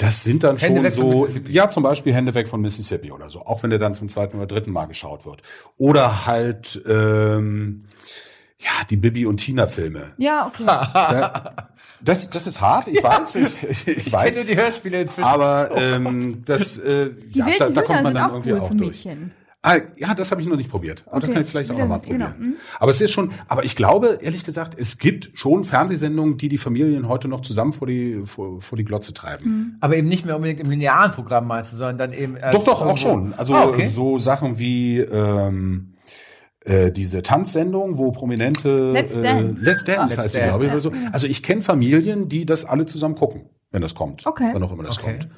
Das 0.00 0.22
sind 0.22 0.44
dann 0.44 0.56
Hände 0.58 0.92
schon 0.92 1.10
so, 1.12 1.20
Mississippi. 1.22 1.52
ja, 1.52 1.68
zum 1.68 1.82
Beispiel 1.82 2.14
Hände 2.14 2.32
weg 2.34 2.46
von 2.46 2.60
Mississippi 2.60 3.10
oder 3.10 3.30
so, 3.30 3.40
auch 3.44 3.64
wenn 3.64 3.70
der 3.70 3.80
dann 3.80 3.94
zum 3.94 4.08
zweiten 4.08 4.36
oder 4.36 4.46
dritten 4.46 4.70
Mal 4.70 4.86
geschaut 4.86 5.26
wird. 5.26 5.42
Oder 5.76 6.24
halt, 6.24 6.80
ähm, 6.86 7.84
ja, 8.60 8.70
die 8.88 8.96
Bibi 8.96 9.26
und 9.26 9.38
Tina 9.38 9.66
Filme. 9.66 10.12
Ja, 10.18 10.46
okay. 10.46 10.64
Da, 10.66 11.68
das, 12.02 12.30
das 12.30 12.46
ist 12.46 12.60
hart, 12.60 12.88
ich 12.88 13.02
weiß, 13.02 13.34
ich, 13.36 13.86
ich, 13.86 14.06
Ich 14.06 14.12
weiß. 14.12 14.34
kenne 14.34 14.46
nur 14.46 14.54
die 14.54 14.60
Hörspiele 14.60 15.02
inzwischen. 15.02 15.24
Aber 15.28 15.70
ähm, 15.76 16.42
das, 16.44 16.78
äh, 16.78 17.10
Die 17.34 17.38
ja, 17.38 17.46
da, 17.58 17.70
da 17.70 17.82
kommt 17.82 18.02
man 18.02 18.14
dann 18.14 18.24
auch 18.30 18.32
irgendwie 18.34 18.52
cool 18.52 18.60
auch 18.60 18.70
durch. 18.70 19.04
Mädchen. 19.04 19.32
Ah, 19.60 19.78
ja, 19.96 20.14
das 20.14 20.30
habe 20.30 20.40
ich 20.40 20.46
noch 20.46 20.56
nicht 20.56 20.70
probiert. 20.70 21.02
Aber 21.06 21.16
das 21.16 21.24
Okay. 21.24 21.32
kann 21.34 21.42
ich 21.42 21.48
vielleicht 21.50 21.70
auch 21.70 21.74
Wieder- 21.74 21.84
noch 21.88 22.00
mal 22.00 22.06
genau. 22.08 22.26
probieren. 22.26 22.56
Aber 22.78 22.92
es 22.92 23.00
ist 23.00 23.10
schon, 23.10 23.32
aber 23.48 23.64
ich 23.64 23.74
glaube, 23.74 24.18
ehrlich 24.22 24.44
gesagt, 24.44 24.78
es 24.78 24.98
gibt 24.98 25.30
schon 25.34 25.64
Fernsehsendungen, 25.64 26.36
die 26.36 26.48
die 26.48 26.58
Familien 26.58 27.08
heute 27.08 27.26
noch 27.26 27.40
zusammen 27.40 27.72
vor 27.72 27.88
die, 27.88 28.22
vor, 28.24 28.60
vor 28.60 28.78
die 28.78 28.84
Glotze 28.84 29.12
treiben. 29.14 29.76
aber 29.80 29.96
eben 29.96 30.06
nicht 30.06 30.24
mehr 30.24 30.36
unbedingt 30.36 30.60
im 30.60 30.70
linearen 30.70 31.10
Programm 31.10 31.48
meinst 31.48 31.72
du, 31.72 31.76
sondern 31.76 31.98
dann 31.98 32.12
eben 32.12 32.36
Doch, 32.52 32.64
doch, 32.64 32.82
auch 32.82 32.96
schon. 32.96 33.34
Also 33.36 33.52
Ah, 33.54 33.64
okay. 33.66 33.88
so 33.92 34.16
Sachen 34.18 34.60
wie 34.60 35.00
ähm, 35.00 35.94
äh, 36.64 36.90
diese 36.92 37.22
Tanzsendung, 37.22 37.98
wo 37.98 38.10
prominente 38.10 38.92
Let's 38.92 39.16
äh, 39.16 39.22
Dance. 39.22 39.62
Let's 39.62 39.84
Dance 39.84 40.00
Ah, 40.00 40.02
heißt 40.08 40.18
Let's 40.18 40.32
sie, 40.34 40.40
glaube 40.40 40.66
ich, 40.66 40.70
oder 40.72 40.80
so. 40.80 40.92
Also 41.12 41.26
ich 41.26 41.42
kenne 41.42 41.62
Familien, 41.62 42.28
die 42.28 42.46
das 42.46 42.64
alle 42.64 42.86
zusammen 42.86 43.14
gucken, 43.14 43.48
wenn 43.70 43.82
das 43.82 43.94
kommt. 43.94 44.26
Okay. 44.26 44.50
Wann 44.52 44.62
auch 44.62 44.72
immer 44.72 44.84
das 44.84 44.98
Okay. 44.98 45.18
kommt. 45.18 45.28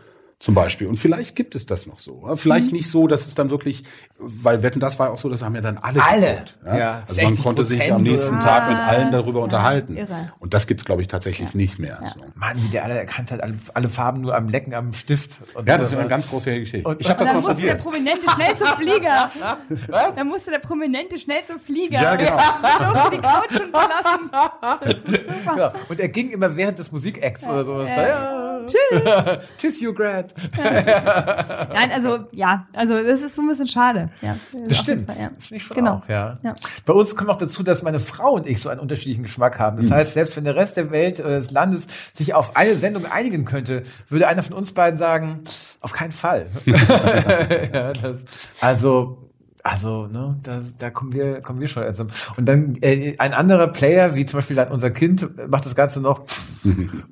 Zum 0.41 0.55
Beispiel. 0.55 0.87
Und 0.87 0.97
vielleicht 0.97 1.37
gibt 1.37 1.55
es 1.55 1.67
das 1.67 1.87
noch 1.87 1.99
so. 1.99 2.27
Vielleicht 2.37 2.73
nicht 2.73 2.91
so, 2.91 3.07
dass 3.07 3.27
es 3.27 3.35
dann 3.35 3.51
wirklich, 3.51 3.85
weil 4.19 4.63
Wetten, 4.63 4.81
das 4.81 4.99
war 4.99 5.09
ja 5.09 5.13
auch 5.13 5.19
so, 5.19 5.29
das 5.29 5.43
haben 5.43 5.55
ja 5.55 5.61
dann 5.61 5.77
alle 5.77 6.03
Alle. 6.03 6.21
geguckt. 6.31 6.57
Ja, 6.65 7.03
also 7.07 7.23
man 7.23 7.35
60% 7.35 7.43
konnte 7.43 7.63
sich 7.65 7.93
am 7.93 8.03
nächsten 8.03 8.37
oder- 8.37 8.45
Tag 8.47 8.69
mit 8.71 8.79
allen 8.79 9.11
darüber 9.13 9.41
ja, 9.41 9.45
unterhalten. 9.45 9.99
irre. 9.99 10.33
Und 10.39 10.55
das 10.55 10.67
gibt's 10.67 10.87
glaube 10.87 11.03
ich, 11.03 11.09
tatsächlich 11.09 11.53
nicht 11.53 11.79
mehr. 11.79 12.01
So. 12.17 12.25
Mann, 12.37 12.57
wie 12.57 12.69
der 12.69 12.85
alle 12.85 12.95
erkannt 12.99 13.31
hat, 13.33 13.43
alle, 13.43 13.59
alle 13.75 13.89
Farben 13.91 14.23
nur 14.23 14.35
am 14.35 14.49
Lecken 14.49 14.73
am 14.73 14.95
Stift. 14.95 15.33
Und 15.53 15.69
Ja, 15.69 15.77
das 15.77 15.93
ist 15.93 15.99
eine 15.99 16.09
ganz 16.09 16.27
große 16.31 16.59
Geschichte. 16.59 16.89
Und- 16.89 16.99
ich 17.03 17.11
habe 17.11 17.19
das 17.23 17.29
dann 17.35 17.43
mal 17.43 17.49
musste 17.51 17.67
der 17.67 17.75
probiert. 17.75 17.83
Prominente 18.17 18.31
schnell 18.31 18.57
zum 18.57 18.67
Flieger. 18.79 19.31
Was? 19.89 20.15
Dann 20.15 20.27
musste 20.29 20.51
der 20.51 20.59
Prominente 20.61 21.19
schnell 21.19 21.45
zum 21.47 21.61
Flieger. 21.61 22.01
Ja, 22.01 22.17
genau. 22.17 22.33
Und 22.33 22.95
durfte 22.95 23.11
die 23.11 23.19
Couch 23.19 23.53
schon 23.53 23.71
verlassen. 23.71 24.31
Das 24.81 24.95
ist 25.15 25.23
super. 25.29 25.59
Ja, 25.59 25.73
und 25.87 26.01
er 26.01 26.09
ging 26.09 26.31
immer 26.31 26.57
während 26.57 26.79
des 26.79 26.91
Musikacts 26.93 27.47
oder 27.47 27.63
sowas. 27.65 27.91
äh, 27.91 27.95
da, 28.09 28.40
ja. 29.05 29.23
Tschüss. 29.59 29.79
Tschüss, 29.79 29.81
Hugh 29.83 29.95
Grant. 29.95 30.35
Nein, 30.57 31.91
also, 31.93 32.27
ja, 32.33 32.67
also, 32.75 32.95
das 32.95 33.23
ist 33.23 33.37
so 33.37 33.43
ein 33.43 33.49
bisschen 33.49 33.69
schade. 33.69 34.11
Ja, 34.21 34.37
Das 34.69 34.79
stimmt. 34.79 35.07
Fall, 35.11 35.17
ja. 35.21 35.31
Das 35.37 35.47
finde 35.47 35.57
ich 35.57 35.65
schon 35.65 35.77
Genau. 35.77 35.95
auch, 35.97 36.09
ja. 36.09 36.39
Ja. 36.43 36.55
Bei 36.87 36.93
uns 36.93 37.15
kommt 37.17 37.29
noch 37.29 37.39
dazu, 37.39 37.63
dass 37.63 37.83
meine 37.83 38.01
Frau 38.01 38.33
und 38.33 38.47
ich 38.47 38.61
so 38.61 38.69
einen 38.69 38.81
unterschiedlichen 38.81 39.23
Geschmack 39.23 39.59
haben. 39.59 39.77
Mhm. 39.77 39.83
Das 39.83 39.91
heißt, 39.91 40.15
selbst 40.15 40.37
wenn 40.37 40.45
der 40.45 40.57
Rest 40.57 40.77
der 40.77 40.91
Welt, 40.91 41.21
äh, 41.21 41.39
des 41.39 41.51
Landes 41.51 41.87
sich 42.13 42.35
auf 42.35 42.57
eine 42.57 42.77
Sendung 42.77 43.07
einigen 43.07 43.45
könnte, 43.45 43.85
würde 44.09 44.29
einer 44.29 44.43
von 44.43 44.55
uns 44.55 44.73
beiden 44.73 44.99
sagen, 44.99 45.41
auf 45.81 45.93
keinen 45.93 46.13
Fall. 46.13 46.47
ja, 46.67 47.93
das, 47.93 48.19
also, 48.61 49.27
also, 49.63 50.07
ne, 50.07 50.39
da, 50.43 50.61
da 50.79 50.91
kommen 50.91 51.13
wir, 51.13 51.41
kommen 51.43 51.61
wir 51.61 51.69
schon. 51.69 51.83
Also, 51.83 52.07
und 52.37 52.47
dann 52.47 52.77
äh, 52.81 53.15
ein 53.19 53.35
anderer 53.35 53.69
Player, 53.69 54.15
wie 54.15 54.25
zum 54.25 54.39
Beispiel 54.39 54.57
dann 54.57 54.69
unser 54.69 54.91
Kind, 54.91 55.29
macht 55.51 55.67
das 55.67 55.75
Ganze 55.75 56.01
noch 56.01 56.25
pff, 56.27 56.65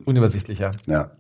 unübersichtlicher. 0.07 0.71
Ja. 0.87 1.11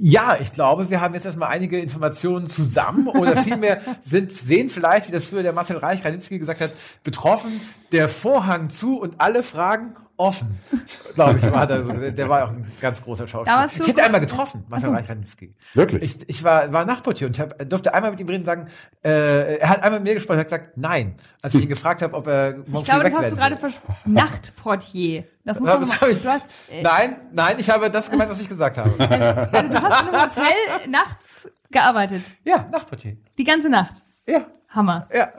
Ja, 0.00 0.36
ich 0.40 0.52
glaube, 0.52 0.90
wir 0.90 1.00
haben 1.00 1.14
jetzt 1.14 1.26
erstmal 1.26 1.48
einige 1.48 1.80
Informationen 1.80 2.48
zusammen 2.48 3.08
oder 3.08 3.42
vielmehr 3.42 3.80
sind, 4.02 4.32
sehen 4.32 4.70
vielleicht, 4.70 5.08
wie 5.08 5.12
das 5.12 5.24
früher 5.24 5.42
der 5.42 5.52
Marcel 5.52 5.76
Reich-Ranitzky 5.76 6.38
gesagt 6.38 6.60
hat, 6.60 6.70
betroffen, 7.02 7.60
der 7.90 8.08
Vorhang 8.08 8.70
zu 8.70 9.00
und 9.00 9.20
alle 9.20 9.42
Fragen 9.42 9.96
offen. 10.18 10.58
Glaube 11.14 11.38
ich, 11.38 11.50
war 11.50 11.66
der, 11.66 11.84
so, 11.84 11.92
der 11.92 12.28
war 12.28 12.44
auch 12.44 12.48
ein 12.50 12.70
ganz 12.80 13.02
großer 13.02 13.26
Schauspieler. 13.26 13.70
Ich 13.74 13.86
hätte 13.86 14.02
einmal 14.02 14.20
getroffen, 14.20 14.64
Marcel. 14.68 14.90
Reich-Ranitzky. 14.90 15.54
Wirklich? 15.74 16.02
Ich, 16.02 16.28
ich 16.28 16.44
war, 16.44 16.72
war 16.72 16.84
Nachportier 16.84 17.26
und 17.28 17.38
hab, 17.38 17.58
durfte 17.68 17.94
einmal 17.94 18.10
mit 18.10 18.20
ihm 18.20 18.28
reden 18.28 18.40
und 18.42 18.46
sagen, 18.46 18.68
äh, 19.04 19.56
er 19.58 19.68
hat 19.68 19.82
einmal 19.82 20.00
mit 20.00 20.08
mir 20.08 20.14
gesprochen, 20.14 20.38
er 20.38 20.40
hat 20.40 20.46
gesagt, 20.48 20.76
nein, 20.76 21.16
als 21.40 21.54
ich 21.54 21.62
ihn 21.62 21.68
gefragt 21.68 22.02
habe, 22.02 22.14
ob 22.14 22.26
er 22.26 22.58
morgen 22.66 22.76
Ich 22.76 22.84
glaube, 22.84 23.04
das 23.04 23.14
hast 23.14 23.30
du 23.30 23.36
gerade 23.36 23.56
versprochen. 23.56 24.12
Nachtportier. 24.12 25.24
Das 25.44 25.58
muss 25.60 25.68
Ja, 25.68 25.76
das 25.78 26.00
mal, 26.00 26.10
ich- 26.10 26.22
du 26.22 26.28
hast, 26.28 26.46
äh, 26.70 26.82
Nein, 26.82 27.16
nein, 27.32 27.56
ich 27.58 27.70
habe 27.70 27.90
das 27.90 28.10
gemeint, 28.10 28.30
was 28.30 28.40
ich 28.40 28.48
gesagt 28.48 28.76
habe. 28.78 28.90
also 28.98 29.68
du 29.72 29.82
hast 29.82 30.02
in 30.02 30.14
einem 30.14 30.22
Hotel 30.22 30.88
nachts 30.90 31.48
gearbeitet. 31.70 32.22
Ja, 32.44 32.66
Nachtportier. 32.70 33.16
Die 33.38 33.44
ganze 33.44 33.68
Nacht. 33.68 33.94
Ja. 34.26 34.46
Hammer. 34.68 35.08
Ja. 35.12 35.32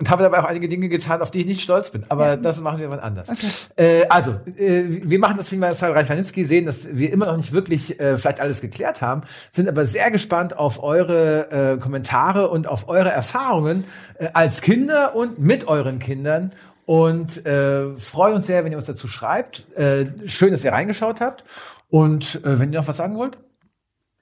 Und 0.00 0.08
habe 0.08 0.22
dabei 0.22 0.40
auch 0.40 0.44
einige 0.44 0.66
Dinge 0.66 0.88
getan, 0.88 1.20
auf 1.20 1.30
die 1.30 1.40
ich 1.40 1.46
nicht 1.46 1.60
stolz 1.60 1.90
bin. 1.90 2.04
Aber 2.08 2.38
das 2.38 2.58
machen 2.62 2.78
wir 2.80 2.90
wann 2.90 3.00
anders. 3.00 3.28
Okay. 3.28 3.46
Äh, 3.76 4.06
also, 4.08 4.32
äh, 4.56 4.84
wir 4.86 5.18
machen 5.18 5.36
das, 5.36 5.52
wie 5.52 5.56
wir 5.56 5.66
Marcel 5.66 5.92
Reich-Ranitzky 5.92 6.46
sehen, 6.46 6.64
dass 6.64 6.88
wir 6.96 7.12
immer 7.12 7.26
noch 7.26 7.36
nicht 7.36 7.52
wirklich 7.52 8.00
äh, 8.00 8.16
vielleicht 8.16 8.40
alles 8.40 8.62
geklärt 8.62 9.02
haben, 9.02 9.20
sind 9.50 9.68
aber 9.68 9.84
sehr 9.84 10.10
gespannt 10.10 10.56
auf 10.56 10.82
eure 10.82 11.74
äh, 11.74 11.76
Kommentare 11.76 12.48
und 12.48 12.66
auf 12.66 12.88
eure 12.88 13.10
Erfahrungen 13.10 13.84
äh, 14.18 14.30
als 14.32 14.62
Kinder 14.62 15.14
und 15.14 15.38
mit 15.38 15.68
euren 15.68 15.98
Kindern. 15.98 16.52
Und 16.86 17.44
äh, 17.44 17.94
freuen 17.96 18.36
uns 18.36 18.46
sehr, 18.46 18.64
wenn 18.64 18.72
ihr 18.72 18.78
uns 18.78 18.86
dazu 18.86 19.06
schreibt. 19.06 19.70
Äh, 19.76 20.06
schön, 20.24 20.50
dass 20.50 20.64
ihr 20.64 20.72
reingeschaut 20.72 21.20
habt. 21.20 21.44
Und 21.90 22.42
äh, 22.42 22.58
wenn 22.58 22.72
ihr 22.72 22.80
noch 22.80 22.88
was 22.88 22.96
sagen 22.96 23.18
wollt? 23.18 23.36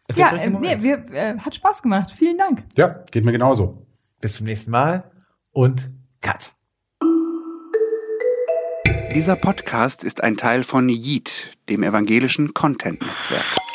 ist 0.09 0.19
Ja, 0.19 0.33
nee, 0.33 0.83
wir, 0.83 1.05
äh, 1.13 1.39
hat 1.39 1.55
Spaß 1.55 1.83
gemacht. 1.83 2.11
Vielen 2.17 2.37
Dank. 2.37 2.65
Ja, 2.77 2.89
geht 3.13 3.25
mir 3.25 3.33
genauso. 3.33 3.87
Bis 4.21 4.37
zum 4.37 4.47
nächsten 4.47 4.73
Mal 4.73 5.05
und 5.59 5.91
Cut. 6.21 6.55
Dieser 9.13 9.35
Podcast 9.35 10.05
ist 10.05 10.23
ein 10.23 10.37
Teil 10.37 10.63
von 10.63 10.89
Yeet, 10.89 11.59
dem 11.69 11.83
evangelischen 11.83 12.55
Content-Netzwerk. 12.55 13.68